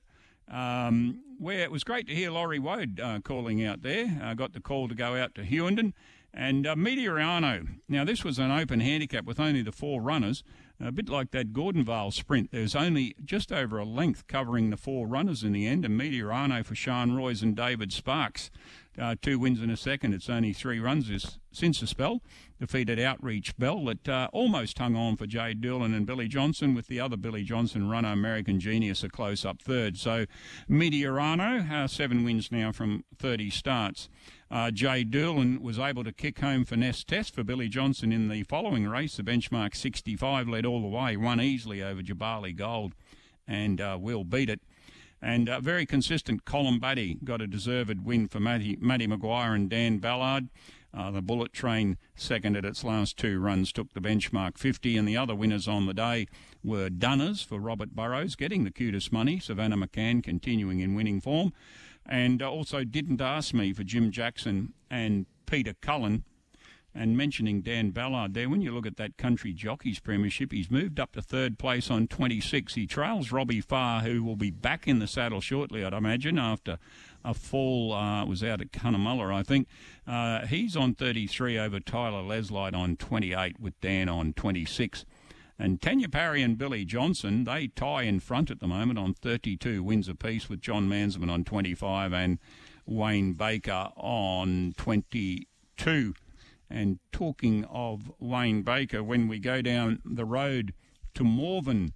um, 0.51 1.23
where 1.39 1.59
it 1.59 1.71
was 1.71 1.83
great 1.83 2.07
to 2.07 2.13
hear 2.13 2.29
Laurie 2.29 2.59
Wode 2.59 2.99
uh, 2.99 3.19
calling 3.23 3.65
out 3.65 3.81
there. 3.81 4.19
I 4.21 4.33
got 4.33 4.53
the 4.53 4.59
call 4.59 4.87
to 4.87 4.95
go 4.95 5.15
out 5.15 5.33
to 5.35 5.43
Hughenden. 5.43 5.93
And 6.33 6.65
uh, 6.65 6.75
Meteorano. 6.75 7.67
Now, 7.89 8.05
this 8.05 8.23
was 8.23 8.39
an 8.39 8.51
open 8.51 8.79
handicap 8.79 9.25
with 9.25 9.37
only 9.37 9.61
the 9.61 9.73
four 9.73 10.01
runners, 10.01 10.45
a 10.79 10.89
bit 10.89 11.09
like 11.09 11.31
that 11.31 11.51
Gordonvale 11.51 12.13
sprint. 12.13 12.51
There's 12.51 12.73
only 12.73 13.15
just 13.25 13.51
over 13.51 13.77
a 13.77 13.83
length 13.83 14.27
covering 14.27 14.69
the 14.69 14.77
four 14.77 15.07
runners 15.07 15.43
in 15.43 15.51
the 15.51 15.67
end, 15.67 15.83
and 15.83 15.99
Meteorano 15.99 16.63
for 16.63 16.73
Sean 16.73 17.11
Royce 17.11 17.41
and 17.41 17.53
David 17.53 17.91
Sparks. 17.91 18.49
Uh, 18.99 19.15
two 19.21 19.39
wins 19.39 19.61
and 19.61 19.71
a 19.71 19.77
second. 19.77 20.13
It's 20.13 20.29
only 20.29 20.51
three 20.51 20.79
runs 20.79 21.07
this, 21.07 21.39
since 21.51 21.79
the 21.79 21.87
spell. 21.87 22.21
Defeated 22.59 22.99
Outreach 22.99 23.57
Bell 23.57 23.85
that 23.85 24.07
uh, 24.07 24.27
almost 24.33 24.77
hung 24.77 24.95
on 24.95 25.15
for 25.15 25.25
Jade 25.25 25.61
Doolan 25.61 25.93
and 25.93 26.05
Billy 26.05 26.27
Johnson, 26.27 26.75
with 26.75 26.87
the 26.87 26.99
other 26.99 27.15
Billy 27.15 27.43
Johnson 27.43 27.89
runner, 27.89 28.11
American 28.11 28.59
Genius, 28.59 29.03
a 29.03 29.09
close 29.09 29.45
up 29.45 29.61
third. 29.61 29.97
So 29.97 30.25
Meteorano, 30.69 31.71
uh, 31.71 31.87
seven 31.87 32.23
wins 32.25 32.51
now 32.51 32.71
from 32.73 33.05
30 33.17 33.49
starts. 33.49 34.09
Uh, 34.51 34.69
Jay 34.69 35.05
Doolan 35.05 35.61
was 35.61 35.79
able 35.79 36.03
to 36.03 36.11
kick 36.11 36.39
home 36.39 36.65
Nest 36.75 37.07
Test 37.07 37.33
for 37.33 37.43
Billy 37.45 37.69
Johnson 37.69 38.11
in 38.11 38.27
the 38.27 38.43
following 38.43 38.87
race. 38.87 39.15
The 39.15 39.23
benchmark 39.23 39.73
65 39.73 40.49
led 40.49 40.65
all 40.65 40.81
the 40.81 40.87
way, 40.87 41.15
won 41.15 41.39
easily 41.39 41.81
over 41.81 42.01
Jabali 42.01 42.53
Gold, 42.53 42.93
and 43.47 43.79
uh, 43.79 43.97
will 43.99 44.25
beat 44.25 44.49
it. 44.49 44.61
And 45.21 45.47
uh, 45.47 45.59
very 45.59 45.85
consistent, 45.85 46.45
Colin 46.45 46.79
Buddy 46.79 47.17
got 47.23 47.41
a 47.41 47.47
deserved 47.47 48.05
win 48.05 48.27
for 48.27 48.39
Matty, 48.39 48.77
Matty 48.79 49.05
Maguire 49.05 49.53
and 49.53 49.69
Dan 49.69 49.99
Ballard. 49.99 50.49
Uh, 50.93 51.09
the 51.11 51.21
Bullet 51.21 51.53
Train, 51.53 51.97
second 52.15 52.57
at 52.57 52.65
its 52.65 52.83
last 52.83 53.17
two 53.17 53.39
runs, 53.39 53.71
took 53.71 53.93
the 53.93 54.01
benchmark 54.01 54.57
50, 54.57 54.97
and 54.97 55.07
the 55.07 55.15
other 55.15 55.35
winners 55.35 55.67
on 55.67 55.85
the 55.85 55.93
day 55.93 56.27
were 56.63 56.89
Dunners 56.89 57.41
for 57.41 57.59
Robert 57.59 57.95
Burrows, 57.95 58.35
getting 58.35 58.65
the 58.65 58.71
QTIS 58.71 59.11
money. 59.11 59.39
Savannah 59.39 59.77
McCann 59.77 60.21
continuing 60.21 60.81
in 60.81 60.95
winning 60.95 61.21
form, 61.21 61.53
and 62.05 62.41
uh, 62.41 62.51
also 62.51 62.83
Didn't 62.83 63.21
Ask 63.21 63.53
Me 63.53 63.71
for 63.71 63.83
Jim 63.83 64.11
Jackson 64.11 64.73
and 64.89 65.27
Peter 65.45 65.73
Cullen. 65.81 66.25
And 66.93 67.15
mentioning 67.15 67.61
Dan 67.61 67.91
Ballard 67.91 68.33
there, 68.33 68.49
when 68.49 68.61
you 68.61 68.71
look 68.71 68.85
at 68.85 68.97
that 68.97 69.17
country 69.17 69.53
jockeys 69.53 69.99
premiership, 69.99 70.51
he's 70.51 70.69
moved 70.69 70.99
up 70.99 71.13
to 71.13 71.21
third 71.21 71.57
place 71.57 71.89
on 71.89 72.07
26. 72.07 72.73
He 72.73 72.85
trails 72.85 73.31
Robbie 73.31 73.61
Farr, 73.61 74.01
who 74.01 74.23
will 74.23 74.35
be 74.35 74.51
back 74.51 74.87
in 74.87 74.99
the 74.99 75.07
saddle 75.07 75.39
shortly, 75.39 75.85
I'd 75.85 75.93
imagine, 75.93 76.37
after 76.37 76.79
a 77.23 77.33
fall 77.33 77.93
uh, 77.93 78.25
was 78.25 78.43
out 78.43 78.59
at 78.59 78.71
Cunnamulla, 78.73 79.33
I 79.33 79.43
think. 79.43 79.67
Uh, 80.05 80.45
he's 80.47 80.75
on 80.75 80.93
33 80.93 81.57
over 81.57 81.79
Tyler 81.79 82.23
Leslight 82.23 82.73
on 82.73 82.97
28 82.97 83.59
with 83.59 83.79
Dan 83.79 84.09
on 84.09 84.33
26. 84.33 85.05
And 85.57 85.79
Tanya 85.81 86.09
Parry 86.09 86.41
and 86.41 86.57
Billy 86.57 86.83
Johnson, 86.85 87.43
they 87.43 87.67
tie 87.67 88.01
in 88.01 88.19
front 88.19 88.49
at 88.49 88.59
the 88.59 88.67
moment 88.67 88.97
on 88.97 89.13
32 89.13 89.83
wins 89.83 90.09
apiece 90.09 90.49
with 90.49 90.59
John 90.59 90.89
Mansman 90.89 91.29
on 91.29 91.43
25 91.43 92.11
and 92.13 92.39
Wayne 92.85 93.33
Baker 93.33 93.89
on 93.95 94.73
22. 94.77 96.13
And 96.71 96.99
talking 97.11 97.65
of 97.65 98.11
Wayne 98.19 98.61
Baker, 98.63 99.03
when 99.03 99.27
we 99.27 99.39
go 99.39 99.61
down 99.61 100.01
the 100.05 100.25
road 100.25 100.73
to 101.15 101.23
Morven 101.23 101.93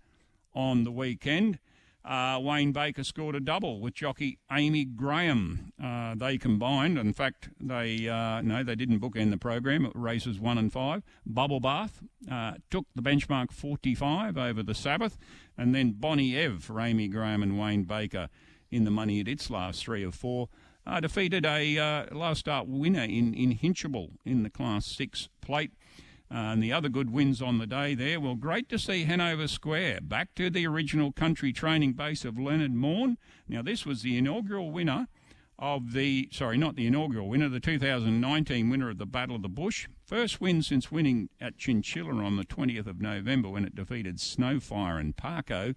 on 0.54 0.84
the 0.84 0.92
weekend, 0.92 1.60
uh, 2.06 2.40
Wayne 2.40 2.72
Baker 2.72 3.04
scored 3.04 3.36
a 3.36 3.40
double 3.40 3.80
with 3.80 3.96
jockey 3.96 4.38
Amy 4.52 4.86
Graham. 4.86 5.74
Uh, 5.84 6.14
they 6.16 6.38
combined, 6.38 7.00
in 7.00 7.14
fact, 7.14 7.50
they 7.60 8.08
uh, 8.08 8.42
no, 8.42 8.64
they 8.64 8.76
didn't 8.76 9.00
bookend 9.00 9.32
the 9.32 9.38
program. 9.38 9.92
Races 9.96 10.40
one 10.40 10.60
and 10.60 10.72
five. 10.72 11.04
Bubble 11.26 11.60
Bath 11.60 12.02
uh, 12.32 12.54
took 12.70 12.86
the 12.94 13.02
benchmark 13.02 13.52
45 13.52 14.38
over 14.38 14.62
the 14.62 14.76
Sabbath, 14.76 15.18
and 15.58 15.74
then 15.74 15.94
Bonnie 15.94 16.38
Ev 16.38 16.64
for 16.64 16.80
Amy 16.80 17.08
Graham 17.08 17.42
and 17.42 17.60
Wayne 17.60 17.86
Baker 17.86 18.30
in 18.70 18.84
the 18.84 18.92
money 18.92 19.20
at 19.20 19.28
its 19.28 19.50
last 19.50 19.84
three 19.84 20.04
of 20.04 20.14
four 20.14 20.50
uh, 20.88 21.00
defeated 21.00 21.46
a 21.46 21.78
uh, 21.78 22.06
last 22.16 22.40
start 22.40 22.68
winner 22.68 23.04
in, 23.04 23.34
in 23.34 23.58
Hinchable 23.58 24.12
in 24.24 24.44
the 24.44 24.50
Class 24.50 24.86
6 24.86 25.30
plate. 25.42 25.72
Uh, 26.32 26.38
and 26.54 26.64
the 26.64 26.74
other 26.74 26.90
good 26.90 27.12
wins 27.12 27.40
on 27.40 27.60
the 27.60 27.68
day 27.68 27.94
there. 27.94 28.20
Well, 28.20 28.34
great 28.36 28.68
to 28.70 28.80
see 28.80 29.04
Hanover 29.04 29.48
Square 29.48 30.00
back 30.02 30.34
to 30.36 30.50
the 30.50 30.66
original 30.66 31.12
country 31.12 31.54
training 31.54 31.94
base 31.94 32.26
of 32.26 32.40
Leonard 32.40 32.74
Morn. 32.74 33.18
Now, 33.48 33.62
this 33.62 33.86
was 33.86 34.02
the 34.02 34.18
inaugural 34.18 34.72
winner 34.72 35.08
of 35.60 35.94
the, 35.94 36.28
sorry, 36.32 36.58
not 36.58 36.76
the 36.76 36.88
inaugural 36.88 37.30
winner, 37.30 37.48
the 37.48 37.60
2019 37.60 38.70
winner 38.70 38.90
of 38.90 38.98
the 38.98 39.06
Battle 39.06 39.36
of 39.36 39.44
the 39.44 39.50
Bush. 39.50 39.88
First 40.04 40.42
win 40.42 40.64
since 40.64 40.92
winning 40.92 41.30
at 41.40 41.58
Chinchilla 41.58 42.16
on 42.24 42.38
the 42.38 42.44
20th 42.44 42.88
of 42.88 43.00
November 43.00 43.50
when 43.50 43.64
it 43.64 43.76
defeated 43.76 44.18
Snowfire 44.18 45.00
and 45.00 45.16
Parko. 45.16 45.76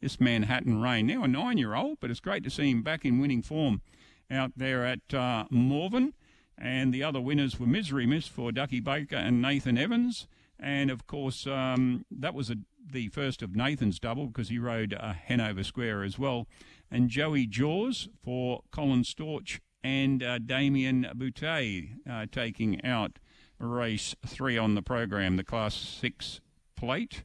This 0.00 0.18
Manhattan 0.18 0.80
Rain, 0.80 1.06
now 1.06 1.24
a 1.24 1.28
nine 1.28 1.58
year 1.58 1.74
old, 1.74 1.98
but 2.00 2.10
it's 2.10 2.20
great 2.20 2.42
to 2.44 2.50
see 2.50 2.70
him 2.70 2.82
back 2.82 3.04
in 3.04 3.20
winning 3.20 3.42
form 3.42 3.82
out 4.30 4.52
there 4.56 4.84
at 4.84 5.12
uh, 5.12 5.44
Morven. 5.50 6.14
And 6.56 6.92
the 6.92 7.02
other 7.02 7.20
winners 7.20 7.58
were 7.58 7.66
Misery 7.66 8.06
Miss 8.06 8.26
for 8.26 8.52
Ducky 8.52 8.80
Baker 8.80 9.16
and 9.16 9.40
Nathan 9.40 9.78
Evans. 9.78 10.26
And 10.58 10.90
of 10.90 11.06
course, 11.06 11.46
um, 11.46 12.04
that 12.10 12.34
was 12.34 12.50
a, 12.50 12.56
the 12.92 13.08
first 13.08 13.42
of 13.42 13.56
Nathan's 13.56 13.98
double 13.98 14.26
because 14.26 14.50
he 14.50 14.58
rode 14.58 14.92
uh, 14.92 15.14
Hanover 15.14 15.64
Square 15.64 16.02
as 16.04 16.18
well. 16.18 16.46
And 16.90 17.08
Joey 17.08 17.46
Jaws 17.46 18.08
for 18.22 18.62
Colin 18.70 19.04
Storch 19.04 19.60
and 19.82 20.22
uh, 20.22 20.38
Damien 20.38 21.06
Boutet 21.16 21.90
uh, 22.08 22.26
taking 22.30 22.84
out 22.84 23.18
race 23.58 24.14
three 24.26 24.58
on 24.58 24.74
the 24.74 24.82
program, 24.82 25.36
the 25.36 25.44
Class 25.44 25.74
6 25.74 26.40
plate. 26.76 27.24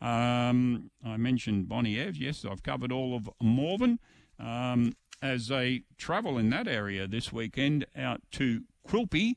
Um, 0.00 0.90
I 1.04 1.16
mentioned 1.16 1.68
Bonnie 1.68 1.98
Ev. 1.98 2.16
Yes, 2.16 2.44
I've 2.44 2.62
covered 2.62 2.90
all 2.90 3.14
of 3.14 3.30
Morven. 3.40 4.00
Um, 4.38 4.94
as 5.22 5.46
they 5.46 5.84
travel 5.96 6.36
in 6.36 6.50
that 6.50 6.66
area 6.66 7.06
this 7.06 7.32
weekend 7.32 7.86
out 7.96 8.20
to 8.32 8.62
Quilpie, 8.86 9.36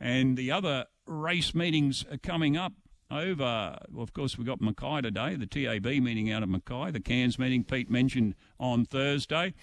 and 0.00 0.36
the 0.36 0.50
other 0.50 0.86
race 1.06 1.54
meetings 1.54 2.04
are 2.10 2.18
coming 2.18 2.56
up 2.56 2.72
over. 3.10 3.78
Well, 3.90 4.02
of 4.02 4.14
course, 4.14 4.38
we've 4.38 4.46
got 4.46 4.60
Mackay 4.60 5.02
today, 5.02 5.36
the 5.36 5.46
TAB 5.46 5.84
meeting 5.84 6.32
out 6.32 6.42
of 6.42 6.48
Mackay, 6.48 6.90
the 6.90 7.00
Cairns 7.00 7.38
meeting 7.38 7.62
Pete 7.62 7.90
mentioned 7.90 8.34
on 8.58 8.86
Thursday, 8.86 9.54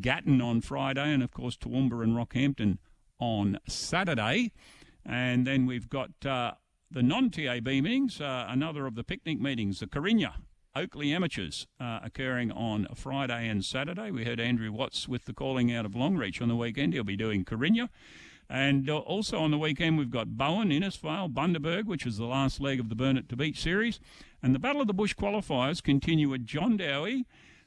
Gatton 0.00 0.42
on 0.42 0.60
Friday, 0.60 1.12
and 1.12 1.22
of 1.22 1.32
course, 1.32 1.56
Toowoomba 1.56 2.02
and 2.02 2.14
Rockhampton 2.14 2.78
on 3.18 3.58
Saturday. 3.66 4.52
And 5.04 5.46
then 5.46 5.66
we've 5.66 5.88
got 5.88 6.10
uh, 6.26 6.52
the 6.90 7.02
non 7.02 7.30
TAB 7.30 7.66
meetings, 7.66 8.20
uh, 8.20 8.46
another 8.48 8.86
of 8.86 8.96
the 8.96 9.04
picnic 9.04 9.40
meetings, 9.40 9.80
the 9.80 9.86
Carinya 9.86 10.34
Oakleigh 10.76 11.06
Amateurs 11.06 11.66
uh, 11.80 12.00
occurring 12.02 12.52
on 12.52 12.86
Friday 12.94 13.48
and 13.48 13.64
Saturday. 13.64 14.10
We 14.10 14.26
heard 14.26 14.38
Andrew 14.38 14.70
Watts 14.70 15.08
with 15.08 15.24
the 15.24 15.32
calling 15.32 15.72
out 15.72 15.86
of 15.86 15.92
Longreach 15.92 16.42
on 16.42 16.48
the 16.48 16.56
weekend. 16.56 16.92
He'll 16.92 17.02
be 17.02 17.16
doing 17.16 17.46
Carinya. 17.46 17.88
And 18.50 18.90
uh, 18.90 18.98
also 18.98 19.38
on 19.38 19.50
the 19.50 19.56
weekend, 19.56 19.96
we've 19.96 20.10
got 20.10 20.36
Bowen, 20.36 20.68
Innisfail, 20.68 21.32
Bundaberg, 21.32 21.86
which 21.86 22.04
is 22.04 22.18
the 22.18 22.26
last 22.26 22.60
leg 22.60 22.78
of 22.78 22.90
the 22.90 22.94
Burnett 22.94 23.30
to 23.30 23.36
Beach 23.36 23.58
series. 23.58 24.00
And 24.42 24.54
the 24.54 24.58
Battle 24.58 24.82
of 24.82 24.86
the 24.86 24.92
Bush 24.92 25.14
qualifiers 25.14 25.82
continue 25.82 26.34
at 26.34 26.44
John 26.44 26.76
Dowie 26.76 27.24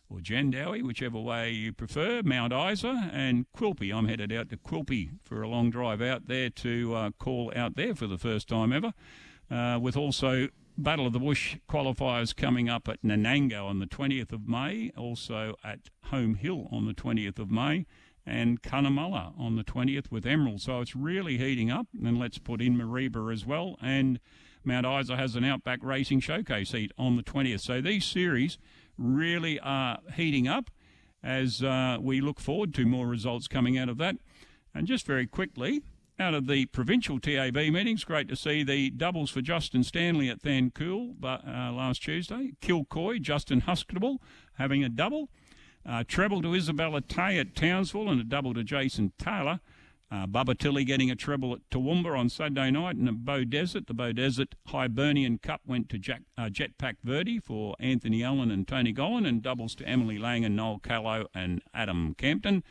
or 0.08 0.20
Jandowae, 0.20 0.84
whichever 0.84 1.20
way 1.20 1.50
you 1.50 1.74
prefer, 1.74 2.22
Mount 2.24 2.54
Isa 2.54 3.10
and 3.12 3.48
Quilpie. 3.58 3.92
I'm 3.92 4.08
headed 4.08 4.32
out 4.32 4.50
to 4.52 4.58
Quilpie 4.58 5.10
for 5.24 5.42
a 5.42 5.48
long 5.48 5.72
drive 5.72 6.00
out 6.00 6.28
there 6.28 6.52
to 6.52 6.94
uh, 6.94 7.10
call 7.18 7.52
out 7.56 7.76
there 7.76 7.96
for 7.96 8.06
the 8.06 8.20
first 8.20 8.48
time 8.48 8.72
ever, 8.72 8.94
uh, 9.50 9.80
with 9.82 9.98
also 9.98 10.50
Battle 10.82 11.08
of 11.08 11.12
the 11.12 11.20
Bush 11.20 11.58
qualifiers 11.70 12.34
coming 12.34 12.70
up 12.70 12.88
at 12.88 13.02
Nanango 13.04 13.66
on 13.66 13.80
the 13.80 13.86
20th 13.86 14.32
of 14.32 14.48
May, 14.48 14.94
also 14.96 15.56
at 15.62 15.90
Home 16.06 16.36
Hill 16.36 16.70
on 16.72 16.86
the 16.86 16.94
20th 16.94 17.38
of 17.38 17.52
May, 17.52 17.86
and 18.26 18.62
Cunnamulla 18.62 19.34
on 19.38 19.58
the 19.58 19.66
20th 19.66 20.10
with 20.10 20.26
Emerald. 20.26 20.62
So 20.62 20.80
it's 20.80 20.96
really 20.96 21.38
heating 21.38 21.70
up. 21.70 21.88
And 22.02 22.18
let's 22.18 22.38
put 22.38 22.62
in 22.62 22.78
Mareeba 22.78 23.34
as 23.34 23.46
well. 23.46 23.76
And 23.82 24.22
Mount 24.64 24.86
Isa 24.86 25.18
has 25.18 25.36
an 25.36 25.44
Outback 25.44 25.80
Racing 25.84 26.22
Showcase 26.22 26.72
heat 26.72 26.94
on 26.98 27.18
the 27.18 27.24
20th. 27.24 27.60
So 27.60 27.82
these 27.82 28.06
series 28.06 28.58
really 28.98 29.60
are 29.60 30.00
heating 30.16 30.48
up 30.48 30.72
as 31.22 31.62
uh, 31.62 31.98
we 32.00 32.22
look 32.22 32.40
forward 32.40 32.74
to 32.76 32.86
more 32.86 33.06
results 33.06 33.50
coming 33.50 33.78
out 33.78 33.90
of 33.90 33.98
that. 33.98 34.16
And 34.74 34.88
just 34.88 35.06
very 35.06 35.28
quickly, 35.28 35.82
out 36.20 36.34
of 36.34 36.48
the 36.48 36.66
provincial 36.68 37.20
TAB 37.20 37.56
meetings, 37.56 38.04
great 38.04 38.28
to 38.28 38.36
see 38.36 38.64
the 38.64 38.90
doubles 38.90 39.30
for 39.30 39.42
Justin 39.42 39.84
Stanley 39.84 40.30
at 40.30 40.42
Thangool 40.42 41.16
uh, 41.24 41.72
last 41.72 42.04
Tuesday. 42.04 42.52
Kilcoy, 42.62 43.22
Justin 43.22 43.62
Huxtable 43.62 44.22
having 44.54 44.84
a 44.84 44.90
double. 44.90 45.30
Uh, 45.86 46.04
treble 46.06 46.42
to 46.42 46.54
Isabella 46.54 47.02
Tay 47.02 47.40
at 47.40 47.56
Townsville 47.56 48.10
and 48.10 48.20
a 48.20 48.24
double 48.26 48.54
to 48.54 48.64
Jason 48.64 49.14
Taylor. 49.18 49.62
Uh, 50.12 50.26
Bubba 50.26 50.58
Tilley 50.58 50.84
getting 50.84 51.12
a 51.12 51.16
treble 51.16 51.54
at 51.54 51.70
Toowoomba 51.70 52.18
on 52.18 52.30
Saturday 52.30 52.72
night 52.72 52.96
in 52.96 53.06
the 53.06 53.46
Desert 53.46 53.86
The 53.86 53.94
Bow 53.94 54.12
Desert 54.12 54.56
Hibernian 54.68 55.38
Cup 55.38 55.62
went 55.68 55.88
to 55.90 56.00
Jack, 56.00 56.24
uh, 56.36 56.50
Jetpack 56.50 56.96
Verdi 57.04 57.40
for 57.40 57.76
Anthony 57.80 58.24
Allen 58.24 58.50
and 58.50 58.68
Tony 58.68 58.92
Gollan, 58.92 59.28
and 59.28 59.42
doubles 59.44 59.76
to 59.76 59.88
Emily 59.88 60.18
Lang 60.18 60.44
and 60.44 60.56
Noel 60.56 60.80
Callow 60.80 61.28
and 61.36 61.62
Adam 61.76 62.16
Campton. 62.18 62.64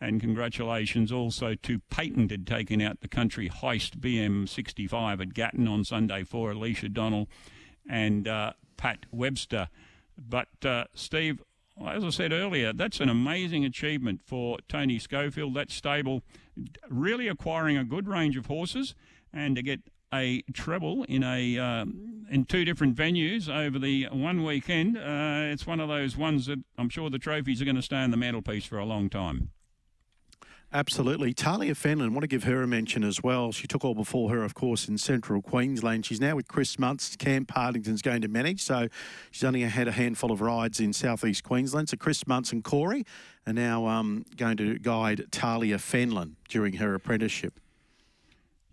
And 0.00 0.20
congratulations 0.20 1.10
also 1.10 1.54
to 1.54 1.80
Patented 1.90 2.46
taking 2.46 2.82
out 2.82 3.00
the 3.00 3.08
country 3.08 3.48
heist 3.48 3.98
BM65 3.98 5.20
at 5.20 5.34
Gatton 5.34 5.66
on 5.66 5.84
Sunday 5.84 6.22
for 6.22 6.52
Alicia 6.52 6.88
Donnell 6.88 7.28
and 7.88 8.28
uh, 8.28 8.52
Pat 8.76 9.06
Webster. 9.10 9.68
But 10.16 10.48
uh, 10.64 10.84
Steve, 10.94 11.42
as 11.84 12.04
I 12.04 12.10
said 12.10 12.32
earlier, 12.32 12.72
that's 12.72 13.00
an 13.00 13.08
amazing 13.08 13.64
achievement 13.64 14.20
for 14.24 14.58
Tony 14.68 14.98
Schofield. 14.98 15.54
That 15.54 15.70
stable 15.70 16.22
really 16.88 17.28
acquiring 17.28 17.76
a 17.76 17.84
good 17.84 18.08
range 18.08 18.36
of 18.36 18.46
horses 18.46 18.94
and 19.32 19.56
to 19.56 19.62
get 19.62 19.80
a 20.12 20.42
treble 20.54 21.04
in 21.04 21.22
a 21.22 21.58
um, 21.58 22.26
in 22.30 22.44
two 22.44 22.64
different 22.64 22.96
venues 22.96 23.48
over 23.48 23.78
the 23.78 24.06
one 24.10 24.42
weekend. 24.42 24.96
Uh, 24.96 25.52
it's 25.52 25.66
one 25.66 25.80
of 25.80 25.88
those 25.88 26.16
ones 26.16 26.46
that 26.46 26.58
I'm 26.76 26.88
sure 26.88 27.10
the 27.10 27.18
trophies 27.18 27.60
are 27.60 27.64
going 27.64 27.76
to 27.76 27.82
stay 27.82 27.98
on 27.98 28.10
the 28.10 28.16
mantelpiece 28.16 28.64
for 28.64 28.78
a 28.78 28.84
long 28.84 29.10
time. 29.10 29.50
Absolutely. 30.70 31.32
Talia 31.32 31.74
Fenlon, 31.74 32.10
want 32.10 32.20
to 32.20 32.26
give 32.26 32.44
her 32.44 32.62
a 32.62 32.66
mention 32.66 33.02
as 33.02 33.22
well. 33.22 33.52
She 33.52 33.66
took 33.66 33.86
all 33.86 33.94
before 33.94 34.28
her, 34.28 34.44
of 34.44 34.52
course, 34.54 34.86
in 34.86 34.98
central 34.98 35.40
Queensland. 35.40 36.04
She's 36.04 36.20
now 36.20 36.36
with 36.36 36.46
Chris 36.46 36.76
Munce. 36.76 37.16
Cam 37.16 37.46
Partington's 37.46 38.02
going 38.02 38.20
to 38.20 38.28
manage, 38.28 38.60
so 38.62 38.88
she's 39.30 39.44
only 39.44 39.62
had 39.62 39.88
a 39.88 39.92
handful 39.92 40.30
of 40.30 40.42
rides 40.42 40.78
in 40.78 40.92
southeast 40.92 41.42
Queensland. 41.42 41.88
So 41.88 41.96
Chris 41.96 42.24
Munce 42.24 42.52
and 42.52 42.62
Corey 42.62 43.06
are 43.46 43.54
now 43.54 43.86
um, 43.86 44.26
going 44.36 44.58
to 44.58 44.78
guide 44.78 45.24
Talia 45.30 45.78
Fenlon 45.78 46.34
during 46.50 46.74
her 46.74 46.94
apprenticeship 46.94 47.58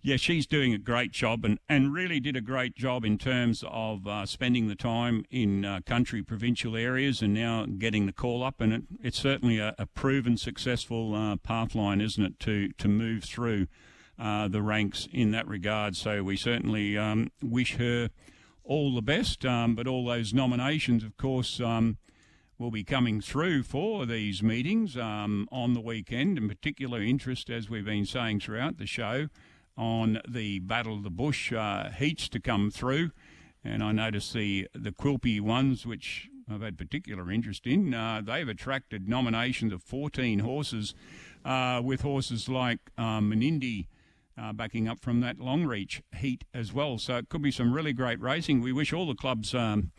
yeah, 0.05 0.17
she's 0.17 0.45
doing 0.45 0.71
a 0.71 0.77
great 0.77 1.11
job 1.11 1.43
and, 1.43 1.57
and 1.67 1.91
really 1.91 2.19
did 2.19 2.35
a 2.35 2.41
great 2.41 2.75
job 2.75 3.03
in 3.03 3.17
terms 3.17 3.63
of 3.67 4.05
uh, 4.05 4.23
spending 4.27 4.67
the 4.67 4.75
time 4.75 5.25
in 5.31 5.65
uh, 5.65 5.79
country 5.83 6.21
provincial 6.21 6.77
areas 6.77 7.23
and 7.23 7.33
now 7.33 7.65
getting 7.65 8.05
the 8.05 8.13
call 8.13 8.43
up. 8.43 8.61
And 8.61 8.71
it, 8.71 8.83
it's 9.01 9.19
certainly 9.19 9.57
a, 9.57 9.73
a 9.79 9.87
proven 9.87 10.37
successful 10.37 11.15
uh, 11.15 11.37
pathline, 11.37 12.03
isn't 12.03 12.23
it, 12.23 12.39
to, 12.41 12.71
to 12.73 12.87
move 12.87 13.23
through 13.23 13.65
uh, 14.19 14.47
the 14.47 14.61
ranks 14.61 15.07
in 15.11 15.31
that 15.31 15.47
regard. 15.47 15.95
So 15.95 16.21
we 16.21 16.37
certainly 16.37 16.95
um, 16.95 17.31
wish 17.41 17.77
her 17.77 18.11
all 18.63 18.93
the 18.93 19.01
best. 19.01 19.43
Um, 19.43 19.73
but 19.73 19.87
all 19.87 20.05
those 20.05 20.35
nominations, 20.35 21.03
of 21.03 21.17
course, 21.17 21.59
um, 21.59 21.97
will 22.59 22.69
be 22.69 22.83
coming 22.83 23.21
through 23.21 23.63
for 23.63 24.05
these 24.05 24.43
meetings 24.43 24.97
um, 24.97 25.47
on 25.51 25.73
the 25.73 25.81
weekend. 25.81 26.37
In 26.37 26.47
particular 26.47 27.01
interest, 27.01 27.49
as 27.49 27.71
we've 27.71 27.85
been 27.85 28.05
saying 28.05 28.41
throughout 28.41 28.77
the 28.77 28.85
show, 28.85 29.29
on 29.77 30.21
the 30.27 30.59
Battle 30.59 30.95
of 30.95 31.03
the 31.03 31.09
Bush 31.09 31.51
uh, 31.51 31.89
heats 31.89 32.29
to 32.29 32.39
come 32.39 32.71
through. 32.71 33.11
And 33.63 33.83
I 33.83 33.91
noticed 33.91 34.33
the, 34.33 34.67
the 34.73 34.91
Quilpie 34.91 35.41
ones, 35.41 35.85
which 35.85 36.29
I've 36.49 36.61
had 36.61 36.77
particular 36.77 37.31
interest 37.31 37.65
in, 37.65 37.93
uh, 37.93 38.21
they've 38.23 38.47
attracted 38.47 39.09
nominations 39.09 39.73
of 39.73 39.81
14 39.81 40.39
horses, 40.39 40.93
uh, 41.43 41.81
with 41.83 42.01
horses 42.01 42.47
like 42.47 42.79
um, 42.97 43.31
Menindee 43.31 43.87
uh, 44.37 44.53
backing 44.53 44.87
up 44.87 44.99
from 44.99 45.21
that 45.21 45.39
Longreach 45.39 46.01
heat 46.15 46.43
as 46.53 46.73
well. 46.73 46.97
So 46.97 47.17
it 47.17 47.29
could 47.29 47.41
be 47.41 47.51
some 47.51 47.73
really 47.73 47.93
great 47.93 48.19
racing. 48.19 48.61
We 48.61 48.71
wish 48.71 48.93
all 48.93 49.07
the 49.07 49.15
clubs. 49.15 49.53
Um, 49.53 49.91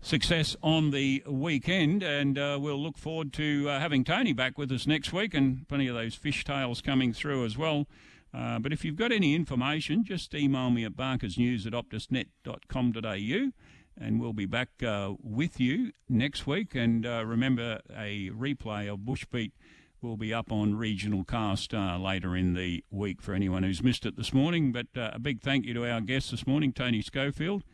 success 0.00 0.56
on 0.62 0.92
the 0.92 1.22
weekend, 1.26 2.02
and 2.02 2.38
uh, 2.38 2.58
we'll 2.60 2.80
look 2.80 2.96
forward 2.96 3.32
to 3.32 3.68
uh, 3.68 3.80
having 3.80 4.04
Tony 4.04 4.32
back 4.32 4.56
with 4.56 4.70
us 4.70 4.86
next 4.86 5.12
week, 5.12 5.34
and 5.34 5.66
plenty 5.68 5.88
of 5.88 5.94
those 5.96 6.14
fish 6.14 6.44
tails 6.44 6.80
coming 6.80 7.12
through 7.12 7.44
as 7.44 7.58
well. 7.58 7.86
Uh, 8.32 8.58
but 8.58 8.72
if 8.72 8.84
you've 8.84 8.96
got 8.96 9.12
any 9.12 9.34
information, 9.34 10.04
just 10.04 10.34
email 10.34 10.70
me 10.70 10.84
at 10.84 10.92
barkersnews 10.92 11.66
at 11.66 11.72
optusnet.com.au 11.72 13.52
and 14.00 14.20
we'll 14.20 14.32
be 14.32 14.46
back 14.46 14.82
uh, 14.82 15.12
with 15.22 15.58
you 15.60 15.92
next 16.08 16.46
week. 16.46 16.74
And 16.74 17.04
uh, 17.04 17.24
remember, 17.24 17.80
a 17.90 18.30
replay 18.30 18.92
of 18.92 19.04
Bush 19.04 19.24
Beat 19.30 19.52
will 20.00 20.16
be 20.16 20.32
up 20.32 20.52
on 20.52 20.76
Regional 20.76 21.24
Cast 21.24 21.74
uh, 21.74 21.98
later 21.98 22.36
in 22.36 22.54
the 22.54 22.84
week 22.90 23.20
for 23.20 23.34
anyone 23.34 23.64
who's 23.64 23.82
missed 23.82 24.06
it 24.06 24.16
this 24.16 24.32
morning. 24.32 24.72
But 24.72 24.86
uh, 24.96 25.10
a 25.14 25.18
big 25.18 25.40
thank 25.40 25.64
you 25.64 25.74
to 25.74 25.90
our 25.90 26.00
guest 26.00 26.30
this 26.30 26.46
morning, 26.46 26.72
Tony 26.72 27.02
Schofield. 27.02 27.64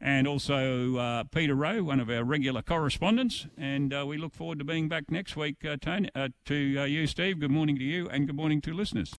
And 0.00 0.26
also 0.26 0.96
uh, 0.96 1.24
Peter 1.30 1.54
Rowe, 1.54 1.84
one 1.84 2.00
of 2.00 2.10
our 2.10 2.24
regular 2.24 2.62
correspondents. 2.62 3.46
And 3.56 3.94
we 4.08 4.18
look 4.18 4.34
forward 4.34 4.58
to 4.58 4.64
being 4.64 4.88
back 4.88 5.12
next 5.12 5.36
week, 5.36 5.64
Tony, 5.80 6.08
to 6.46 6.54
you, 6.54 7.06
Steve. 7.06 7.38
Good 7.38 7.52
morning 7.52 7.76
to 7.76 7.84
you, 7.84 8.08
and 8.08 8.26
good 8.26 8.34
morning 8.34 8.60
to 8.62 8.74
listeners. 8.74 9.10